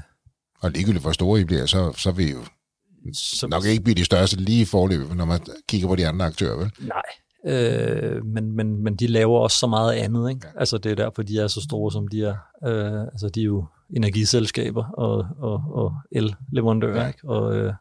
Og 0.60 0.70
ligegyldigt 0.70 1.02
hvor 1.02 1.12
store 1.12 1.40
I 1.40 1.44
bliver, 1.44 1.66
så, 1.66 1.92
så 1.96 2.10
vil 2.10 2.28
I 2.28 2.32
jo 2.32 2.44
så, 3.12 3.46
nok 3.46 3.64
ikke 3.64 3.84
blive 3.84 3.94
de 3.94 4.04
største 4.04 4.36
lige 4.36 4.62
i 4.62 4.64
forløbet, 4.64 5.16
når 5.16 5.24
man 5.24 5.40
kigger 5.68 5.88
på 5.88 5.96
de 5.96 6.08
andre 6.08 6.26
aktører, 6.26 6.56
vel? 6.56 6.72
Nej, 6.78 7.02
øh, 7.46 8.24
men, 8.26 8.52
men, 8.56 8.82
men 8.84 8.96
de 8.96 9.06
laver 9.06 9.38
også 9.40 9.58
så 9.58 9.66
meget 9.66 9.92
andet. 9.92 10.30
Ikke? 10.30 10.40
Ja. 10.54 10.60
Altså 10.60 10.78
det 10.78 10.92
er 10.92 10.96
derfor, 10.96 11.22
de 11.22 11.38
er 11.38 11.46
så 11.48 11.60
store, 11.60 11.92
som 11.92 12.08
de 12.08 12.22
er. 12.24 12.34
Øh, 12.66 13.00
altså 13.02 13.28
de 13.28 13.40
er 13.40 13.44
jo 13.44 13.64
energiselskaber 13.96 14.84
og, 14.84 15.26
og, 15.38 15.62
og 15.74 15.92
el-leverandører, 16.12 17.00
Ja. 17.02 17.06
ikke? 17.08 17.28
og 17.28 17.56
øh, 17.56 17.72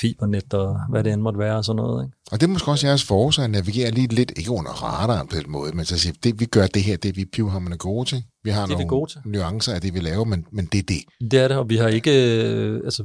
fibernet 0.00 0.54
og 0.54 0.80
hvad 0.90 1.04
det 1.04 1.12
end 1.12 1.22
måtte 1.22 1.38
være 1.38 1.56
og 1.56 1.64
sådan 1.64 1.76
noget. 1.76 2.04
Ikke? 2.04 2.16
Og 2.32 2.40
det 2.40 2.46
er 2.46 2.50
måske 2.52 2.70
også 2.70 2.86
jeres 2.86 3.04
force 3.04 3.42
at 3.42 3.50
navigere 3.50 3.90
lige 3.90 4.06
lidt, 4.14 4.32
ikke 4.36 4.50
under 4.50 4.70
radaren 4.70 5.28
på 5.28 5.36
den 5.36 5.50
måde, 5.52 5.76
men 5.76 5.84
så 5.84 5.98
sige, 5.98 6.14
det 6.24 6.40
vi 6.40 6.44
gør 6.44 6.66
det 6.66 6.82
her, 6.82 6.96
det 6.96 7.08
er 7.08 7.12
vi 7.12 7.24
pivhammerne 7.24 7.76
gode 7.76 8.08
til. 8.08 8.24
Vi 8.44 8.50
har 8.50 8.66
Det 8.66 8.72
er 8.72 8.76
vi 8.76 8.82
nogle 8.84 8.88
gode 8.88 9.10
til. 9.12 9.20
nuancer 9.24 9.74
af 9.74 9.80
det, 9.80 9.94
vi 9.94 10.00
laver, 10.00 10.24
men, 10.24 10.46
men 10.52 10.66
det 10.72 10.78
er 10.78 10.82
det. 10.82 11.30
Det 11.30 11.40
er 11.40 11.48
det, 11.48 11.56
og 11.56 11.68
vi 11.68 11.76
har 11.76 11.88
ikke, 11.88 12.42
øh, 12.44 12.80
altså, 12.84 13.04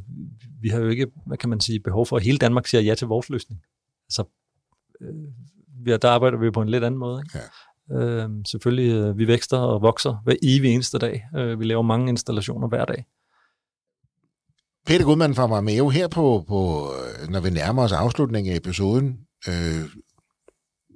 vi 0.62 0.70
har 0.70 0.80
jo 0.80 0.88
ikke, 0.90 1.08
hvad 1.28 1.38
kan 1.38 1.50
man 1.50 1.60
sige, 1.60 1.80
behov 1.80 2.06
for, 2.06 2.18
at 2.18 2.24
hele 2.24 2.38
Danmark 2.38 2.68
siger 2.68 2.82
ja 2.82 2.96
til 2.96 3.08
vores 3.08 3.30
løsning. 3.30 3.62
Altså, 4.08 4.24
øh, 5.02 6.00
der 6.02 6.10
arbejder 6.10 6.38
vi 6.38 6.52
på 6.52 6.62
en 6.62 6.70
lidt 6.70 6.84
anden 6.84 7.00
måde. 7.00 7.24
Ikke? 7.26 7.38
Ja. 7.38 7.46
Øh, 7.92 8.30
selvfølgelig, 8.48 8.92
øh, 8.92 9.18
vi 9.18 9.28
vækster 9.28 9.58
og 9.58 9.82
vokser 9.82 10.22
hver 10.24 10.36
evig 10.44 10.74
eneste 10.74 10.98
dag. 10.98 11.26
Øh, 11.38 11.60
vi 11.60 11.66
laver 11.66 11.82
mange 11.82 12.10
installationer 12.10 12.68
hver 12.68 12.86
dag. 12.86 13.06
Peter 14.86 15.06
Gudmann 15.06 15.36
fra 15.36 15.48
Marmeo 15.48 15.90
her 15.90 16.08
på, 16.08 16.46
på, 16.48 16.92
øh, 16.94 17.30
når 17.30 17.40
vi 17.40 17.50
nærmer 17.50 17.84
os 17.84 17.92
afslutningen 17.92 18.54
af 18.54 18.58
episoden, 18.58 19.20
øh, 19.48 19.90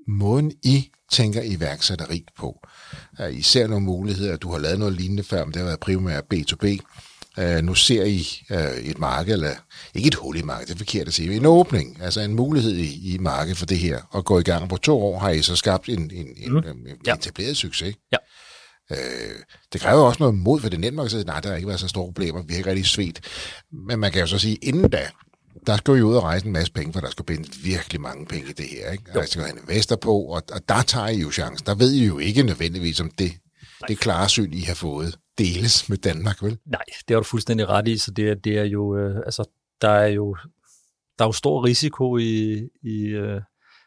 måden 0.07 0.51
I 0.63 0.91
tænker 1.11 1.41
iværksætteri 1.41 2.25
på. 2.37 2.59
I 3.31 3.41
ser 3.41 3.67
nogle 3.67 3.85
muligheder, 3.85 4.37
du 4.37 4.51
har 4.51 4.59
lavet 4.59 4.79
noget 4.79 4.93
lignende 4.93 5.23
før, 5.23 5.45
men 5.45 5.53
det 5.53 5.59
har 5.59 5.65
været 5.65 5.79
primært 5.79 6.23
B2B. 6.33 6.65
Uh, 7.37 7.63
nu 7.63 7.73
ser 7.73 8.03
I 8.03 8.27
uh, 8.49 8.57
et 8.89 8.99
marked, 8.99 9.33
eller 9.33 9.51
ikke 9.95 10.07
et 10.07 10.15
hul 10.15 10.37
i 10.37 10.41
markedet, 10.41 10.67
det 10.67 10.73
er 10.73 10.77
forkert 10.77 11.07
at 11.07 11.13
sige, 11.13 11.35
en 11.35 11.45
åbning, 11.45 12.01
altså 12.01 12.21
en 12.21 12.33
mulighed 12.35 12.71
i, 12.75 13.13
i 13.13 13.17
markedet 13.17 13.57
for 13.57 13.65
det 13.65 13.79
her, 13.79 14.01
og 14.09 14.25
gå 14.25 14.39
i 14.39 14.43
gang 14.43 14.69
på 14.69 14.77
to 14.77 15.01
år, 15.03 15.19
har 15.19 15.29
I 15.29 15.41
så 15.41 15.55
skabt 15.55 15.89
en, 15.89 16.11
en, 16.13 16.27
en, 16.37 16.51
Mm. 16.51 16.57
en, 16.57 16.65
en 16.65 16.97
Ja. 17.07 17.13
etableret 17.15 17.57
succes. 17.57 17.95
Ja. 18.11 18.17
Øh, 18.91 19.35
det 19.73 19.81
kræver 19.81 20.01
også 20.03 20.17
noget 20.19 20.35
mod 20.35 20.59
for 20.61 20.69
det 20.69 20.79
nemt 20.79 20.99
at 20.99 21.11
sige, 21.11 21.23
nej, 21.23 21.39
der 21.39 21.49
har 21.49 21.55
ikke 21.55 21.67
været 21.67 21.79
så 21.79 21.87
store 21.87 22.05
problemer, 22.05 22.41
vi 22.41 22.53
har 22.53 22.57
ikke 22.57 22.69
rigtig 22.69 22.85
svedt. 22.85 23.19
Men 23.87 23.99
man 23.99 24.11
kan 24.11 24.21
jo 24.21 24.27
så 24.27 24.39
sige, 24.39 24.55
inden 24.55 24.89
da, 24.89 25.07
der 25.67 25.77
skal 25.77 25.91
jo 25.93 26.07
ud 26.09 26.15
og 26.15 26.23
rejse 26.23 26.45
en 26.45 26.51
masse 26.51 26.73
penge, 26.73 26.93
for 26.93 26.99
der 26.99 27.09
skal 27.09 27.25
bindes 27.25 27.63
virkelig 27.63 28.01
mange 28.01 28.25
penge 28.25 28.49
i 28.49 28.53
det 28.53 28.65
her. 28.65 28.91
Ikke? 28.91 29.03
Der 29.13 29.25
skal 29.25 29.43
en 29.43 29.57
investor 29.69 29.95
på, 29.95 30.17
og, 30.21 30.43
og 30.51 30.61
der 30.69 30.81
tager 30.81 31.07
I 31.07 31.17
jo 31.19 31.31
chancen. 31.31 31.65
Der 31.65 31.75
ved 31.75 31.91
I 31.93 32.05
jo 32.05 32.17
ikke 32.19 32.43
nødvendigvis, 32.43 32.99
om 32.99 33.11
det, 33.19 33.31
det 33.87 33.99
klare 33.99 34.29
syn, 34.29 34.53
I 34.53 34.61
har 34.61 34.73
fået, 34.73 35.17
deles 35.37 35.89
med 35.89 35.97
Danmark, 35.97 36.43
vel? 36.43 36.57
Nej, 36.65 36.83
det 37.07 37.13
har 37.13 37.19
du 37.19 37.23
fuldstændig 37.23 37.69
ret 37.69 37.87
i, 37.87 37.97
så 37.97 38.11
det, 38.11 38.29
er- 38.29 38.35
det 38.35 38.57
er 38.57 38.63
jo, 38.63 38.97
øh, 38.97 39.15
altså, 39.25 39.49
der 39.81 39.89
er 39.89 40.07
jo, 40.07 40.35
der 41.17 41.23
er 41.25 41.27
jo 41.27 41.31
stor 41.31 41.65
risiko 41.65 42.17
i, 42.17 42.53
i 42.83 43.03
øh, 43.05 43.41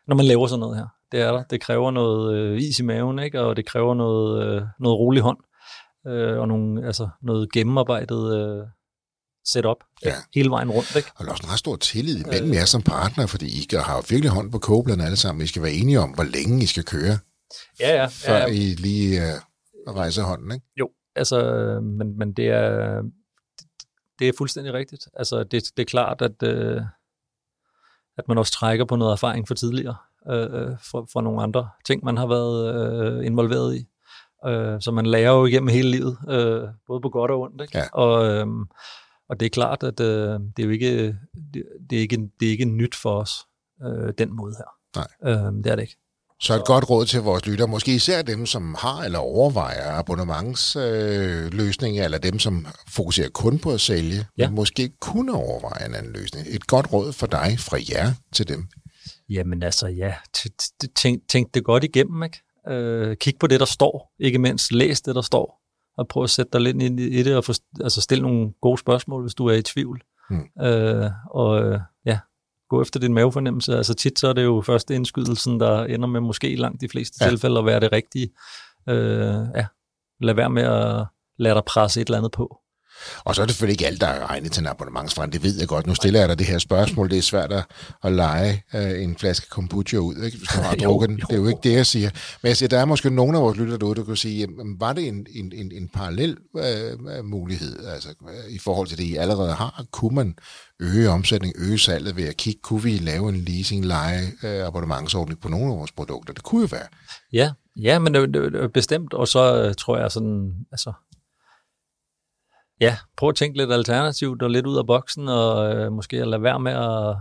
når 0.06 0.16
man 0.16 0.26
laver 0.26 0.46
sådan 0.46 0.60
noget 0.60 0.76
her. 0.76 0.86
Det 1.12 1.20
er 1.20 1.32
der. 1.32 1.42
Det 1.42 1.60
kræver 1.60 1.90
noget 1.90 2.36
øh, 2.38 2.58
is 2.60 2.78
i 2.78 2.82
maven, 2.82 3.18
ikke? 3.18 3.40
og 3.40 3.56
det 3.56 3.66
kræver 3.66 3.94
noget, 3.94 4.46
øh, 4.46 4.62
noget 4.80 4.98
rolig 4.98 5.22
hånd, 5.22 5.38
øh, 6.06 6.38
og 6.38 6.48
nogle, 6.48 6.86
altså, 6.86 7.08
noget 7.22 7.52
gennemarbejdet 7.52 8.38
øh, 8.40 8.66
setup 9.44 9.76
Ja. 10.04 10.12
hele 10.34 10.50
vejen 10.50 10.70
rundt. 10.70 10.96
Ikke? 10.96 11.08
Og 11.16 11.24
der 11.24 11.28
er 11.28 11.32
også 11.32 11.44
en 11.46 11.52
ret 11.52 11.58
stor 11.58 11.76
tillid 11.76 12.26
imellem 12.26 12.52
jer 12.54 12.64
som 12.64 12.82
partner, 12.82 13.26
fordi 13.26 13.46
I 13.46 13.66
har 13.72 13.96
jo 13.96 14.02
virkelig 14.08 14.30
hånd 14.30 14.52
på 14.52 14.58
kogepladen 14.58 15.00
alle 15.00 15.16
sammen. 15.16 15.44
I 15.44 15.46
skal 15.46 15.62
være 15.62 15.72
enige 15.72 16.00
om, 16.00 16.10
hvor 16.10 16.24
længe 16.24 16.62
I 16.62 16.66
skal 16.66 16.84
køre, 16.84 17.18
Ja, 17.80 17.94
ja. 17.96 18.06
før 18.06 18.36
ja, 18.36 18.46
I 18.46 18.74
lige 18.74 19.20
uh, 19.88 19.96
rejser 19.96 20.22
hånden. 20.22 20.52
Ikke? 20.52 20.66
Jo, 20.80 20.88
altså, 21.16 21.40
men, 21.82 22.18
men 22.18 22.32
det 22.32 22.48
er 22.48 23.02
det 24.18 24.28
er 24.28 24.32
fuldstændig 24.38 24.72
rigtigt. 24.72 25.08
Altså, 25.14 25.44
det, 25.44 25.62
det 25.76 25.82
er 25.82 25.86
klart, 25.86 26.22
at, 26.22 26.42
øh, 26.42 26.82
at 28.18 28.28
man 28.28 28.38
også 28.38 28.52
trækker 28.52 28.84
på 28.84 28.96
noget 28.96 29.12
erfaring 29.12 29.48
fra 29.48 29.54
tidligere, 29.54 29.96
øh, 30.30 30.42
øh, 30.42 30.76
fra, 30.90 31.06
fra 31.12 31.22
nogle 31.22 31.42
andre 31.42 31.68
ting, 31.84 32.04
man 32.04 32.16
har 32.16 32.26
været 32.26 32.74
øh, 32.74 33.26
involveret 33.26 33.76
i. 33.76 33.88
Øh, 34.46 34.80
så 34.80 34.90
man 34.90 35.06
lærer 35.06 35.32
jo 35.32 35.46
igennem 35.46 35.68
hele 35.68 35.90
livet, 35.90 36.18
øh, 36.28 36.68
både 36.86 37.00
på 37.00 37.08
godt 37.08 37.30
og 37.30 37.40
ondt. 37.40 37.62
Ikke? 37.62 37.78
Ja. 37.78 37.84
Og, 37.92 38.26
øh, 38.26 38.46
og 39.28 39.40
det 39.40 39.46
er 39.46 39.50
klart, 39.50 39.82
at 39.82 40.00
øh, 40.00 40.40
det 40.56 40.58
er 40.58 40.64
jo 40.64 40.70
ikke, 40.70 41.06
det, 41.54 41.64
det 41.90 41.96
er 41.96 42.00
ikke, 42.00 42.30
det 42.40 42.46
er 42.46 42.50
ikke 42.50 42.64
nyt 42.64 42.94
for 42.94 43.20
os, 43.20 43.32
øh, 43.84 44.12
den 44.18 44.36
måde 44.36 44.54
her. 44.58 44.70
Nej. 44.96 45.32
Øh, 45.32 45.64
det 45.64 45.66
er 45.66 45.76
det 45.76 45.82
ikke. 45.82 45.96
Så 46.40 46.54
et 46.54 46.64
godt 46.64 46.90
råd 46.90 47.06
til 47.06 47.20
vores 47.20 47.46
lytter, 47.46 47.66
måske 47.66 47.94
især 47.94 48.22
dem, 48.22 48.46
som 48.46 48.74
har 48.78 49.02
eller 49.04 49.18
overvejer 49.18 49.92
abonnementsløsninger, 49.92 52.02
øh, 52.02 52.04
eller 52.04 52.18
dem, 52.18 52.38
som 52.38 52.66
fokuserer 52.88 53.28
kun 53.28 53.58
på 53.58 53.70
at 53.70 53.80
sælge, 53.80 54.26
Ja. 54.38 54.48
men 54.48 54.54
måske 54.54 54.90
kunne 55.00 55.34
overveje 55.34 55.86
en 55.86 55.94
anden 55.94 56.12
løsning. 56.12 56.46
Et 56.50 56.66
godt 56.66 56.92
råd 56.92 57.12
for 57.12 57.26
dig 57.26 57.56
fra 57.58 57.78
jer 57.90 58.12
til 58.32 58.48
dem. 58.48 58.66
Jamen 59.28 59.62
altså, 59.62 59.86
ja, 59.86 60.14
tænk, 60.96 61.22
tænk 61.28 61.54
det 61.54 61.64
godt 61.64 61.84
igennem, 61.84 62.22
ikke? 62.22 62.40
Øh, 62.68 63.16
kig 63.16 63.34
på 63.40 63.46
det, 63.46 63.60
der 63.60 63.66
står, 63.66 64.14
ikke 64.20 64.38
mindst 64.38 64.72
læs 64.72 65.00
det, 65.00 65.14
der 65.14 65.22
står, 65.22 65.60
og 65.98 66.08
prøv 66.08 66.24
at 66.24 66.30
sætte 66.30 66.50
dig 66.52 66.60
lidt 66.60 66.82
ind 66.82 67.00
i, 67.00 67.22
det, 67.22 67.36
og 67.36 67.44
få, 67.44 67.52
altså 67.80 68.00
stille 68.00 68.22
nogle 68.22 68.50
gode 68.62 68.78
spørgsmål, 68.78 69.22
hvis 69.22 69.34
du 69.34 69.46
er 69.46 69.54
i 69.54 69.62
tvivl. 69.62 70.00
Mm. 70.30 70.62
Øh, 70.64 71.10
og 71.30 71.62
øh, 71.64 71.80
ja, 72.06 72.18
gå 72.68 72.82
efter 72.82 73.00
din 73.00 73.14
mavefornemmelse. 73.14 73.76
Altså 73.76 73.94
tit 73.94 74.18
så 74.18 74.28
er 74.28 74.32
det 74.32 74.44
jo 74.44 74.62
første 74.66 74.94
indskydelsen, 74.94 75.60
der 75.60 75.84
ender 75.84 76.06
med 76.08 76.20
måske 76.20 76.56
langt 76.56 76.80
de 76.80 76.88
fleste 76.88 77.24
Ja. 77.24 77.28
tilfælde 77.28 77.58
at 77.58 77.66
være 77.66 77.80
det 77.80 77.92
rigtige. 77.92 78.28
Øh, 78.88 79.44
ja, 79.56 79.66
lad 80.20 80.34
være 80.34 80.50
med 80.50 80.62
at 80.62 81.06
lad 81.38 81.54
dig 81.54 81.64
presse 81.66 82.00
et 82.00 82.06
eller 82.06 82.18
andet 82.18 82.32
på. 82.32 82.58
Og 83.24 83.34
så 83.34 83.42
er 83.42 83.46
det 83.46 83.54
selvfølgelig 83.54 83.74
ikke 83.74 83.86
alt, 83.86 84.00
der 84.00 84.06
er 84.06 84.30
regnet 84.30 84.52
til 84.52 84.60
en 84.60 84.66
abonnementsforretning. 84.66 85.42
Det 85.42 85.50
ved 85.50 85.58
jeg 85.58 85.68
godt. 85.68 85.86
Nu 85.86 85.94
stiller 85.94 86.20
jeg 86.20 86.28
dig 86.28 86.38
det 86.38 86.46
her 86.46 86.58
spørgsmål. 86.58 87.10
Det 87.10 87.18
er 87.18 87.22
svært 87.22 87.52
at, 87.52 87.64
at 88.04 88.12
lege 88.12 88.62
uh, 88.74 89.02
en 89.02 89.16
flaske 89.16 89.48
kombucha 89.48 89.96
ud, 89.96 90.16
ikke? 90.16 90.38
hvis 90.38 90.48
du 90.48 90.60
har 90.60 90.74
drukket 90.84 91.08
den. 91.08 91.16
Det 91.16 91.32
er 91.32 91.36
jo 91.36 91.46
ikke 91.46 91.60
det, 91.62 91.72
jeg 91.72 91.86
siger. 91.86 92.10
Men 92.42 92.48
jeg 92.48 92.56
siger, 92.56 92.68
der 92.68 92.78
er 92.78 92.84
måske 92.84 93.10
nogle 93.10 93.38
af 93.38 93.42
vores 93.42 93.58
lytter 93.58 93.76
derude, 93.76 93.94
der 93.94 94.04
kunne 94.04 94.16
sige, 94.16 94.38
jamen, 94.38 94.80
var 94.80 94.92
det 94.92 95.08
en, 95.08 95.26
en, 95.34 95.52
en, 95.54 95.72
en 95.72 95.88
parallel 95.88 96.36
uh, 96.54 97.24
mulighed 97.24 97.86
altså, 97.86 98.08
uh, 98.20 98.54
i 98.54 98.58
forhold 98.58 98.88
til 98.88 98.98
det, 98.98 99.04
I 99.04 99.16
allerede 99.16 99.52
har? 99.52 99.84
Kunne 99.90 100.14
man 100.14 100.34
øge 100.80 101.10
omsætning, 101.10 101.54
øge 101.58 101.78
salget 101.78 102.16
ved 102.16 102.24
at 102.24 102.36
kigge, 102.36 102.60
kunne 102.62 102.82
vi 102.82 102.98
lave 102.98 103.28
en 103.28 103.36
leasing, 103.36 103.84
leje, 103.84 104.22
uh, 104.42 104.66
abonnementsordning 104.66 105.40
på 105.40 105.48
nogle 105.48 105.72
af 105.72 105.78
vores 105.78 105.92
produkter? 105.92 106.34
Det 106.34 106.42
kunne 106.42 106.60
jo 106.60 106.68
være. 106.70 106.86
Ja, 107.32 107.52
ja 107.76 107.98
men 107.98 108.14
det, 108.14 108.34
det, 108.34 108.52
det, 108.52 108.72
bestemt. 108.72 109.14
Og 109.14 109.28
så 109.28 109.66
uh, 109.68 109.74
tror 109.74 109.98
jeg 109.98 110.12
sådan, 110.12 110.52
altså, 110.72 110.92
ja, 112.80 112.96
prøv 113.16 113.28
at 113.28 113.34
tænke 113.34 113.58
lidt 113.58 113.72
alternativt 113.72 114.42
og 114.42 114.50
lidt 114.50 114.66
ud 114.66 114.78
af 114.78 114.86
boksen, 114.86 115.28
og 115.28 115.74
øh, 115.74 115.92
måske 115.92 116.24
lade 116.24 116.42
være 116.42 116.60
med 116.60 116.72
at, 116.72 117.16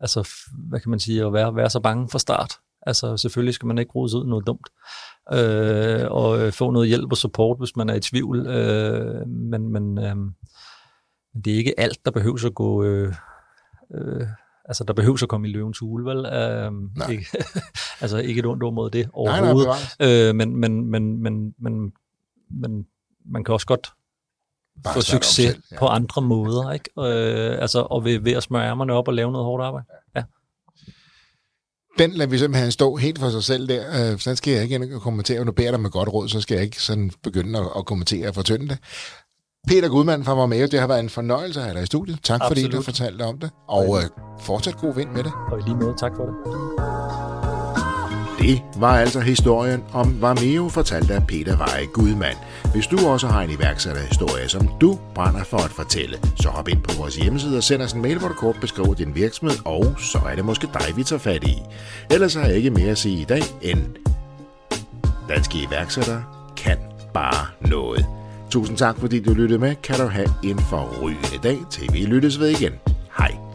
altså, 0.00 0.28
hvad 0.68 0.80
kan 0.80 0.90
man 0.90 1.00
sige, 1.00 1.26
at 1.26 1.32
være, 1.32 1.56
være 1.56 1.70
så 1.70 1.80
bange 1.80 2.08
for 2.08 2.18
start. 2.18 2.52
Altså 2.82 3.16
selvfølgelig 3.16 3.54
skal 3.54 3.66
man 3.66 3.78
ikke 3.78 3.92
rode 3.92 4.16
ud 4.16 4.26
noget 4.26 4.46
dumt, 4.46 4.68
øh, 5.32 6.06
og 6.10 6.40
øh, 6.40 6.52
få 6.52 6.70
noget 6.70 6.88
hjælp 6.88 7.12
og 7.12 7.16
support, 7.16 7.58
hvis 7.58 7.76
man 7.76 7.90
er 7.90 7.94
i 7.94 8.00
tvivl, 8.00 8.46
øh, 8.46 9.26
men, 9.28 9.68
men 9.72 9.98
øh, 9.98 10.16
det 11.44 11.52
er 11.52 11.56
ikke 11.56 11.80
alt, 11.80 12.04
der 12.04 12.10
behøver 12.10 12.46
at 12.46 12.54
gå... 12.54 12.84
Øh, 12.84 13.14
øh, 13.94 14.26
altså, 14.64 14.84
der 14.84 14.92
behøver 14.92 15.22
at 15.22 15.28
komme 15.28 15.48
i 15.48 15.52
løvens 15.52 15.78
hule, 15.78 16.04
vel? 16.04 16.26
Øh, 16.26 16.72
Nej. 16.96 17.10
ikke, 17.10 17.26
altså, 18.02 18.18
ikke 18.18 18.38
et 18.38 18.46
ondt 18.46 18.62
ord 18.62 18.74
mod 18.74 18.90
det 18.90 19.06
Nej, 19.06 19.24
nej, 19.24 19.40
overhovedet. 19.40 19.68
bevares. 19.98 20.28
øh, 20.28 20.34
men, 20.34 20.56
men, 20.56 20.90
men, 20.90 21.22
men, 21.22 21.54
men, 21.58 21.92
men 22.50 22.86
man 23.24 23.44
kan 23.44 23.52
også 23.54 23.66
godt 23.66 23.92
Bare 24.84 24.94
få 24.94 25.00
succes 25.00 25.34
selv, 25.34 25.62
ja. 25.72 25.78
på 25.78 25.86
andre 25.86 26.22
måder, 26.22 26.72
ikke? 26.72 26.90
Øh, 26.98 27.62
altså, 27.62 27.80
og 27.80 28.04
ved, 28.04 28.18
ved 28.18 28.32
at 28.32 28.42
smøre 28.42 28.66
ærmerne 28.66 28.92
op 28.92 29.08
og 29.08 29.14
lave 29.14 29.32
noget 29.32 29.44
hårdt 29.44 29.64
arbejde. 29.64 29.86
Ja. 30.16 30.22
Den 31.98 32.12
lader 32.12 32.30
vi 32.30 32.38
simpelthen 32.38 32.72
stå 32.72 32.96
helt 32.96 33.18
for 33.18 33.30
sig 33.30 33.44
selv 33.44 33.68
der. 33.68 34.12
Øh, 34.12 34.18
sådan 34.18 34.36
skal 34.36 34.52
jeg 34.52 34.62
ikke 34.62 35.00
kommentere. 35.00 35.44
Nu 35.44 35.52
beder 35.52 35.70
dig 35.70 35.80
med 35.80 35.90
godt 35.90 36.08
råd, 36.08 36.28
så 36.28 36.40
skal 36.40 36.54
jeg 36.54 36.64
ikke 36.64 36.82
sådan 36.82 37.10
begynde 37.22 37.58
at, 37.58 37.66
at 37.76 37.86
kommentere 37.86 38.28
og 38.28 38.34
fortynde 38.34 38.68
det. 38.68 38.78
Peter 39.68 39.88
Gudmand 39.88 40.24
fra 40.24 40.34
Marmeo, 40.34 40.66
det 40.66 40.80
har 40.80 40.86
været 40.86 41.00
en 41.00 41.10
fornøjelse 41.10 41.60
at 41.60 41.66
have 41.66 41.74
dig 41.74 41.82
i 41.82 41.86
studiet. 41.86 42.18
Tak 42.22 42.40
fordi 42.48 42.60
Absolut. 42.60 42.78
du 42.78 42.82
fortalte 42.82 43.22
om 43.22 43.38
det. 43.38 43.50
Og 43.68 43.96
øh, 43.96 44.02
fortsat 44.40 44.76
god 44.76 44.94
vind 44.94 45.10
med 45.10 45.24
det. 45.24 45.32
Og 45.52 45.58
i 45.58 45.62
lige 45.62 45.76
måde, 45.76 45.94
tak 45.98 46.12
for 46.16 46.24
det. 46.24 47.37
Det 48.38 48.62
var 48.76 48.98
altså 48.98 49.20
historien 49.20 49.84
om 49.92 50.22
Vameo, 50.22 50.68
fortalt 50.68 51.10
af 51.10 51.26
Peter 51.26 51.56
Veje 51.56 51.86
Gudmand. 51.86 52.36
Hvis 52.72 52.86
du 52.86 53.08
også 53.08 53.26
har 53.26 53.42
en 53.42 53.50
iværksætterhistorie, 53.50 54.48
som 54.48 54.68
du 54.80 54.98
brænder 55.14 55.44
for 55.44 55.56
at 55.56 55.70
fortælle, 55.70 56.18
så 56.36 56.48
hop 56.48 56.68
ind 56.68 56.82
på 56.82 56.94
vores 56.98 57.16
hjemmeside 57.16 57.56
og 57.56 57.62
send 57.62 57.82
os 57.82 57.92
en 57.92 58.02
mail, 58.02 58.18
hvor 58.18 58.28
du 58.28 58.34
kort 58.34 58.56
beskriver 58.60 58.94
din 58.94 59.14
virksomhed, 59.14 59.56
og 59.64 59.94
så 59.98 60.18
er 60.30 60.34
det 60.34 60.44
måske 60.44 60.68
dig, 60.74 60.96
vi 60.96 61.04
tager 61.04 61.20
fat 61.20 61.44
i. 61.44 61.62
Ellers 62.10 62.34
har 62.34 62.46
jeg 62.46 62.56
ikke 62.56 62.70
mere 62.70 62.90
at 62.90 62.98
sige 62.98 63.20
i 63.20 63.24
dag, 63.24 63.42
end 63.62 63.80
danske 65.28 65.58
iværksættere 65.68 66.24
kan 66.56 66.78
bare 67.14 67.46
noget. 67.60 68.06
Tusind 68.50 68.76
tak, 68.76 68.98
fordi 68.98 69.20
du 69.20 69.34
lyttede 69.34 69.58
med. 69.58 69.74
Kan 69.82 69.96
du 69.96 70.06
have 70.06 70.28
en 70.44 70.58
forrygende 70.58 71.38
dag, 71.42 71.58
til 71.70 71.92
vi 71.92 71.98
lyttes 71.98 72.40
ved 72.40 72.48
igen. 72.48 72.72
Hej. 73.18 73.47